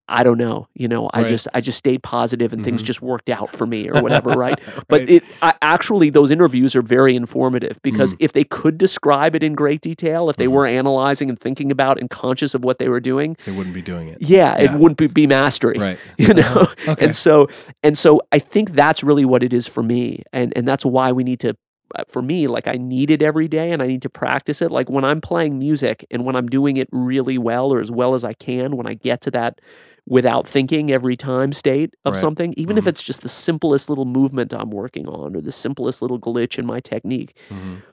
I 0.10 0.24
don't 0.24 0.38
know, 0.38 0.68
you 0.76 0.90
know, 0.90 1.10
I 1.14 1.22
Right. 1.22 1.30
just 1.30 1.48
I 1.54 1.62
just 1.62 1.78
stayed 1.78 2.04
positive 2.04 2.52
and 2.52 2.64
things 2.66 2.82
Mhm. 2.84 2.86
just 2.86 3.02
worked 3.02 3.30
out 3.30 3.56
for 3.56 3.66
me 3.66 3.88
or 3.90 4.02
whatever, 4.02 4.32
right? 4.32 4.60
Right. 4.68 4.86
But 4.90 5.10
it 5.10 5.24
I, 5.42 5.54
actually 5.62 6.10
those 6.10 6.32
interviews 6.32 6.76
are 6.76 6.82
very 6.82 7.16
informative 7.16 7.80
because 7.82 8.14
Mm. 8.14 8.18
if 8.20 8.34
they 8.34 8.44
could 8.44 8.78
describe 8.78 9.36
it 9.36 9.44
in 9.44 9.54
great 9.54 9.80
detail, 9.82 10.30
if 10.30 10.36
they 10.36 10.48
Mhm. 10.48 10.52
were 10.52 10.66
analyzing 10.66 11.30
and 11.30 11.40
thinking 11.40 11.72
about 11.72 11.98
and 12.00 12.10
conscious 12.10 12.54
of 12.54 12.66
what 12.66 12.78
they 12.78 12.90
were 12.90 13.00
doing, 13.00 13.38
they 13.46 13.52
wouldn't 13.54 13.74
be 13.76 13.82
doing 13.82 14.10
it. 14.10 14.18
yeah, 14.20 14.58
Yeah. 14.60 14.74
it 14.74 14.80
wouldn't 14.80 14.98
be, 14.98 15.08
be 15.08 15.28
mastery 15.28 15.78
Right. 15.80 15.98
you 16.18 16.34
know 16.34 16.42
Uh-huh. 16.42 16.92
Okay. 16.92 17.06
and 17.06 17.16
so 17.16 17.48
and 17.84 17.98
so 17.98 18.22
i 18.34 18.40
think 18.40 18.72
that's 18.72 19.04
really 19.04 19.24
what 19.26 19.44
it 19.44 19.54
is 19.54 19.66
for 19.68 19.84
me 19.84 20.24
and 20.34 20.52
and 20.58 20.68
that's 20.68 20.86
why 20.86 21.12
we 21.14 21.24
need 21.24 21.40
to 21.42 21.56
uh, 21.96 22.04
for 22.08 22.22
me 22.22 22.48
like 22.48 22.68
i 22.68 22.74
need 22.76 23.12
it 23.12 23.22
every 23.22 23.48
day 23.50 23.70
and 23.72 23.82
i 23.82 23.88
need 23.88 24.02
to 24.02 24.10
practice 24.10 24.62
it 24.62 24.72
like 24.72 24.90
when 24.90 25.04
i'm 25.04 25.20
playing 25.22 25.60
music 25.60 26.06
and 26.12 26.26
when 26.26 26.36
i'm 26.38 26.48
doing 26.48 26.78
it 26.78 26.88
really 26.92 27.38
well 27.38 27.72
or 27.74 27.80
as 27.82 27.92
well 27.92 28.14
as 28.14 28.24
i 28.24 28.32
can 28.34 28.78
when 28.78 28.88
i 28.88 28.94
get 28.94 29.20
to 29.22 29.30
that 29.32 29.60
without 30.08 30.48
thinking 30.48 30.92
every 30.92 31.16
time 31.16 31.54
state 31.54 31.94
of 32.06 32.14
Right. 32.14 32.20
something 32.20 32.54
even 32.58 32.78
if 32.78 32.86
Mhm. 32.86 32.88
it's 32.90 33.04
just 33.04 33.22
the 33.22 33.30
simplest 33.30 33.88
little 33.90 34.06
movement 34.06 34.54
i'm 34.54 34.72
working 34.72 35.08
on 35.08 35.36
or 35.36 35.42
the 35.42 35.52
simplest 35.52 36.02
little 36.02 36.20
glitch 36.20 36.58
in 36.58 36.66
my 36.66 36.80
technique 36.80 37.38
Mhm. 37.50 37.84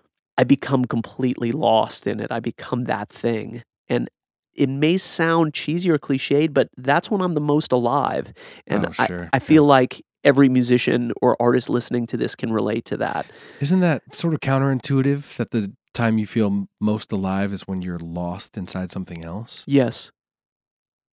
I 0.40 0.44
become 0.44 0.84
completely 0.84 1.50
lost 1.50 2.06
in 2.06 2.20
it. 2.20 2.30
I 2.30 2.38
become 2.38 2.84
that 2.84 3.08
thing. 3.08 3.62
And 3.88 4.08
it 4.54 4.68
may 4.68 4.96
sound 4.96 5.52
cheesy 5.52 5.90
or 5.90 5.98
cliched, 5.98 6.54
but 6.54 6.68
that's 6.76 7.10
when 7.10 7.20
I'm 7.20 7.32
the 7.32 7.40
most 7.40 7.72
alive. 7.72 8.32
And 8.68 8.86
Oh, 8.86 8.92
I, 9.00 9.06
sure. 9.06 9.28
I 9.32 9.36
Yeah. 9.38 9.40
feel 9.40 9.64
like 9.64 10.00
every 10.22 10.48
musician 10.48 11.10
or 11.20 11.36
artist 11.42 11.68
listening 11.68 12.06
to 12.08 12.16
this 12.16 12.36
can 12.36 12.52
relate 12.52 12.84
to 12.84 12.96
that. 12.98 13.26
Isn't 13.60 13.80
that 13.80 14.14
sort 14.14 14.32
of 14.32 14.38
counterintuitive 14.38 15.36
that 15.38 15.50
the 15.50 15.72
time 15.92 16.18
you 16.18 16.26
feel 16.26 16.68
most 16.80 17.10
alive 17.10 17.52
is 17.52 17.62
when 17.66 17.82
you're 17.82 17.98
lost 17.98 18.56
inside 18.56 18.92
something 18.92 19.24
else? 19.24 19.64
Yes. 19.66 20.12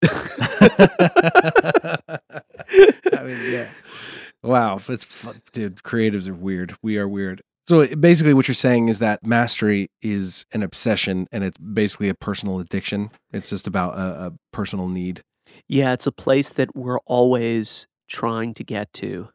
I 3.13 3.23
mean, 3.23 3.51
yeah. 3.51 3.69
Wow, 4.43 4.79
it's 4.87 5.03
fun. 5.05 5.41
dude. 5.53 5.77
Creatives 5.77 6.27
are 6.27 6.33
weird. 6.33 6.75
We 6.83 6.97
are 6.97 7.07
weird. 7.07 7.41
So 7.67 7.87
basically, 7.95 8.33
what 8.35 8.47
you're 8.47 8.53
saying 8.55 8.89
is 8.89 8.99
that 8.99 9.25
mastery 9.25 9.89
is 10.01 10.45
an 10.51 10.61
obsession, 10.61 11.27
and 11.31 11.43
it's 11.43 11.57
basically 11.57 12.09
a 12.09 12.13
personal 12.13 12.59
addiction. 12.59 13.09
It's 13.33 13.49
just 13.49 13.65
about 13.65 13.97
a, 13.97 14.25
a 14.27 14.33
personal 14.53 14.87
need. 14.87 15.21
Yeah, 15.67 15.93
it's 15.93 16.05
a 16.05 16.11
place 16.11 16.51
that 16.51 16.75
we're 16.75 16.99
always 17.07 17.87
trying 18.07 18.53
to 18.55 18.63
get 18.63 18.93
to. 18.93 19.29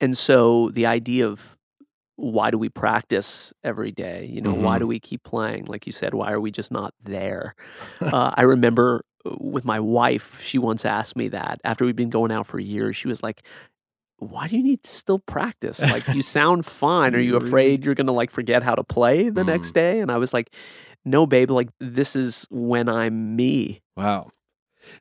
And 0.00 0.16
so 0.16 0.70
the 0.70 0.86
idea 0.86 1.26
of 1.26 1.56
why 2.16 2.50
do 2.50 2.58
we 2.58 2.68
practice 2.68 3.52
every 3.64 3.90
day? 3.90 4.26
You 4.32 4.40
know, 4.40 4.54
why 4.54 4.76
Mhm. 4.76 4.80
do 4.80 4.86
we 4.86 5.00
keep 5.00 5.24
playing? 5.24 5.64
Like 5.64 5.86
you 5.86 5.92
said, 5.92 6.14
why 6.14 6.30
are 6.30 6.40
we 6.40 6.52
just 6.52 6.70
not 6.70 6.94
there? 7.02 7.56
uh, 8.00 8.32
I 8.36 8.42
remember 8.42 9.02
with 9.40 9.64
my 9.64 9.80
wife, 9.80 10.40
she 10.42 10.58
once 10.58 10.84
asked 10.84 11.16
me 11.16 11.28
that 11.28 11.60
after 11.64 11.84
we'd 11.84 11.96
been 11.96 12.10
going 12.10 12.30
out 12.32 12.46
for 12.46 12.58
years. 12.60 12.96
She 12.96 13.08
was 13.08 13.22
like, 13.22 13.42
why 14.18 14.46
do 14.48 14.56
you 14.56 14.62
need 14.62 14.82
to 14.84 14.90
still 14.90 15.18
practice? 15.18 15.80
Like, 15.82 16.14
you 16.14 16.22
sound 16.38 16.64
fine. 16.66 17.14
Are 17.14 17.20
you 17.20 17.36
afraid 17.36 17.84
you're 17.84 17.94
going 17.94 18.06
to 18.06 18.12
like 18.12 18.30
forget 18.30 18.62
how 18.62 18.74
to 18.74 18.84
play 18.84 19.28
the 19.30 19.42
Mm. 19.42 19.46
next 19.46 19.72
day? 19.72 20.00
And 20.00 20.10
I 20.10 20.18
was 20.18 20.32
like, 20.32 20.54
no, 21.04 21.26
babe, 21.26 21.50
like, 21.50 21.68
this 21.80 22.16
is 22.16 22.46
when 22.50 22.88
I'm 22.88 23.34
me. 23.36 23.82
Wow. 23.96 24.30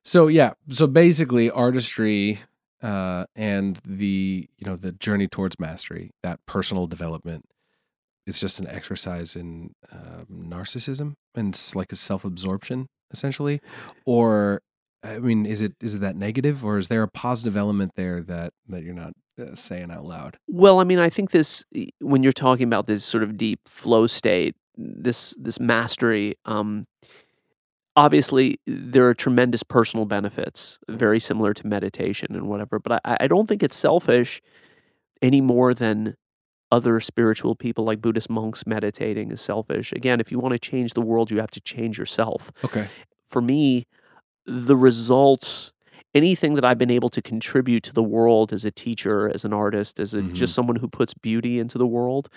So 0.03 0.27
yeah, 0.27 0.53
so 0.69 0.87
basically 0.87 1.49
artistry 1.51 2.39
uh 2.81 3.25
and 3.35 3.79
the 3.85 4.49
you 4.57 4.67
know 4.67 4.75
the 4.75 4.91
journey 4.91 5.27
towards 5.27 5.57
mastery, 5.59 6.11
that 6.23 6.39
personal 6.45 6.87
development 6.87 7.45
it's 8.25 8.39
just 8.39 8.57
an 8.59 8.67
exercise 8.67 9.35
in 9.35 9.73
um, 9.91 10.25
narcissism 10.49 11.13
and 11.35 11.53
s- 11.53 11.75
like 11.75 11.91
a 11.91 11.95
self-absorption 11.97 12.87
essentially 13.13 13.61
or 14.05 14.61
I 15.03 15.19
mean 15.19 15.45
is 15.45 15.61
it 15.61 15.73
is 15.81 15.95
it 15.95 16.01
that 16.01 16.15
negative 16.15 16.65
or 16.65 16.77
is 16.77 16.87
there 16.87 17.03
a 17.03 17.07
positive 17.07 17.55
element 17.55 17.91
there 17.95 18.21
that 18.23 18.53
that 18.67 18.83
you're 18.83 18.93
not 18.93 19.13
uh, 19.39 19.55
saying 19.55 19.89
out 19.89 20.05
loud. 20.05 20.37
Well, 20.47 20.79
I 20.79 20.83
mean, 20.83 20.99
I 20.99 21.09
think 21.09 21.31
this 21.31 21.63
when 21.99 22.21
you're 22.21 22.31
talking 22.31 22.67
about 22.67 22.85
this 22.85 23.03
sort 23.03 23.23
of 23.23 23.35
deep 23.35 23.67
flow 23.67 24.05
state, 24.05 24.55
this 24.77 25.35
this 25.39 25.59
mastery, 25.59 26.35
um, 26.45 26.85
obviously 27.95 28.59
there 28.67 29.07
are 29.07 29.15
tremendous 29.15 29.63
personal 29.63 30.05
benefits, 30.05 30.77
very 30.87 31.19
similar 31.19 31.53
to 31.55 31.65
meditation 31.65 32.35
and 32.35 32.47
whatever. 32.47 32.77
But 32.77 33.01
I, 33.03 33.17
I 33.21 33.27
don't 33.27 33.47
think 33.47 33.63
it's 33.63 33.75
selfish 33.75 34.39
any 35.21 35.41
more 35.41 35.73
than 35.73 36.15
other 36.73 36.99
spiritual 36.99 37.53
people 37.55 37.83
like 37.89 38.01
Buddhist 38.01 38.29
monks 38.29 38.65
meditating 38.65 39.31
is 39.31 39.41
selfish. 39.41 39.91
Again, 39.93 40.19
if 40.19 40.31
you 40.31 40.39
want 40.39 40.53
to 40.53 40.59
change 40.71 40.93
the 40.93 41.01
world, 41.11 41.31
you 41.31 41.39
have 41.39 41.51
to 41.51 41.61
change 41.61 41.97
yourself. 42.01 42.51
Okay. 42.67 42.85
For 43.33 43.41
me, 43.41 43.85
the 44.45 44.75
results 44.75 45.71
anything 46.15 46.53
that 46.55 46.65
I've 46.65 46.77
been 46.77 46.91
able 46.91 47.09
to 47.09 47.21
contribute 47.23 47.81
to 47.83 47.93
the 47.93 48.03
world 48.03 48.53
as 48.53 48.65
a 48.65 48.71
teacher, 48.71 49.31
as 49.33 49.43
an 49.45 49.53
artist, 49.53 49.99
as 49.99 50.13
a, 50.13 50.21
Mhm. 50.21 50.33
just 50.33 50.53
someone 50.53 50.75
who 50.81 50.87
puts 50.87 51.13
beauty 51.15 51.59
into 51.59 51.77
the 51.79 51.87
world, 51.87 52.29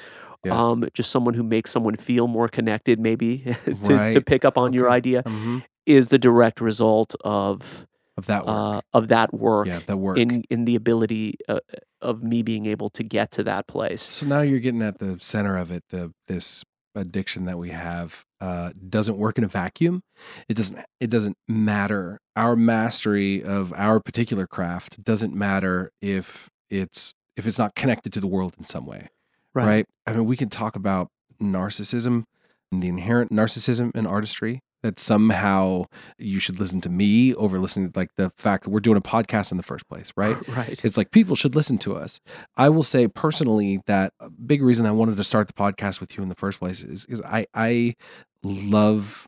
Yeah. 0.44 0.54
um, 0.58 0.88
just 0.94 1.10
someone 1.10 1.34
who 1.34 1.42
makes 1.42 1.70
someone 1.72 1.94
feel 1.96 2.26
more 2.26 2.48
connected, 2.48 2.98
maybe 2.98 3.30
to, 3.84 4.12
to 4.14 4.20
pick 4.22 4.44
up 4.46 4.56
on 4.56 4.72
your 4.72 4.86
Okay. 4.86 4.96
idea, 4.96 5.22
hmm 5.26 5.58
is 5.86 6.08
the 6.08 6.18
direct 6.18 6.60
result 6.60 7.14
of 7.22 7.86
Of 8.16 8.26
that 8.26 8.46
work. 8.46 8.56
uh, 8.56 8.80
of 8.94 9.08
that 9.08 9.34
work 9.34 9.66
yeah, 9.66 9.80
that 9.86 9.96
work. 9.96 10.16
in 10.16 10.42
in 10.48 10.64
the 10.64 10.74
ability 10.74 11.34
uh, 11.48 11.60
of 12.00 12.22
me 12.22 12.42
being 12.42 12.64
able 12.66 12.88
to 12.90 13.02
get 13.02 13.30
to 13.32 13.44
that 13.44 13.66
place. 13.66 14.02
So 14.02 14.26
now 14.26 14.40
you're 14.40 14.58
getting 14.58 14.82
at 14.82 14.98
the 14.98 15.18
center 15.20 15.56
of 15.56 15.70
it. 15.70 15.84
The 15.90 16.12
this 16.26 16.64
addiction 16.94 17.44
that 17.44 17.58
we 17.58 17.70
have 17.70 18.24
uh, 18.40 18.70
doesn't 18.88 19.18
work 19.18 19.36
in 19.36 19.44
a 19.44 19.48
vacuum. 19.48 20.02
It 20.48 20.54
doesn't. 20.54 20.78
It 20.98 21.10
doesn't 21.10 21.36
matter. 21.46 22.18
Our 22.34 22.56
mastery 22.56 23.42
of 23.44 23.72
our 23.74 24.00
particular 24.00 24.46
craft 24.46 25.04
doesn't 25.04 25.34
matter 25.34 25.92
if 26.00 26.48
it's 26.70 27.14
if 27.36 27.46
it's 27.46 27.58
not 27.58 27.74
connected 27.74 28.12
to 28.14 28.20
the 28.20 28.26
world 28.26 28.54
in 28.58 28.64
some 28.64 28.86
way. 28.86 29.08
Right. 29.54 29.86
I 30.06 30.12
mean, 30.12 30.26
we 30.26 30.36
can 30.36 30.50
talk 30.50 30.76
about 30.76 31.08
narcissism 31.40 32.24
and 32.70 32.82
the 32.82 32.88
inherent 32.88 33.30
narcissism 33.30 33.94
in 33.94 34.06
artistry. 34.06 34.60
That 34.86 35.00
somehow 35.00 35.86
you 36.16 36.38
should 36.38 36.60
listen 36.60 36.80
to 36.82 36.88
me 36.88 37.34
over 37.34 37.58
listening 37.58 37.90
to 37.90 37.98
like 37.98 38.14
the 38.14 38.30
fact 38.30 38.62
that 38.62 38.70
we're 38.70 38.78
doing 38.78 38.96
a 38.96 39.00
podcast 39.00 39.50
in 39.50 39.56
the 39.56 39.64
first 39.64 39.88
place, 39.88 40.12
right? 40.16 40.36
Right. 40.56 40.84
It's 40.84 40.96
like 40.96 41.10
people 41.10 41.34
should 41.34 41.56
listen 41.56 41.76
to 41.78 41.96
us. 41.96 42.20
I 42.56 42.68
will 42.68 42.84
say 42.84 43.08
personally 43.08 43.80
that 43.86 44.12
a 44.20 44.30
big 44.30 44.62
reason 44.62 44.86
I 44.86 44.92
wanted 44.92 45.16
to 45.16 45.24
start 45.24 45.48
the 45.48 45.54
podcast 45.54 45.98
with 46.00 46.16
you 46.16 46.22
in 46.22 46.28
the 46.28 46.36
first 46.36 46.60
place 46.60 46.84
is 46.84 47.04
is 47.06 47.20
I 47.22 47.46
I 47.52 47.96
love 48.44 49.26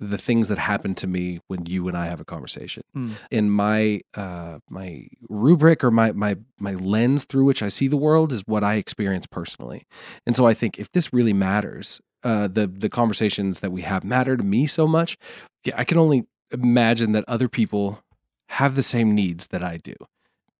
the 0.00 0.18
things 0.18 0.48
that 0.48 0.58
happen 0.58 0.94
to 0.94 1.06
me 1.06 1.40
when 1.48 1.66
you 1.66 1.88
and 1.88 1.96
I 1.96 2.06
have 2.06 2.20
a 2.20 2.24
conversation. 2.24 2.84
Mm. 2.94 3.12
In 3.30 3.50
my 3.50 4.00
uh 4.14 4.58
my 4.68 5.08
rubric 5.28 5.82
or 5.82 5.90
my 5.90 6.12
my 6.12 6.36
my 6.58 6.74
lens 6.74 7.24
through 7.24 7.44
which 7.44 7.62
I 7.62 7.68
see 7.68 7.88
the 7.88 7.96
world 7.96 8.30
is 8.30 8.42
what 8.46 8.62
I 8.62 8.74
experience 8.74 9.26
personally. 9.26 9.86
And 10.26 10.36
so 10.36 10.46
I 10.46 10.54
think 10.54 10.78
if 10.78 10.92
this 10.92 11.12
really 11.12 11.32
matters, 11.32 12.00
uh 12.22 12.48
the 12.48 12.66
the 12.66 12.88
conversations 12.88 13.60
that 13.60 13.70
we 13.70 13.82
have 13.82 14.04
matter 14.04 14.36
to 14.36 14.44
me 14.44 14.66
so 14.66 14.86
much, 14.86 15.16
yeah, 15.64 15.74
I 15.76 15.84
can 15.84 15.98
only 15.98 16.26
imagine 16.50 17.12
that 17.12 17.24
other 17.28 17.48
people 17.48 18.02
have 18.50 18.74
the 18.74 18.82
same 18.82 19.14
needs 19.14 19.48
that 19.48 19.62
I 19.62 19.76
do. 19.76 19.94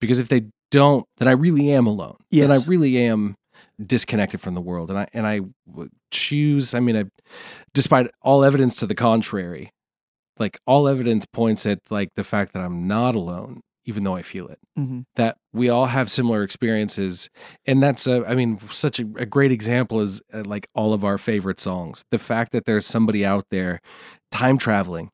Because 0.00 0.18
if 0.18 0.28
they 0.28 0.44
don't, 0.70 1.06
then 1.18 1.28
I 1.28 1.32
really 1.32 1.72
am 1.72 1.86
alone. 1.86 2.16
Then 2.30 2.52
I 2.52 2.64
really 2.66 2.98
am 2.98 3.36
disconnected 3.84 4.40
from 4.40 4.54
the 4.54 4.60
world. 4.60 4.90
And 4.90 4.98
I 4.98 5.08
and 5.12 5.26
I 5.26 5.40
choose. 6.10 6.74
I 6.74 6.80
mean, 6.80 6.96
I, 6.96 7.04
despite 7.74 8.10
all 8.22 8.44
evidence 8.44 8.76
to 8.76 8.86
the 8.86 8.94
contrary, 8.94 9.70
like 10.38 10.58
all 10.66 10.88
evidence 10.88 11.26
points 11.26 11.66
at 11.66 11.80
like 11.90 12.10
the 12.14 12.24
fact 12.24 12.52
that 12.52 12.62
I'm 12.62 12.86
not 12.86 13.14
alone, 13.14 13.60
even 13.88 14.04
though 14.04 14.14
I 14.14 14.22
feel 14.22 14.46
it. 14.48 14.58
hmm 14.76 15.00
That 15.16 15.38
we 15.54 15.70
all 15.70 15.86
have 15.86 16.10
similar 16.10 16.42
experiences, 16.42 17.30
and 17.66 17.82
that's 17.82 18.06
a, 18.06 18.22
I 18.26 18.34
mean, 18.34 18.60
such 18.70 19.00
a, 19.00 19.04
a 19.16 19.24
great 19.24 19.50
example 19.50 20.00
is 20.00 20.20
uh, 20.32 20.42
like 20.44 20.68
all 20.74 20.92
of 20.92 21.04
our 21.04 21.16
favorite 21.16 21.58
songs. 21.58 22.04
The 22.10 22.18
fact 22.18 22.52
that 22.52 22.66
there's 22.66 22.84
somebody 22.86 23.24
out 23.24 23.46
there 23.50 23.80
time 24.30 24.58
traveling 24.58 25.10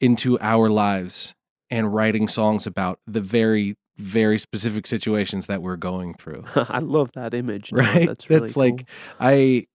into 0.00 0.38
our 0.40 0.70
lives 0.70 1.34
and 1.70 1.92
writing 1.92 2.28
songs 2.28 2.66
about 2.66 3.00
the 3.06 3.20
very 3.20 3.74
very 3.98 4.38
specific 4.38 4.86
situations 4.86 5.46
that 5.46 5.60
we're 5.60 5.76
going 5.76 6.14
through 6.14 6.44
I 6.54 6.78
love 6.78 7.10
that 7.14 7.34
image. 7.34 7.72
no, 7.72 7.82
right 7.82 8.06
That's 8.06 8.30
really 8.30 8.48
like 8.56 8.78
cool. 8.78 8.86
I, 9.20 9.66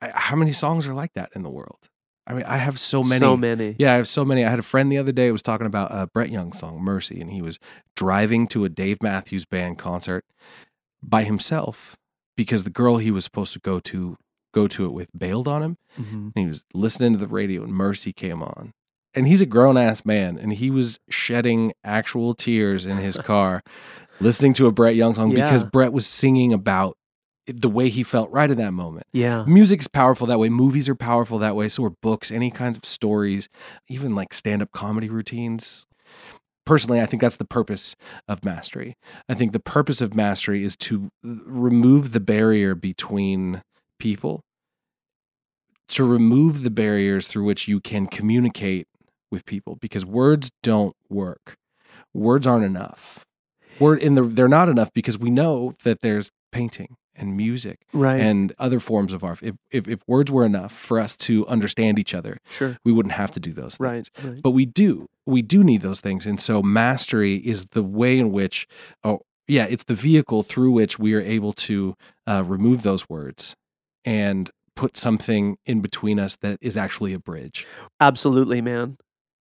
I 0.00 0.10
how 0.14 0.36
many 0.36 0.52
songs 0.52 0.86
are 0.86 0.94
like 0.94 1.12
that 1.14 1.30
in 1.34 1.42
the 1.42 1.50
world 1.50 1.88
i 2.26 2.34
mean 2.34 2.44
i 2.46 2.56
have 2.56 2.78
so 2.78 3.02
many 3.02 3.18
So 3.20 3.36
many. 3.36 3.76
yeah 3.78 3.92
i 3.92 3.96
have 3.96 4.08
so 4.08 4.24
many. 4.24 4.44
I 4.44 4.50
had 4.50 4.58
a 4.58 4.62
friend 4.62 4.90
the 4.90 4.98
other 4.98 5.12
day 5.12 5.26
who 5.26 5.32
was 5.32 5.42
talking 5.42 5.66
about 5.66 5.90
a 5.92 6.06
brett 6.06 6.30
young 6.30 6.52
song 6.52 6.80
mercy 6.82 7.20
and 7.20 7.30
he 7.30 7.42
was 7.42 7.58
driving 7.96 8.46
to 8.48 8.64
a 8.64 8.68
dave 8.68 8.98
matthews 9.02 9.44
band 9.44 9.78
concert 9.78 10.24
by 11.02 11.24
himself 11.24 11.96
because 12.36 12.64
the 12.64 12.70
girl 12.70 12.98
he 12.98 13.10
was 13.10 13.24
supposed 13.24 13.52
to 13.54 13.58
go 13.58 13.80
to 13.80 14.16
go 14.52 14.66
to 14.66 14.84
it 14.84 14.90
with 14.92 15.08
bailed 15.16 15.46
on 15.46 15.62
him. 15.62 15.76
Mhm. 15.98 16.12
and 16.12 16.32
he 16.34 16.46
was 16.46 16.64
listening 16.74 17.12
to 17.12 17.18
the 17.18 17.26
radio 17.28 17.62
and 17.62 17.72
mercy 17.72 18.12
came 18.12 18.42
on. 18.42 18.72
And 19.14 19.26
he's 19.28 19.40
a 19.40 19.46
grown-ass 19.46 20.04
man 20.04 20.38
and 20.38 20.52
he 20.54 20.70
was 20.70 20.98
shedding 21.08 21.72
actual 21.84 22.34
tears 22.34 22.84
in 22.86 22.98
his 22.98 23.16
car 23.32 23.62
listening 24.20 24.52
to 24.54 24.66
a 24.66 24.72
brett 24.72 24.94
young 24.96 25.14
song 25.14 25.32
because 25.34 25.64
brett 25.64 25.92
was 25.92 26.06
singing 26.06 26.52
about 26.52 26.96
the 27.52 27.68
way 27.68 27.88
he 27.88 28.02
felt 28.02 28.30
right 28.30 28.50
in 28.50 28.58
that 28.58 28.72
moment. 28.72 29.06
Yeah. 29.12 29.44
music 29.46 29.80
is 29.80 29.88
powerful 29.88 30.26
that 30.26 30.38
way. 30.38 30.48
Movies 30.48 30.88
are 30.88 30.94
powerful 30.94 31.38
that 31.38 31.56
way. 31.56 31.68
So 31.68 31.84
are 31.84 31.90
books 31.90 32.30
any 32.30 32.50
kinds 32.50 32.76
of 32.76 32.84
stories 32.84 33.48
even 33.88 34.14
like 34.14 34.32
stand-up 34.32 34.72
comedy 34.72 35.08
routines. 35.08 35.86
Personally 36.66 37.00
i 37.00 37.06
think 37.06 37.20
that's 37.20 37.36
the 37.36 37.44
purpose 37.44 37.96
of 38.28 38.44
mastery. 38.44 38.96
I 39.28 39.34
think 39.34 39.52
the 39.52 39.60
purpose 39.60 40.00
of 40.00 40.14
mastery 40.14 40.62
is 40.62 40.76
to 40.76 41.10
remove 41.22 42.12
the 42.12 42.20
barrier 42.20 42.74
between 42.74 43.62
people 43.98 44.44
to 45.88 46.04
remove 46.04 46.62
the 46.62 46.70
barriers 46.70 47.26
through 47.26 47.44
which 47.44 47.66
you 47.66 47.80
can 47.80 48.06
communicate 48.06 48.86
with 49.30 49.44
people 49.44 49.76
because 49.80 50.04
words 50.04 50.50
don't 50.62 50.94
work. 51.08 51.56
Words 52.14 52.46
aren't 52.46 52.64
enough. 52.64 53.24
Word 53.78 54.00
in 54.00 54.14
the 54.14 54.22
they're 54.22 54.48
not 54.48 54.68
enough 54.68 54.92
because 54.92 55.18
we 55.18 55.30
know 55.30 55.72
that 55.84 56.00
there's 56.02 56.30
painting 56.52 56.96
and 57.20 57.36
music 57.36 57.78
Right. 57.92 58.20
and 58.20 58.52
other 58.58 58.80
forms 58.80 59.12
of 59.12 59.22
art 59.22 59.40
if, 59.42 59.54
if 59.70 59.86
if 59.88 60.00
words 60.06 60.30
were 60.30 60.44
enough 60.44 60.72
for 60.72 60.98
us 60.98 61.16
to 61.18 61.46
understand 61.46 61.98
each 61.98 62.14
other 62.14 62.38
sure. 62.48 62.78
we 62.84 62.92
wouldn't 62.92 63.12
have 63.14 63.30
to 63.32 63.40
do 63.40 63.52
those 63.52 63.76
things 63.76 64.10
Right. 64.18 64.24
Right. 64.24 64.42
but 64.42 64.50
we 64.50 64.66
do 64.66 65.06
we 65.26 65.42
do 65.42 65.62
need 65.62 65.82
those 65.82 66.00
things 66.00 66.26
and 66.26 66.40
so 66.40 66.62
mastery 66.62 67.36
is 67.36 67.66
the 67.72 67.82
way 67.82 68.18
in 68.18 68.32
which 68.32 68.66
oh 69.04 69.20
yeah 69.46 69.64
it's 69.64 69.84
the 69.84 69.94
vehicle 69.94 70.42
through 70.42 70.70
which 70.72 70.98
we 70.98 71.14
are 71.14 71.20
able 71.20 71.52
to 71.52 71.94
uh, 72.28 72.42
remove 72.44 72.82
those 72.82 73.08
words 73.08 73.54
and 74.04 74.50
put 74.76 74.96
something 74.96 75.56
in 75.66 75.80
between 75.80 76.18
us 76.18 76.36
that 76.40 76.56
is 76.60 76.76
actually 76.76 77.12
a 77.12 77.18
bridge 77.18 77.66
Absolutely, 78.00 78.62
man. 78.62 78.96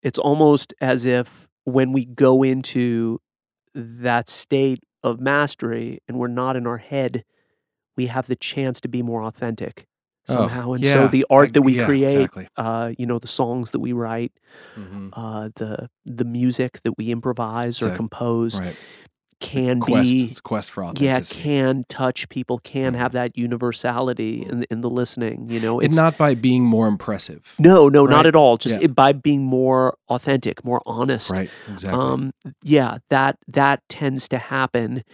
It's 0.03 0.19
almost 0.19 0.73
as 0.81 1.05
if 1.05 1.47
when 1.65 1.93
we 1.93 2.05
go 2.07 2.43
into 2.43 3.19
that 3.75 4.29
state 4.31 4.81
of 5.03 5.21
mastery 5.21 5.99
and 6.09 6.19
we're 6.19 6.29
not 6.29 6.57
in 6.57 6.67
our 6.67 6.79
head, 6.79 7.23
we 7.97 8.07
have 8.07 8.27
the 8.27 8.37
chance 8.37 8.81
to 8.83 8.89
be 8.89 9.03
more 9.03 9.23
authentic 9.25 9.87
Oh, 10.29 10.35
somehow. 10.35 10.73
and 10.73 10.85
yeah, 10.85 10.93
so 10.93 11.09
the 11.09 11.25
art 11.31 11.53
that 11.53 11.63
we 11.63 11.75
yeah, 11.77 11.85
create, 11.85 12.15
exactly. 12.17 12.49
uh, 12.57 12.93
you 12.99 13.07
know, 13.07 13.19
the 13.21 13.29
songs 13.29 13.71
that 13.71 13.79
we 13.81 13.93
write, 13.93 14.33
Mhm. 14.77 15.11
uh, 15.13 15.51
the 15.55 15.89
the 16.05 16.25
music 16.25 16.81
that 16.83 16.95
we 16.99 17.11
improvise 17.11 17.81
or 17.81 17.87
Exact- 17.87 17.97
compose 17.97 18.59
right 18.61 18.77
can 19.39 19.81
quest 19.81 20.11
be 20.11 20.29
it's 20.31 20.41
quest 20.41 20.71
for 20.71 20.83
yeah 20.99 21.21
can 21.21 21.85
touch 21.91 22.27
people 22.31 22.59
can 22.59 22.95
Mhm. 22.95 22.97
have 22.97 23.13
that 23.13 23.37
universality 23.37 24.43
in 24.43 24.65
in 24.71 24.81
the 24.81 24.89
listening 24.89 25.49
you 25.51 25.61
know 25.61 25.79
and 25.79 25.89
it's 25.93 25.97
not 25.97 26.17
by 26.17 26.35
being 26.35 26.65
more 26.65 26.89
impressive 26.89 27.55
no 27.59 27.87
no 27.91 28.07
not 28.07 28.25
at 28.25 28.35
all 28.35 28.57
just 28.57 28.77
Yeah. 28.79 28.85
it, 28.87 28.95
by 28.95 29.13
being 29.13 29.45
more 29.45 29.95
authentic 30.09 30.65
more 30.65 30.81
honest 30.87 31.31
right 31.31 31.51
exactly 31.69 31.99
um 32.01 32.33
yeah 32.65 32.97
that 33.11 33.37
that 33.47 33.83
tends 33.91 34.27
to 34.29 34.39
happen 34.39 35.05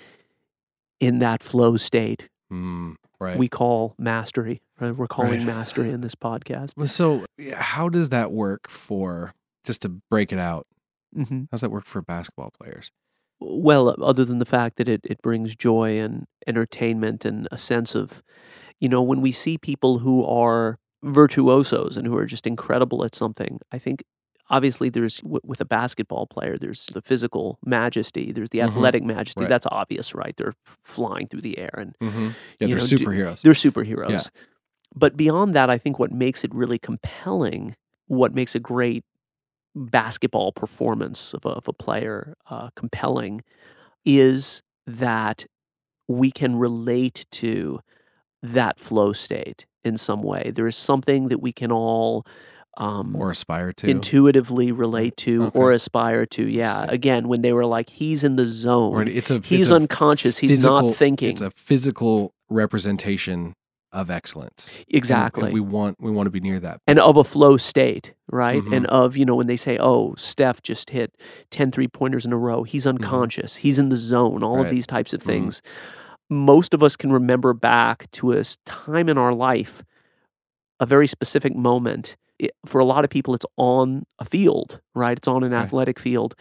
in 1.00 1.18
that 1.18 1.42
flow 1.42 1.76
state 1.76 2.28
Mm, 2.52 2.96
right 3.18 3.38
we 3.38 3.48
call 3.48 3.94
mastery 3.98 4.60
right? 4.78 4.94
we're 4.94 5.06
calling 5.06 5.38
Right. 5.40 5.56
mastery 5.56 5.90
in 5.90 6.02
this 6.02 6.14
podcast 6.14 6.74
So, 6.86 7.24
how 7.54 7.88
does 7.88 8.10
that 8.10 8.30
work 8.30 8.68
for 8.68 9.32
just 9.64 9.80
to 9.82 9.88
break 10.10 10.32
it 10.32 10.38
out? 10.38 10.66
hmm 11.14 11.44
How's 11.50 11.62
that 11.62 11.70
work 11.70 11.86
for 11.86 12.02
basketball 12.02 12.50
players? 12.50 12.90
well 13.40 13.96
other 14.04 14.24
than 14.24 14.38
the 14.38 14.44
fact 14.44 14.76
that 14.76 14.88
it, 14.88 15.00
it 15.04 15.20
brings 15.22 15.56
joy 15.56 15.98
and 15.98 16.26
entertainment 16.46 17.24
and 17.24 17.48
a 17.50 17.58
sense 17.58 17.94
of 17.94 18.22
you 18.80 18.88
know 18.88 19.02
when 19.02 19.20
we 19.20 19.32
see 19.32 19.56
people 19.58 19.98
who 20.00 20.24
are 20.24 20.78
virtuosos 21.02 21.96
and 21.96 22.06
who 22.06 22.16
are 22.16 22.26
just 22.26 22.46
incredible 22.46 23.04
at 23.04 23.14
something 23.14 23.58
i 23.72 23.78
think 23.78 24.04
obviously 24.52 24.88
there's 24.88 25.16
w- 25.18 25.40
with 25.44 25.60
a 25.60 25.64
basketball 25.64 26.26
player 26.28 26.56
there's 26.56 26.86
the 26.86 27.02
physical 27.02 27.58
majesty 27.64 28.30
there's 28.32 28.50
the 28.50 28.60
Mhm. 28.60 28.68
athletic 28.68 29.02
majesty 29.02 29.40
Right. 29.42 29.48
that's 29.48 29.66
obvious 29.66 30.14
right 30.14 30.36
they're 30.36 30.54
flying 30.84 31.26
through 31.26 31.40
the 31.40 31.58
air 31.58 31.74
and 31.76 31.96
Mm-hmm. 32.00 32.28
Yeah, 32.60 32.66
they're 32.68 32.76
know, 32.76 32.86
do- 32.86 32.98
superheroes. 32.98 33.42
they're 33.42 33.52
superheroes 33.66 34.28
but 34.94 35.16
beyond 35.16 35.54
that 35.54 35.68
i 35.70 35.78
think 35.78 35.98
what 35.98 36.12
makes 36.12 36.44
it 36.44 36.54
really 36.54 36.78
compelling 36.78 37.74
what 38.06 38.34
makes 38.34 38.54
a 38.54 38.60
great 38.60 39.04
basketball 39.74 40.52
performance 40.52 41.32
of 41.34 41.44
a, 41.46 41.48
of 41.50 41.66
a 41.68 41.72
player 41.72 42.34
uh, 42.50 42.68
compelling 42.76 43.42
is 44.04 44.62
that 44.86 45.46
we 46.08 46.30
can 46.30 46.56
relate 46.56 47.24
to 47.30 47.80
that 48.42 48.78
flow 48.78 49.12
state 49.14 49.64
in 49.84 49.96
some 49.96 50.22
way. 50.22 50.50
There 50.54 50.66
is 50.66 50.76
something 50.76 51.28
that 51.28 51.40
we 51.40 51.52
can 51.52 51.72
all 51.72 52.26
um, 52.78 53.14
or 53.18 53.30
aspire 53.30 53.72
to 53.74 53.86
intuitively 53.88 54.72
relate 54.72 55.16
to 55.18 55.44
Okay. 55.44 55.58
or 55.58 55.72
aspire 55.72 56.24
to. 56.26 56.46
Yeah. 56.48 56.86
Again, 56.88 57.28
when 57.28 57.42
they 57.42 57.52
were 57.52 57.66
like, 57.66 57.90
he's 57.90 58.24
in 58.24 58.36
the 58.36 58.46
zone. 58.46 58.94
Or 58.94 59.02
it's 59.02 59.30
a 59.30 59.40
he's 59.40 59.66
it's 59.66 59.70
unconscious. 59.72 60.38
He's 60.38 60.64
not 60.64 60.94
thinking. 60.94 61.30
It's 61.30 61.40
a 61.40 61.50
physical 61.50 62.32
representation 62.48 63.54
of 63.92 64.10
excellence. 64.10 64.82
Exactly. 64.88 65.44
And 65.44 65.52
we 65.52 65.60
want 65.60 65.98
we 66.00 66.10
want 66.10 66.26
to 66.26 66.30
be 66.30 66.40
near 66.40 66.58
that. 66.60 66.78
and 66.86 66.98
of 66.98 67.18
a 67.18 67.24
flow 67.24 67.58
state, 67.58 68.14
right? 68.30 68.62
Mhm. 68.62 68.74
And 68.74 68.86
of, 68.86 69.18
you 69.18 69.26
know, 69.26 69.34
when 69.34 69.48
they 69.48 69.56
say, 69.58 69.76
oh, 69.78 70.14
Steph 70.16 70.62
just 70.62 70.88
hit 70.90 71.14
10 71.50 71.70
three 71.70 71.88
pointers 71.88 72.24
in 72.24 72.32
a 72.32 72.38
row, 72.38 72.62
he's 72.62 72.86
unconscious, 72.86 73.56
he's 73.56 73.78
in 73.78 73.90
the 73.90 73.98
zone, 73.98 74.42
all 74.42 74.60
of 74.60 74.66
Mm-hmm. 74.66 74.74
These 74.76 74.86
types 74.86 75.12
of 75.12 75.20
Mhm. 75.20 75.26
things. 75.26 75.62
Most 76.30 76.72
of 76.72 76.82
us 76.82 76.96
can 76.96 77.12
remember 77.12 77.52
back 77.52 78.10
to 78.12 78.32
a 78.32 78.42
time 78.64 79.10
in 79.10 79.18
our 79.18 79.34
life, 79.34 79.82
a 80.80 80.86
very 80.86 81.06
specific 81.06 81.54
moment. 81.54 82.16
It, 82.42 82.52
for 82.66 82.80
a 82.80 82.84
lot 82.84 83.04
of 83.04 83.10
people, 83.10 83.34
it's 83.34 83.46
on 83.56 84.04
a 84.18 84.24
field, 84.24 84.80
right? 84.94 85.16
It's 85.16 85.28
on 85.28 85.42
an 85.44 85.52
Okay. 85.54 85.62
athletic 85.62 85.98
field 85.98 86.34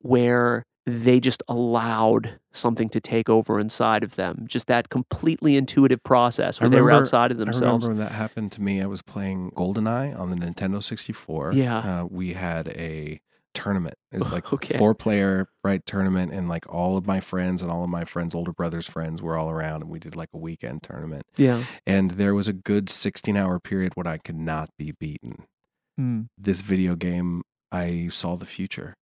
where 0.00 0.64
they 0.86 1.20
just 1.20 1.42
allowed 1.46 2.40
something 2.52 2.88
to 2.88 3.00
take 3.00 3.28
over 3.28 3.60
inside 3.60 4.02
of 4.02 4.16
them. 4.16 4.44
Just 4.48 4.66
that 4.66 4.88
completely 4.88 5.56
intuitive 5.56 6.02
process 6.02 6.60
where 6.60 6.68
they 6.70 6.80
were 6.80 6.90
outside 6.90 7.30
of 7.30 7.36
themselves. 7.38 7.84
I 7.84 7.88
remember 7.88 7.88
when 7.88 7.98
that 7.98 8.12
happened 8.12 8.50
to 8.52 8.62
me. 8.62 8.80
I 8.82 8.86
was 8.86 9.02
playing 9.02 9.52
GoldenEye 9.52 10.18
on 10.18 10.30
the 10.30 10.36
Nintendo 10.36 10.82
64. 10.82 11.52
Yeah. 11.54 11.78
Uh, 11.78 12.04
we 12.10 12.32
had 12.32 12.68
a 12.68 13.20
tournament. 13.54 13.94
It 14.12 14.18
was 14.18 14.32
like 14.36 14.52
Okay. 14.52 14.76
four 14.78 14.94
player 14.94 15.48
right 15.64 15.84
tournament, 15.86 16.32
and 16.32 16.48
like 16.48 16.64
all 16.72 16.96
of 16.96 17.06
my 17.06 17.20
friends 17.20 17.62
and 17.62 17.70
all 17.70 17.82
of 17.84 17.90
my 17.90 18.04
friends' 18.04 18.34
older 18.34 18.52
brothers' 18.52 18.88
friends 18.88 19.20
were 19.22 19.36
all 19.36 19.50
around, 19.50 19.82
and 19.82 19.90
we 19.90 19.98
did 19.98 20.16
like 20.16 20.30
a 20.34 20.38
weekend 20.38 20.82
tournament. 20.82 21.22
Yeah. 21.36 21.64
And 21.86 22.12
there 22.12 22.34
was 22.34 22.48
a 22.48 22.52
good 22.52 22.88
16 22.90 23.36
hour 23.36 23.58
period 23.60 23.92
when 23.94 24.06
I 24.06 24.18
could 24.18 24.38
not 24.38 24.70
be 24.78 24.92
beaten. 24.98 25.44
Mm. 26.00 26.28
This 26.38 26.62
video 26.62 26.94
game, 26.96 27.42
I 27.72 28.08
saw 28.10 28.36
the 28.36 28.46
future. 28.46 28.94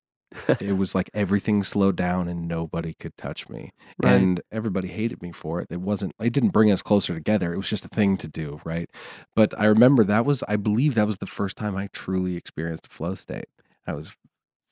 it 0.60 0.76
was 0.76 0.94
like 0.94 1.08
everything 1.14 1.62
slowed 1.62 1.94
down 1.96 2.26
and 2.28 2.48
nobody 2.48 2.94
could 2.98 3.16
touch 3.16 3.48
me. 3.48 3.70
Right. 4.02 4.12
And 4.14 4.40
everybody 4.50 4.88
hated 4.88 5.22
me 5.22 5.30
for 5.30 5.60
it. 5.60 5.68
It 5.70 5.80
wasn't, 5.80 6.14
it 6.20 6.32
didn't 6.32 6.50
bring 6.50 6.70
us 6.72 6.82
closer 6.82 7.14
together. 7.14 7.52
It 7.54 7.56
was 7.58 7.68
just 7.68 7.84
a 7.84 7.88
thing 7.88 8.16
to 8.18 8.28
do, 8.28 8.60
right? 8.64 8.90
But 9.36 9.54
I 9.58 9.66
remember 9.66 10.02
that 10.04 10.26
was, 10.26 10.42
I 10.48 10.56
believe 10.56 10.94
that 10.96 11.06
was 11.06 11.18
the 11.18 11.26
first 11.26 11.56
time 11.56 11.76
I 11.76 11.88
truly 11.92 12.36
experienced 12.36 12.86
a 12.86 12.90
flow 12.90 13.14
state. 13.14 13.46
I 13.86 13.92
was 13.92 14.16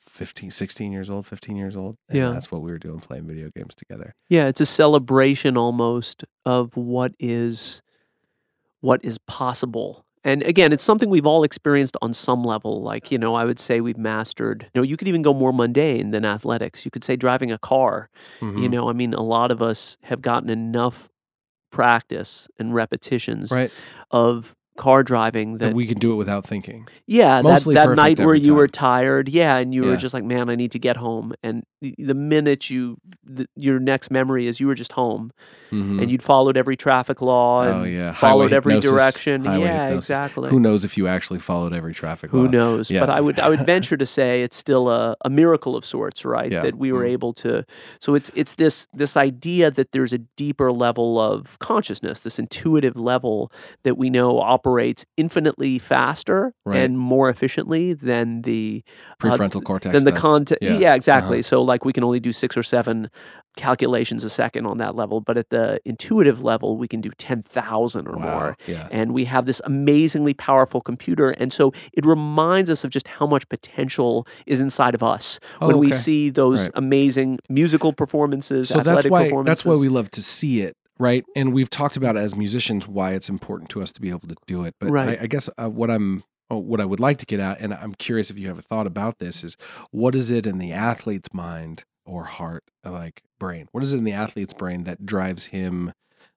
15, 0.08 0.50
16 0.50 0.92
years 0.92 1.10
old, 1.10 1.26
15 1.26 1.56
years 1.56 1.76
old. 1.76 1.96
And 2.08 2.18
Yeah. 2.18 2.30
that's 2.32 2.50
what 2.52 2.62
we 2.62 2.70
were 2.70 2.78
doing, 2.78 3.00
playing 3.00 3.26
video 3.26 3.50
games 3.54 3.74
together. 3.74 4.14
Yeah, 4.28 4.46
it's 4.46 4.60
a 4.60 4.66
celebration 4.66 5.56
almost 5.56 6.24
of 6.44 6.76
what 6.76 7.12
is 7.18 7.82
what 8.80 9.02
is 9.02 9.16
possible. 9.26 10.04
And 10.24 10.42
again, 10.42 10.72
it's 10.72 10.84
something 10.84 11.08
we've 11.08 11.26
all 11.26 11.42
experienced 11.42 11.96
on 12.02 12.12
some 12.12 12.42
level. 12.44 12.82
Like, 12.82 13.10
you 13.10 13.16
know, 13.18 13.34
I 13.34 13.44
would 13.44 13.58
say 13.58 13.80
we've 13.80 13.96
mastered, 13.98 14.68
you 14.74 14.80
know, 14.80 14.82
you 14.82 14.96
could 14.98 15.08
even 15.08 15.22
go 15.22 15.32
more 15.32 15.52
mundane 15.54 16.10
than 16.10 16.24
athletics. 16.26 16.84
You 16.84 16.90
could 16.90 17.02
say 17.04 17.16
driving 17.16 17.50
a 17.50 17.56
car. 17.58 18.10
You 18.40 18.48
Mhm. 18.48 18.70
know, 18.70 18.88
I 18.90 18.92
mean, 18.92 19.14
a 19.14 19.22
lot 19.22 19.50
of 19.50 19.62
us 19.62 19.96
have 20.02 20.20
gotten 20.20 20.50
enough 20.50 21.08
practice 21.70 22.46
and 22.58 22.74
repetitions 22.74 23.50
right? 23.50 23.70
of 24.10 24.54
car 24.76 25.02
driving 25.02 25.58
that 25.58 25.66
That 25.68 25.74
we 25.74 25.86
can 25.86 25.98
do 25.98 26.12
it 26.12 26.16
without 26.16 26.44
thinking. 26.46 26.88
yeah, 27.06 27.36
that, 27.42 27.44
Mostly 27.44 27.74
that 27.74 27.84
perfect 27.86 27.96
night 27.96 28.20
where 28.20 28.34
you 28.34 28.54
were 28.54 28.66
tired, 28.68 29.28
yeah, 29.28 29.56
and 29.56 29.72
you 29.72 29.84
were 29.84 29.96
just 29.96 30.12
like, 30.14 30.24
man, 30.24 30.50
I 30.50 30.56
need 30.56 30.72
to 30.72 30.78
get 30.78 30.96
home. 30.96 31.32
And 31.42 31.64
the, 31.80 32.14
minute 32.14 32.70
you, 32.70 32.96
the, 33.24 33.46
your 33.54 33.78
next 33.78 34.10
memory 34.10 34.46
is 34.46 34.58
you 34.58 34.66
were 34.66 34.74
just 34.74 34.92
home 34.92 35.30
Mhm. 35.70 36.00
and 36.02 36.10
you'd 36.10 36.22
followed 36.22 36.56
every 36.56 36.76
traffic 36.76 37.20
law 37.20 37.62
and 37.62 37.74
oh, 37.74 37.84
yeah. 37.84 38.12
followed 38.14 38.44
Highway 38.52 38.56
every 38.56 38.74
hypnosis. 38.74 38.90
direction. 38.92 39.44
Yeah, 39.44 39.52
hypnosis. 39.86 39.96
exactly. 40.10 40.50
Who 40.50 40.60
knows 40.60 40.84
if 40.84 40.96
you 40.96 41.08
actually 41.08 41.40
followed 41.40 41.72
every 41.72 41.92
traffic 41.94 42.30
Who 42.30 42.44
law? 42.44 42.50
knows? 42.50 42.90
Yeah. 42.90 43.00
But 43.00 43.10
I 43.10 43.20
would 43.20 43.38
I 43.40 43.48
would 43.48 43.66
venture 43.66 43.96
to 43.96 44.06
say 44.06 44.42
it's 44.42 44.56
still 44.56 44.88
a, 44.88 45.16
a 45.24 45.30
miracle 45.30 45.74
of 45.76 45.84
sorts, 45.84 46.24
right? 46.24 46.50
Yeah. 46.52 46.62
That 46.62 46.76
we 46.76 46.92
were 46.92 47.02
Mm. 47.04 47.10
able 47.10 47.32
to. 47.34 47.64
So 48.00 48.14
it's 48.14 48.30
it's 48.36 48.54
this 48.54 48.86
this 48.94 49.16
idea 49.16 49.70
that 49.72 49.90
there's 49.92 50.12
a 50.12 50.18
deeper 50.36 50.70
level 50.70 51.20
of 51.20 51.58
consciousness, 51.58 52.20
this 52.20 52.38
intuitive 52.38 52.96
level 52.98 53.50
that 53.82 53.96
we 53.98 54.10
know 54.10 54.40
operates 54.64 55.04
infinitely 55.16 55.78
faster 55.78 56.54
Right. 56.64 56.78
and 56.78 56.98
more 56.98 57.28
efficiently 57.28 57.92
than 57.92 58.42
the 58.42 58.82
uh, 59.22 59.26
Prefrontal 59.26 59.62
cortex. 59.62 59.94
than 59.94 60.04
the 60.04 60.18
content. 60.18 60.58
Yeah. 60.62 60.78
Yeah, 60.78 60.94
exactly. 60.94 61.38
Uh-huh. 61.38 61.42
So 61.42 61.62
like 61.62 61.84
we 61.84 61.92
can 61.92 62.02
only 62.04 62.20
do 62.20 62.32
six 62.32 62.56
or 62.56 62.62
seven 62.62 63.10
calculations 63.56 64.24
a 64.24 64.30
second 64.30 64.66
on 64.66 64.78
that 64.78 64.96
level, 64.96 65.20
but 65.20 65.36
at 65.36 65.50
the 65.50 65.78
intuitive 65.84 66.42
level, 66.42 66.76
we 66.76 66.88
can 66.88 67.00
do 67.00 67.10
ten 67.18 67.42
thousand 67.42 68.08
or 68.08 68.16
Wow. 68.16 68.22
more. 68.38 68.56
Yeah. 68.66 68.88
And 68.90 69.12
we 69.12 69.26
have 69.26 69.44
this 69.46 69.60
amazingly 69.64 70.34
powerful 70.34 70.80
computer. 70.80 71.30
And 71.30 71.52
so 71.52 71.72
it 71.92 72.04
reminds 72.06 72.70
us 72.70 72.82
of 72.84 72.90
just 72.90 73.06
how 73.06 73.26
much 73.26 73.48
potential 73.50 74.26
is 74.46 74.60
inside 74.60 74.94
of 74.94 75.02
us 75.02 75.38
Oh, 75.60 75.68
when 75.68 75.78
we 75.78 75.92
see 75.92 76.30
those 76.30 76.62
Right. 76.64 76.70
amazing 76.74 77.38
musical 77.48 77.92
performances, 77.92 78.70
so 78.70 78.80
athletic 78.80 79.02
that's 79.04 79.10
why 79.12 79.24
performances. 79.24 79.50
that's 79.50 79.64
why 79.66 79.74
we 79.80 79.88
love 79.88 80.10
to 80.12 80.22
see 80.22 80.62
it 80.62 80.76
right? 80.98 81.24
And 81.34 81.52
we've 81.52 81.70
talked 81.70 81.96
about 81.96 82.16
as 82.16 82.34
musicians 82.34 82.86
why 82.86 83.12
it's 83.12 83.28
important 83.28 83.70
to 83.70 83.82
us 83.82 83.92
to 83.92 84.00
be 84.00 84.10
able 84.10 84.28
to 84.28 84.36
do 84.46 84.64
it. 84.64 84.74
But 84.78 84.90
Right. 84.90 85.18
I, 85.18 85.24
I 85.24 85.26
guess 85.26 85.48
uh, 85.58 85.68
what 85.68 85.90
i'm 85.90 86.24
oh, 86.50 86.58
what 86.58 86.80
i 86.80 86.84
would 86.84 87.00
like 87.00 87.18
to 87.18 87.26
get 87.26 87.40
at 87.40 87.60
and 87.60 87.72
i'm 87.72 87.94
curious 87.94 88.30
if 88.30 88.38
you 88.38 88.48
have 88.48 88.58
a 88.58 88.62
thought 88.62 88.86
about 88.86 89.18
this 89.18 89.42
is 89.42 89.56
what 89.90 90.14
is 90.14 90.30
it 90.30 90.46
in 90.46 90.58
the 90.58 90.72
athlete's 90.72 91.32
mind 91.32 91.84
or 92.06 92.24
heart 92.24 92.64
uh, 92.84 92.90
like 92.90 93.22
brain? 93.38 93.68
What 93.72 93.82
is 93.82 93.92
it 93.92 93.98
in 93.98 94.04
the 94.04 94.12
athlete's 94.12 94.54
brain 94.54 94.84
that 94.84 95.06
drives 95.06 95.46
him 95.46 95.92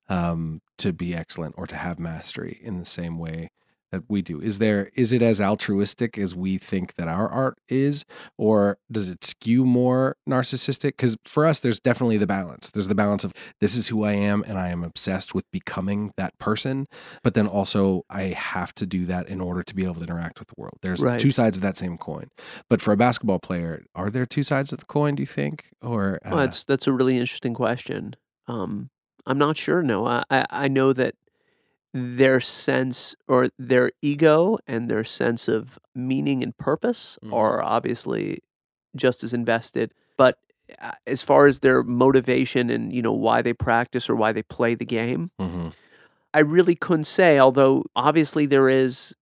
um, 0.10 0.62
to 0.78 0.94
be 0.94 1.14
excellent 1.14 1.56
or 1.58 1.68
to 1.68 1.76
have 1.76 2.00
mastery 2.00 2.60
in 2.62 2.80
the 2.80 2.86
same 2.86 3.18
way 3.20 3.50
that 3.92 4.04
we 4.10 4.22
do 4.22 4.42
is 4.42 4.60
there 4.60 4.90
is 4.96 5.12
it 5.14 5.22
as 5.22 5.40
altruistic 5.40 6.18
as 6.18 6.36
we 6.36 6.58
think 6.58 6.96
that 6.96 7.08
our 7.08 7.28
art 7.30 7.58
is 7.70 8.04
or 8.38 8.78
does 8.92 9.10
it 9.10 9.24
skew 9.24 9.66
more 9.66 10.18
narcissistic 10.30 10.92
because 10.92 11.16
for 11.26 11.46
us 11.46 11.60
there's 11.60 11.80
definitely 11.80 12.18
the 12.18 12.28
balance 12.28 12.70
there's 12.72 12.88
the 12.90 12.96
balance 12.96 13.24
of 13.24 13.34
this 13.62 13.76
is 13.76 13.88
who 13.88 14.04
i 14.04 14.12
am 14.12 14.44
and 14.48 14.58
i 14.60 14.68
am 14.70 14.84
obsessed 14.84 15.34
with 15.34 15.50
becoming 15.52 16.12
that 16.18 16.38
person 16.38 16.86
but 17.24 17.34
then 17.34 17.48
also 17.48 18.04
i 18.10 18.24
have 18.24 18.74
to 18.76 18.86
do 18.86 19.06
that 19.06 19.28
in 19.28 19.40
order 19.42 19.64
to 19.64 19.74
be 19.74 19.84
able 19.84 19.96
to 19.96 20.02
interact 20.04 20.40
with 20.40 20.48
the 20.50 20.56
world 20.58 20.78
there's 20.82 21.02
Right. 21.02 21.20
two 21.20 21.32
sides 21.32 21.56
of 21.56 21.62
that 21.64 21.78
same 21.78 21.98
coin 21.98 22.28
but 22.70 22.82
for 22.82 22.92
a 22.92 22.98
basketball 22.98 23.40
player 23.40 23.84
are 23.96 24.10
there 24.10 24.26
two 24.26 24.44
sides 24.44 24.74
of 24.74 24.80
the 24.80 24.86
coin 24.86 25.16
do 25.16 25.22
you 25.24 25.28
think 25.28 25.66
or 25.82 26.20
uh, 26.26 26.30
Well, 26.32 26.40
that's 26.40 26.66
that's 26.66 26.88
a 26.88 26.92
really 26.94 27.18
interesting 27.18 27.54
question. 27.54 28.16
Um, 28.48 28.90
I'm 29.26 29.38
not 29.38 29.58
sure. 29.58 29.84
No, 29.84 30.06
I, 30.08 30.24
I 30.30 30.46
I 30.50 30.68
know 30.68 30.94
that 30.94 31.16
their 32.18 32.40
sense 32.40 33.16
or 33.28 33.50
their 33.58 33.92
ego 34.02 34.58
and 34.68 34.90
their 34.90 35.04
sense 35.04 35.48
of 35.48 35.80
meaning 35.96 36.44
and 36.44 36.56
purpose 36.58 37.18
Mhm. 37.24 37.34
are 37.34 37.62
obviously 37.64 38.40
just 38.96 39.24
as 39.24 39.34
invested. 39.34 39.94
But 40.18 40.38
uh, 40.82 40.92
as 41.06 41.22
far 41.22 41.46
as 41.48 41.60
their 41.60 41.82
motivation 41.84 42.70
and 42.70 42.94
you 42.94 43.02
know 43.02 43.14
why 43.14 43.42
they 43.42 43.54
practice 43.54 44.10
or 44.10 44.16
why 44.16 44.32
they 44.34 44.44
play 44.44 44.76
the 44.76 44.86
game, 44.86 45.30
mhm. 45.40 45.74
I 46.34 46.40
really 46.40 46.76
couldn't 46.76 47.06
say. 47.06 47.40
Although 47.40 47.86
obviously 47.96 48.46
there 48.46 48.68
is, 48.70 49.14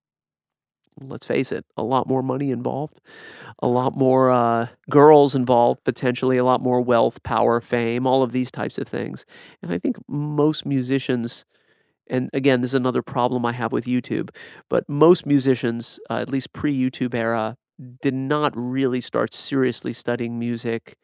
let's 1.02 1.26
face 1.26 1.52
it, 1.52 1.66
a 1.78 1.84
lot 1.84 2.08
more 2.08 2.24
money 2.24 2.52
involved, 2.52 3.02
a 3.62 3.68
lot 3.68 3.96
more 3.96 4.32
uh, 4.32 4.68
girls 4.90 5.36
involved, 5.36 5.84
potentially 5.84 6.38
a 6.38 6.44
lot 6.46 6.62
more 6.62 6.82
wealth, 6.82 7.22
power, 7.24 7.60
fame, 7.62 8.08
all 8.08 8.24
of 8.24 8.32
these 8.32 8.50
types 8.50 8.78
of 8.78 8.88
things. 8.88 9.26
And 9.62 9.72
I 9.74 9.78
think 9.78 9.98
most 10.08 10.66
musicians, 10.66 11.46
and 12.10 12.30
again, 12.34 12.62
this 12.62 12.72
is 12.72 12.76
another 12.76 13.02
problem 13.02 13.46
I 13.46 13.52
have 13.54 13.72
with 13.72 13.86
YouTube, 13.86 14.30
but 14.70 14.88
most 14.90 15.26
musicians, 15.26 16.00
uh, 16.10 16.18
at 16.20 16.30
least 16.30 16.54
pre-YouTube 16.54 17.14
era, 17.14 17.58
did 18.02 18.14
not 18.14 18.54
really 18.56 19.02
start 19.02 19.34
seriously 19.34 19.94
studying 19.94 20.40
music 20.40 20.96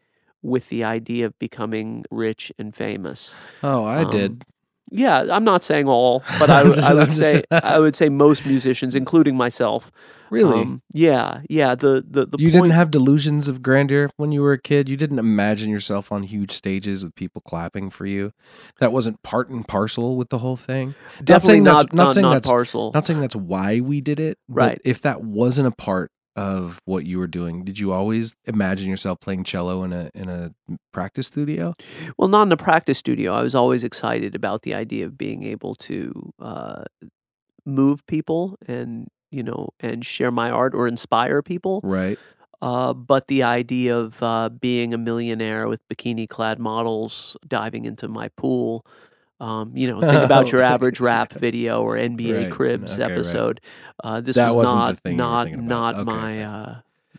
with 0.41 0.69
the 0.69 0.83
idea 0.83 1.25
of 1.25 1.37
becoming 1.39 2.03
rich 2.11 2.51
and 2.57 2.75
famous. 2.75 3.35
oh 3.63 3.85
i 3.85 4.03
Um, 4.03 4.09
did 4.09 4.43
Yeah, 4.91 5.25
I'm 5.31 5.43
not 5.45 5.63
saying 5.63 5.87
all, 5.87 6.21
but 6.39 6.49
I, 6.49 6.63
would- 6.63 6.75
just- 6.75 6.87
I 6.89 6.93
would 6.93 7.05
just- 7.05 7.17
say 7.17 7.43
I 7.51 7.79
would 7.79 7.95
say 7.95 8.09
most 8.09 8.45
musicians, 8.45 8.95
including 8.95 9.37
myself. 9.37 9.89
really 10.29 10.61
Um, 10.61 10.81
yeah, 10.93 11.41
yeah. 11.49 11.75
The 11.75 12.03
the 12.07 12.25
the 12.25 12.37
you 12.39 12.51
point, 12.51 12.63
didn't 12.63 12.71
have 12.71 12.91
delusions 12.91 13.47
of 13.47 13.61
grandeur 13.61 14.09
when 14.17 14.31
you 14.31 14.41
were 14.41 14.53
a 14.53 14.61
kid. 14.61 14.87
You 14.89 14.97
didn't 14.97 15.19
imagine 15.19 15.69
yourself 15.69 16.11
on 16.11 16.23
huge 16.23 16.51
stages 16.51 17.03
with 17.03 17.15
people 17.15 17.41
clapping 17.47 17.89
for 17.89 18.05
you. 18.05 18.31
That 18.79 18.91
wasn't 18.91 19.21
part 19.23 19.49
and 19.49 19.67
parcel 19.67 20.15
with 20.17 20.29
the 20.29 20.39
whole 20.39 20.57
thing. 20.57 20.95
definitely 21.23 21.47
saying 21.47 21.63
that's- 21.63 21.83
not 21.85 21.93
not 21.93 22.03
not, 22.05 22.13
saying 22.15 22.21
not 22.23 22.33
that's- 22.33 22.49
parcel. 22.49 22.91
Not 22.93 23.05
saying 23.05 23.21
that's 23.21 23.35
why 23.35 23.79
we 23.79 24.01
did 24.01 24.19
it, 24.19 24.37
but 24.49 24.55
Right. 24.55 24.81
if 24.85 25.01
that 25.01 25.21
wasn't 25.23 25.67
a 25.67 25.71
part 25.71 26.11
of 26.35 26.79
what 26.85 27.05
you 27.05 27.19
were 27.19 27.27
doing, 27.27 27.63
did 27.63 27.79
you 27.79 27.91
always 27.91 28.35
imagine 28.45 28.89
yourself 28.89 29.19
playing 29.19 29.43
cello 29.43 29.83
in 29.83 29.93
a 29.93 30.09
in 30.13 30.29
a 30.29 30.51
practice 30.93 31.27
studio? 31.27 31.73
Well, 32.17 32.29
not 32.29 32.43
in 32.43 32.51
a 32.51 32.57
practice 32.57 32.97
studio. 32.97 33.33
I 33.33 33.41
was 33.41 33.55
always 33.55 33.83
excited 33.83 34.35
about 34.35 34.61
the 34.61 34.73
idea 34.73 35.05
of 35.05 35.17
being 35.17 35.43
able 35.43 35.75
to 35.75 36.33
uh, 36.39 36.83
move 37.65 38.05
people 38.07 38.57
and 38.67 39.07
you 39.29 39.43
know 39.43 39.69
and 39.79 40.05
share 40.05 40.31
my 40.31 40.49
art 40.49 40.73
or 40.73 40.87
inspire 40.87 41.41
people. 41.41 41.81
Right. 41.83 42.17
Uh, 42.61 42.93
but 42.93 43.27
the 43.27 43.41
idea 43.41 43.97
of 43.97 44.21
uh, 44.21 44.49
being 44.49 44.93
a 44.93 44.97
millionaire 44.97 45.67
with 45.67 45.81
bikini 45.89 46.29
clad 46.29 46.59
models 46.59 47.35
diving 47.47 47.85
into 47.85 48.07
my 48.07 48.29
pool, 48.29 48.85
um, 49.41 49.75
you 49.75 49.87
know, 49.87 49.99
think 50.11 50.23
about 50.23 50.51
your 50.51 50.61
average 50.61 50.99
rap 50.99 51.33
video 51.33 51.81
or 51.81 51.95
NBA 51.95 52.43
Right. 52.43 52.51
Cribs 52.51 52.93
Okay, 52.93 53.01
right. 53.01 53.11
episode. 53.11 53.61
Uh, 54.03 54.21
this 54.21 54.35
That 54.35 54.55
was 54.55 54.71
not 54.71 54.99
thing 54.99 55.13
you 55.13 55.23
were 55.23 55.23
not 55.23 55.49
not. 55.63 55.95
Okay. 55.95 56.03
my 56.03 56.43
uh, 56.43 56.75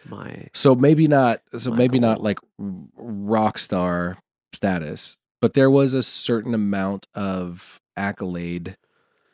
my 0.09 0.49
So 0.53 0.75
maybe 0.75 1.09
not. 1.09 1.43
So 1.59 1.73
maybe 1.73 1.99
not 1.99 2.23
like 2.23 2.39
rock 2.59 3.59
star 3.59 4.19
status, 4.53 5.17
but 5.41 5.55
there 5.55 5.71
was 5.71 5.95
a 5.95 6.03
certain 6.03 6.55
amount 6.55 7.09
of 7.15 7.81
accolade 7.97 8.77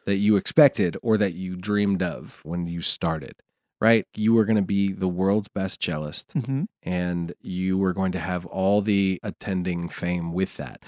that 0.07 0.16
you 0.16 0.36
expected 0.36 0.97
or 1.03 1.18
that 1.18 1.34
you 1.34 1.57
dreamed 1.57 2.03
of 2.03 2.41
when 2.43 2.66
you 2.66 2.80
started. 2.80 3.34
Right? 3.80 4.07
You 4.16 4.32
were 4.32 4.45
going 4.45 4.57
to 4.57 4.62
be 4.62 4.93
the 4.93 5.07
world's 5.07 5.47
best 5.47 5.80
cellist, 5.80 6.34
and 6.82 7.32
you 7.41 7.78
were 7.78 7.93
going 7.93 8.11
to 8.12 8.18
have 8.18 8.45
all 8.47 8.80
the 8.80 9.20
attending 9.22 9.89
fame 9.89 10.32
with 10.32 10.57
that. 10.57 10.82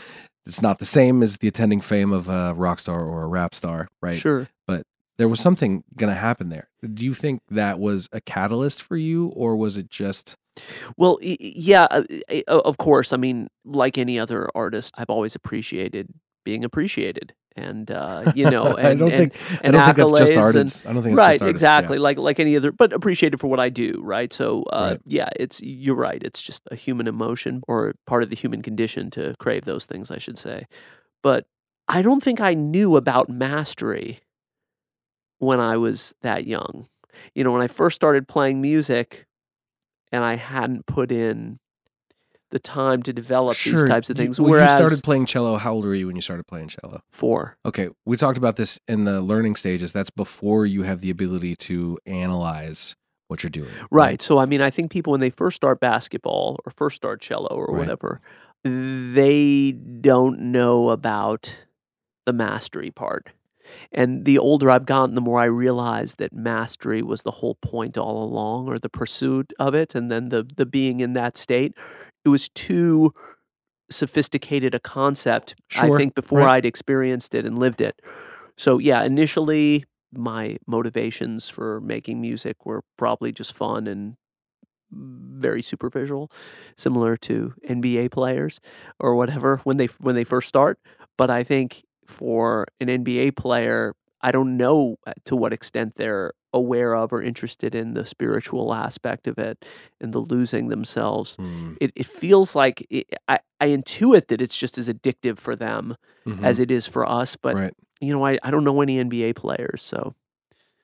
It's 0.50 0.60
not 0.60 0.80
the 0.80 0.84
same 0.84 1.22
as 1.22 1.36
the 1.36 1.46
attending 1.46 1.80
fame 1.80 2.12
of 2.12 2.28
a 2.28 2.52
rock 2.54 2.80
star 2.80 3.04
or 3.04 3.22
a 3.22 3.28
rap 3.28 3.54
star, 3.54 3.86
right? 4.02 4.16
sure. 4.16 4.48
But 4.66 4.82
there 5.16 5.28
was 5.28 5.38
something 5.38 5.84
going 5.96 6.12
to 6.12 6.18
happen 6.18 6.48
there. 6.48 6.68
Do 6.82 7.04
you 7.04 7.14
think 7.14 7.42
that 7.52 7.78
was 7.78 8.08
a 8.10 8.20
catalyst 8.20 8.82
for 8.82 8.96
you, 8.96 9.28
or 9.28 9.54
was 9.54 9.76
it 9.76 9.88
just 9.88 10.34
Well, 10.96 11.18
yeah, 11.22 11.86
uh, 11.88 12.02
of 12.48 12.78
course. 12.78 13.12
I 13.12 13.16
mean, 13.16 13.46
like 13.64 13.96
any 13.96 14.18
other 14.18 14.50
artist, 14.52 14.92
I've 14.98 15.08
always 15.08 15.36
appreciated 15.36 16.08
being 16.44 16.64
appreciated, 16.64 17.32
and 17.56 17.90
uh, 17.90 18.32
you 18.34 18.48
know, 18.50 18.64
and, 18.76 18.86
I 18.86 18.94
don't 18.94 19.10
and, 19.12 19.32
think 19.32 19.60
and 19.62 19.76
I 19.76 19.92
don't 19.92 19.96
think 19.96 20.18
that's 20.18 20.20
just 20.20 20.32
accolades 20.32 20.36
and- 20.36 20.46
artists. 20.46 20.86
I 20.86 20.92
don't 20.92 21.02
think 21.02 21.12
it's 21.12 21.18
right, 21.18 21.32
just 21.32 21.42
artists. 21.42 21.60
exactly. 21.60 21.96
Yeah. 21.98 22.02
Like 22.02 22.18
like 22.18 22.40
any 22.40 22.56
other, 22.56 22.72
but 22.72 22.92
appreciated 22.92 23.38
for 23.40 23.48
what 23.48 23.60
I 23.60 23.68
do. 23.68 24.00
Right. 24.02 24.32
So, 24.32 24.62
uh, 24.64 24.90
Right. 24.92 25.00
yeah, 25.06 25.28
it's 25.36 25.60
you're 25.62 25.94
right. 25.96 26.22
It's 26.22 26.40
just 26.42 26.62
a 26.70 26.76
human 26.76 27.06
emotion 27.08 27.62
or 27.68 27.94
part 28.06 28.22
of 28.22 28.30
the 28.30 28.36
human 28.36 28.62
condition 28.62 29.10
to 29.10 29.34
crave 29.38 29.64
those 29.64 29.86
things. 29.86 30.10
I 30.10 30.18
should 30.18 30.38
say, 30.38 30.66
but 31.22 31.46
I 31.88 32.02
don't 32.02 32.22
think 32.22 32.40
I 32.40 32.54
knew 32.54 32.96
about 32.96 33.28
mastery 33.28 34.20
when 35.38 35.58
I 35.60 35.76
was 35.76 36.14
that 36.22 36.46
young. 36.46 36.86
You 37.34 37.44
know, 37.44 37.50
when 37.52 37.62
I 37.62 37.68
first 37.68 37.96
started 37.96 38.28
playing 38.28 38.60
music, 38.60 39.26
and 40.12 40.24
I 40.24 40.36
hadn't 40.36 40.86
put 40.86 41.10
in 41.12 41.58
the 42.50 42.58
time 42.58 43.02
to 43.04 43.12
develop 43.12 43.56
these 43.64 43.84
types 43.84 44.10
of 44.10 44.16
you- 44.18 44.24
things. 44.24 44.40
when 44.40 44.50
Whereas 44.50 44.70
you 44.70 44.76
started 44.86 45.04
playing 45.04 45.26
cello, 45.26 45.56
how 45.56 45.72
old 45.74 45.84
were 45.84 45.94
you 45.94 46.06
when 46.06 46.16
you 46.16 46.22
started 46.22 46.46
playing 46.46 46.68
cello? 46.68 47.02
four, 47.12 47.56
Okay, 47.64 47.88
we 48.04 48.16
talked 48.16 48.38
about 48.38 48.56
this 48.56 48.78
in 48.88 49.04
the 49.04 49.20
learning 49.20 49.56
stages. 49.56 49.92
That's 49.92 50.10
before 50.10 50.66
you 50.66 50.82
have 50.82 51.00
the 51.00 51.10
ability 51.10 51.56
to 51.56 51.98
analyze 52.06 52.96
what 53.28 53.42
you're 53.42 53.50
doing. 53.50 53.70
Right. 53.90 54.20
So 54.20 54.38
I 54.38 54.46
mean, 54.46 54.60
I 54.60 54.70
think 54.70 54.90
people 54.90 55.12
when 55.12 55.20
they 55.20 55.30
first 55.30 55.56
start 55.56 55.78
basketball 55.80 56.58
or 56.66 56.72
first 56.76 56.96
start 56.96 57.20
cello 57.20 57.46
or 57.48 57.66
Right. 57.66 57.78
whatever, 57.78 58.20
they 58.64 59.72
don't 59.72 60.40
know 60.40 60.90
about 60.90 61.54
the 62.26 62.32
mastery 62.32 62.90
part. 62.90 63.30
And 63.92 64.24
the 64.24 64.36
older 64.38 64.68
I've 64.68 64.84
gotten, 64.84 65.14
the 65.14 65.20
more 65.20 65.38
I 65.40 65.44
realize 65.44 66.16
that 66.16 66.32
mastery 66.32 67.02
was 67.02 67.22
the 67.22 67.30
whole 67.30 67.54
point 67.62 67.96
all 67.96 68.24
along, 68.24 68.66
or 68.68 68.78
the 68.78 68.88
pursuit 68.88 69.52
of 69.60 69.74
it, 69.76 69.94
and 69.94 70.10
then 70.10 70.28
the 70.30 70.42
the 70.56 70.66
being 70.66 70.98
in 71.00 71.12
that 71.12 71.36
state. 71.36 71.74
It 72.24 72.28
was 72.28 72.48
too 72.50 73.12
sophisticated 73.90 74.74
a 74.74 74.80
concept, 74.80 75.54
I 75.76 75.88
think, 75.96 76.14
before 76.14 76.40
right. 76.40 76.56
I'd 76.56 76.66
experienced 76.66 77.34
it 77.34 77.44
and 77.44 77.58
lived 77.58 77.80
it. 77.80 78.00
So 78.56 78.78
yeah, 78.78 79.02
initially 79.02 79.84
my 80.12 80.58
motivations 80.66 81.48
for 81.48 81.80
making 81.80 82.20
music 82.20 82.66
were 82.66 82.82
probably 82.96 83.32
just 83.32 83.56
fun 83.56 83.86
and 83.86 84.16
very 84.92 85.62
superficial, 85.62 86.30
similar 86.76 87.16
to 87.16 87.54
NBA 87.68 88.10
players 88.10 88.60
or 88.98 89.14
whatever 89.14 89.58
when 89.64 89.76
they 89.76 89.86
when 90.00 90.14
they 90.14 90.24
first 90.24 90.48
start. 90.48 90.78
But 91.16 91.30
I 91.30 91.44
think 91.44 91.84
for 92.06 92.66
an 92.80 92.88
NBA 92.88 93.36
player, 93.36 93.94
I 94.20 94.32
don't 94.32 94.56
know 94.56 94.96
uh, 95.06 95.12
to 95.26 95.36
what 95.36 95.52
extent 95.52 95.94
they're 95.96 96.32
aware 96.52 96.94
of 96.94 97.12
or 97.12 97.22
interested 97.22 97.74
in 97.74 97.94
the 97.94 98.04
spiritual 98.06 98.74
aspect 98.74 99.26
of 99.28 99.38
it 99.38 99.64
and 100.00 100.12
the 100.12 100.18
losing 100.18 100.68
themselves. 100.68 101.36
Hmm, 101.36 101.74
It, 101.80 101.92
it 101.94 102.06
feels 102.06 102.54
like 102.54 102.86
it, 102.90 103.06
I, 103.28 103.38
I 103.60 103.68
intuit 103.68 104.28
that 104.28 104.40
it's 104.40 104.56
just 104.56 104.78
as 104.78 104.88
addictive 104.88 105.38
for 105.38 105.54
them 105.54 105.96
mhm. 106.26 106.42
as 106.42 106.58
it 106.58 106.70
is 106.70 106.86
for 106.86 107.08
us. 107.08 107.36
But 107.36 107.54
right. 107.54 107.74
you 108.00 108.12
know, 108.12 108.24
I, 108.26 108.38
I 108.42 108.50
don't 108.50 108.64
know 108.64 108.80
any 108.80 108.96
NBA 109.02 109.36
players, 109.36 109.82
so 109.82 110.14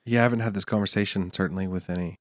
Yeah, 0.05 0.21
I 0.21 0.23
haven't 0.23 0.41
had 0.41 0.55
this 0.55 0.64
conversation 0.64 1.33
certainly 1.33 1.67
with 1.67 1.91
any 1.91 2.19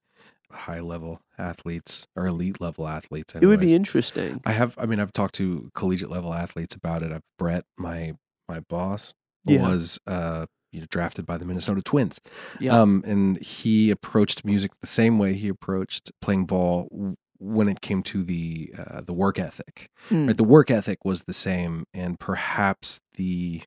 high 0.52 0.80
level 0.80 1.22
athletes 1.38 2.08
or 2.16 2.26
elite 2.28 2.62
level 2.62 2.88
athletes. 2.88 3.36
it 3.36 3.46
would 3.46 3.60
be 3.60 3.76
interesting. 3.76 4.42
I 4.46 4.54
have. 4.54 4.74
I 4.78 4.86
mean, 4.86 5.00
I've 5.00 5.12
talked 5.14 5.36
to 5.36 5.70
collegiate 5.76 6.10
level 6.10 6.34
athletes 6.34 6.76
about 6.76 7.04
it. 7.04 7.12
I've 7.12 7.24
Brett, 7.38 7.66
my 7.78 8.14
my 8.48 8.62
boss, 8.62 9.14
Yeah. 9.46 9.62
was 9.62 10.00
uh 10.08 10.46
you 10.76 10.82
know, 10.82 10.88
drafted 10.90 11.26
by 11.26 11.38
the 11.38 11.46
Minnesota 11.46 11.82
Twins. 11.82 12.20
Yeah. 12.60 12.80
Um, 12.80 13.04
and 13.06 13.42
he 13.42 13.90
approached 13.90 14.44
music 14.44 14.72
the 14.82 14.88
same 14.88 15.18
way 15.18 15.34
he 15.34 15.48
approached 15.48 16.12
playing 16.22 16.46
ball 16.46 17.16
when 17.40 17.70
it 17.70 17.82
came 17.82 18.04
to 18.04 18.24
the 18.24 18.74
uh, 18.78 19.02
the 19.02 19.14
work 19.14 19.40
ethic. 19.40 19.90
Mm. 20.10 20.28
Right, 20.28 20.38
the 20.38 20.44
work 20.44 20.70
ethic 20.70 21.06
was 21.06 21.24
the 21.24 21.34
same, 21.34 21.86
and 21.94 22.20
perhaps 22.20 23.00
the 23.16 23.62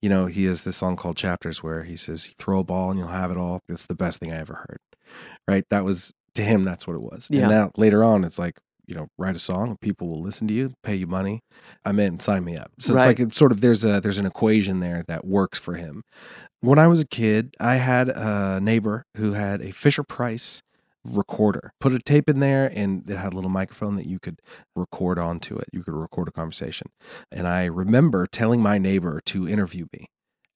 you 0.00 0.08
know 0.08 0.26
he 0.26 0.44
has 0.46 0.62
this 0.62 0.76
song 0.76 0.96
called 0.96 1.16
Chapters 1.16 1.62
where 1.62 1.84
he 1.84 1.96
says, 1.96 2.30
"Throw 2.38 2.60
a 2.60 2.64
ball 2.64 2.90
and 2.90 2.98
you'll 2.98 3.08
have 3.08 3.30
it 3.30 3.36
all." 3.36 3.60
It's 3.68 3.86
the 3.86 3.94
best 3.94 4.20
thing 4.20 4.32
I 4.32 4.38
ever 4.38 4.54
heard. 4.54 4.80
Right, 5.46 5.64
that 5.70 5.84
was 5.84 6.12
to 6.34 6.42
him. 6.42 6.64
That's 6.64 6.86
what 6.86 6.96
it 6.96 7.02
was. 7.02 7.28
Yeah. 7.30 7.42
And 7.42 7.50
now 7.50 7.70
later 7.76 8.02
on, 8.02 8.24
it's 8.24 8.38
like 8.38 8.58
you 8.86 8.94
know, 8.94 9.08
write 9.18 9.36
a 9.36 9.38
song, 9.38 9.76
people 9.80 10.08
will 10.08 10.20
listen 10.22 10.48
to 10.48 10.54
you, 10.54 10.74
pay 10.82 10.94
you 10.96 11.06
money. 11.06 11.40
I'm 11.84 11.98
in, 12.00 12.20
sign 12.20 12.44
me 12.44 12.56
up. 12.56 12.72
So 12.78 12.94
Right. 12.94 13.00
it's 13.00 13.06
like 13.06 13.20
it's 13.20 13.36
sort 13.36 13.52
of 13.52 13.60
there's 13.60 13.84
a 13.84 14.00
there's 14.00 14.18
an 14.18 14.26
equation 14.26 14.80
there 14.80 15.02
that 15.08 15.24
works 15.26 15.58
for 15.58 15.74
him. 15.74 16.02
When 16.60 16.78
I 16.78 16.86
was 16.86 17.00
a 17.00 17.06
kid, 17.06 17.54
I 17.60 17.76
had 17.76 18.08
a 18.08 18.60
neighbor 18.60 19.04
who 19.16 19.32
had 19.32 19.60
a 19.62 19.70
Fisher 19.72 20.02
Price 20.04 20.62
recorder. 21.04 21.72
Put 21.80 21.92
a 21.92 21.98
tape 21.98 22.28
in 22.28 22.38
there 22.38 22.70
and 22.72 23.08
it 23.10 23.16
had 23.16 23.32
a 23.32 23.36
little 23.36 23.50
microphone 23.50 23.96
that 23.96 24.06
you 24.06 24.18
could 24.20 24.38
record 24.76 25.18
onto 25.18 25.56
it. 25.56 25.64
You 25.72 25.82
could 25.82 25.94
record 25.94 26.28
a 26.28 26.32
conversation. 26.32 26.88
And 27.30 27.48
I 27.48 27.64
remember 27.64 28.26
telling 28.26 28.60
my 28.62 28.78
neighbor 28.78 29.20
to 29.26 29.48
interview 29.48 29.86
me 29.92 30.06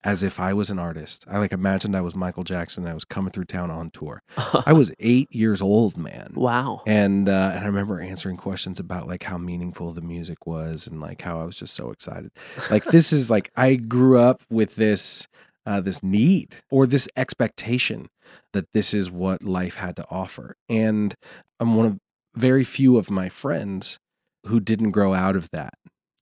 as 0.06 0.22
if 0.22 0.38
I 0.38 0.54
was 0.54 0.70
an 0.70 0.78
artist. 0.78 1.24
I 1.28 1.38
like 1.38 1.50
imagined 1.50 1.96
I 1.96 2.00
was 2.00 2.14
Michael 2.14 2.44
Jackson 2.44 2.84
and 2.84 2.90
I 2.92 2.94
was 2.94 3.04
coming 3.04 3.32
through 3.32 3.46
town 3.46 3.72
on 3.72 3.90
tour. 3.90 4.22
I 4.64 4.72
was 4.72 4.92
8 5.00 5.34
years 5.34 5.60
old, 5.60 5.98
man. 5.98 6.32
wow. 6.36 6.82
And 6.86 7.28
uh, 7.28 7.50
and 7.54 7.64
I 7.64 7.66
remember 7.66 8.00
answering 8.00 8.36
questions 8.36 8.78
about 8.78 9.08
like 9.08 9.24
how 9.24 9.36
meaningful 9.36 9.92
the 9.92 10.00
music 10.00 10.46
was 10.46 10.86
and 10.86 11.00
like 11.00 11.22
how 11.22 11.40
I 11.40 11.44
was 11.44 11.56
just 11.56 11.74
so 11.74 11.90
excited. 11.90 12.30
Like 12.70 12.84
this 12.92 13.12
is 13.12 13.30
like 13.30 13.50
I 13.56 13.74
grew 13.74 14.16
up 14.16 14.42
with 14.48 14.76
this 14.76 15.26
uh, 15.66 15.80
this 15.80 16.04
need 16.04 16.54
or 16.70 16.86
this 16.86 17.08
expectation 17.16 18.08
that 18.52 18.72
this 18.72 18.94
is 18.94 19.10
what 19.10 19.42
life 19.42 19.74
had 19.74 19.96
to 19.96 20.06
offer. 20.08 20.56
And 20.68 21.16
I'm 21.58 21.74
one 21.74 21.86
of 21.86 21.98
very 22.36 22.62
few 22.62 22.96
of 22.96 23.10
my 23.10 23.28
friends 23.28 23.98
who 24.46 24.60
didn't 24.60 24.92
grow 24.92 25.14
out 25.14 25.34
of 25.34 25.50
that. 25.50 25.74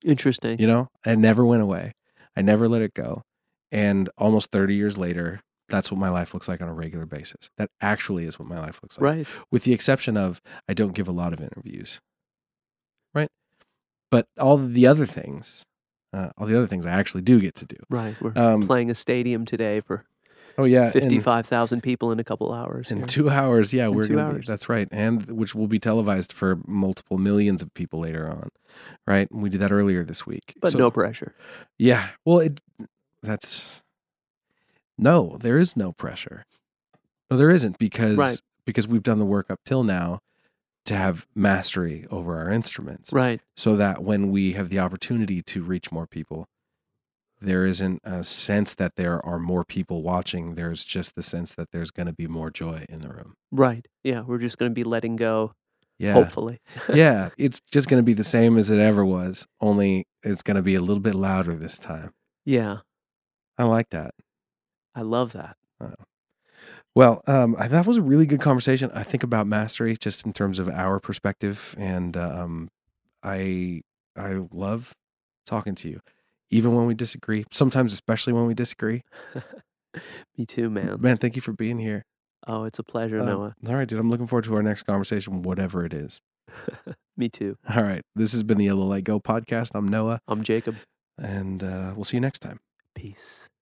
Interesting. 0.02 0.58
You 0.58 0.68
know, 0.68 0.88
I 1.04 1.16
never 1.16 1.44
went 1.44 1.60
away. 1.60 1.92
I 2.34 2.40
never 2.40 2.66
let 2.66 2.80
it 2.80 2.94
go. 2.94 3.24
And 3.74 4.08
almost 4.16 4.50
30 4.52 4.74
years 4.74 4.96
later, 4.96 5.40
that's 5.68 5.90
what 5.90 5.98
my 5.98 6.08
life 6.10 6.32
looks 6.34 6.46
like 6.48 6.62
on 6.62 6.68
a 6.68 6.74
regular 6.74 7.06
basis. 7.06 7.50
That 7.58 7.70
actually 7.80 8.24
is 8.24 8.38
what 8.38 8.46
my 8.48 8.58
life 8.60 8.80
looks 8.82 8.98
like 8.98 9.02
Right. 9.16 9.26
with 9.50 9.64
the 9.64 9.72
exception 9.72 10.16
of 10.16 10.40
I 10.68 10.74
don't 10.74 10.94
give 10.94 11.08
a 11.08 11.12
lot 11.12 11.32
of 11.32 11.40
interviews. 11.40 12.00
Right? 13.14 13.30
But 14.10 14.28
all 14.38 14.58
the 14.58 14.86
other 14.86 15.06
things, 15.06 15.64
uh, 16.12 16.30
all 16.38 16.46
the 16.46 16.56
other 16.56 16.66
things 16.66 16.86
I 16.86 16.90
actually 16.92 17.22
do 17.22 17.40
get 17.40 17.54
to 17.56 17.66
do. 17.66 17.76
Right. 17.90 18.14
We're 18.20 18.32
Um, 18.36 18.62
playing 18.66 18.90
a 18.90 18.94
stadium 18.94 19.44
today 19.44 19.80
for 19.80 20.04
Oh 20.56 20.62
yeah, 20.64 20.92
55,000 20.92 21.80
people 21.82 22.12
in 22.12 22.20
a 22.20 22.24
couple 22.24 22.52
hours. 22.52 22.92
in, 22.92 22.98
here. 22.98 23.06
two 23.06 23.28
hours. 23.28 23.72
Yeah, 23.72 23.86
In 23.88 23.94
we're 23.94 24.04
two 24.04 24.14
be, 24.14 24.20
hours. 24.20 24.46
that's 24.46 24.68
right, 24.68 24.86
and 24.92 25.28
which 25.32 25.52
will 25.52 25.66
be 25.66 25.80
televised 25.80 26.32
for 26.32 26.60
multiple 26.64 27.18
millions 27.18 27.60
of 27.60 27.74
people 27.74 27.98
later 27.98 28.28
on. 28.30 28.50
Right? 29.04 29.26
We 29.32 29.48
did 29.50 29.60
that 29.62 29.72
earlier 29.72 30.04
this 30.04 30.24
week. 30.26 30.54
but 30.60 30.70
So- 30.70 30.78
no 30.78 30.90
pressure. 30.92 31.34
Yeah. 31.76 32.10
Well, 32.24 32.38
it 32.38 32.60
that's 33.24 33.82
no, 34.96 35.36
there 35.40 35.58
is 35.58 35.76
no 35.76 35.92
pressure. 35.92 36.44
No, 37.30 37.36
there 37.36 37.50
isn't 37.50 37.78
because 37.78 38.16
Right. 38.16 38.40
because 38.64 38.86
we've 38.86 39.02
done 39.02 39.18
the 39.18 39.24
work 39.24 39.50
up 39.50 39.60
till 39.66 39.82
now 39.82 40.20
to 40.84 40.94
have 40.94 41.26
mastery 41.34 42.06
over 42.10 42.36
our 42.38 42.50
instruments. 42.50 43.12
Right. 43.12 43.40
so 43.56 43.76
that 43.76 44.02
when 44.04 44.30
we 44.30 44.52
have 44.52 44.68
the 44.68 44.78
opportunity 44.78 45.40
to 45.42 45.62
reach 45.62 45.90
more 45.90 46.06
people, 46.06 46.46
there 47.40 47.64
isn't 47.66 48.00
a 48.04 48.22
sense 48.22 48.74
that 48.74 48.96
there 48.96 49.24
are 49.24 49.38
more 49.38 49.64
people 49.64 50.02
watching. 50.02 50.54
There's 50.54 50.84
just 50.84 51.14
the 51.14 51.22
sense 51.22 51.54
that 51.54 51.70
there's 51.72 51.90
going 51.90 52.06
to 52.06 52.12
be 52.12 52.26
more 52.26 52.50
joy 52.50 52.84
in 52.88 53.00
the 53.00 53.08
room. 53.08 53.34
Right. 53.50 53.86
Yeah. 54.02 54.20
We're 54.22 54.38
just 54.38 54.58
going 54.58 54.70
to 54.70 54.74
be 54.74 54.84
letting 54.84 55.16
go, 55.16 55.54
Yeah. 55.98 56.12
hopefully. 56.12 56.60
yeah. 56.94 57.30
It's 57.38 57.60
just 57.72 57.88
going 57.88 57.98
to 58.00 58.04
be 58.04 58.14
the 58.14 58.24
same 58.24 58.56
as 58.58 58.70
it 58.70 58.78
ever 58.78 59.04
was, 59.04 59.46
only 59.60 60.06
it's 60.22 60.42
going 60.42 60.56
to 60.56 60.62
be 60.62 60.74
a 60.74 60.80
little 60.80 61.00
bit 61.02 61.14
louder 61.14 61.54
this 61.56 61.78
time. 61.78 62.12
Yeah. 62.44 62.78
I 63.58 63.64
like 63.64 63.90
that. 63.90 64.14
I 64.94 65.02
love 65.02 65.32
that. 65.32 65.56
Well, 66.94 67.22
um, 67.26 67.56
I, 67.58 67.66
that 67.68 67.86
was 67.86 67.96
a 67.96 68.02
really 68.02 68.26
good 68.26 68.40
conversation. 68.40 68.90
I 68.94 69.02
think 69.02 69.22
about 69.24 69.46
mastery 69.48 69.96
just 69.98 70.24
in 70.24 70.32
terms 70.32 70.58
of 70.60 70.68
our 70.68 71.00
perspective, 71.00 71.74
and 71.76 72.16
um, 72.16 72.68
I 73.22 73.82
I 74.16 74.40
love 74.52 74.92
talking 75.44 75.74
to 75.76 75.88
you, 75.88 76.00
even 76.50 76.74
when 76.76 76.86
we 76.86 76.94
disagree. 76.94 77.44
Sometimes, 77.50 77.92
especially 77.92 78.32
when 78.32 78.46
we 78.46 78.54
disagree. 78.54 79.02
Me 80.38 80.46
too, 80.46 80.70
man. 80.70 80.96
Man, 81.00 81.16
thank 81.16 81.34
you 81.36 81.42
for 81.42 81.52
being 81.52 81.78
here. 81.78 82.04
Oh, 82.46 82.64
it's 82.64 82.78
a 82.78 82.82
pleasure, 82.84 83.18
Um, 83.20 83.26
Noah. 83.26 83.54
all 83.68 83.74
right, 83.74 83.88
dude. 83.88 83.98
I'm 83.98 84.10
looking 84.10 84.26
forward 84.26 84.44
to 84.44 84.54
our 84.54 84.62
next 84.62 84.82
conversation, 84.84 85.42
whatever 85.42 85.84
it 85.84 85.92
is. 85.94 86.20
Me 87.16 87.28
too. 87.28 87.56
All 87.74 87.82
right. 87.82 88.02
This 88.14 88.32
has 88.32 88.42
been 88.42 88.58
the 88.58 88.66
Yellow 88.66 88.84
Light 88.86 89.04
Go 89.04 89.18
podcast. 89.20 89.70
I'm 89.74 89.88
Noah, 89.88 90.20
I'm 90.28 90.42
Jacob. 90.42 90.76
and 91.18 91.62
uh, 91.62 91.92
we'll 91.96 92.04
see 92.04 92.16
you 92.16 92.20
next 92.20 92.40
time. 92.40 92.58
Peace. 92.94 93.53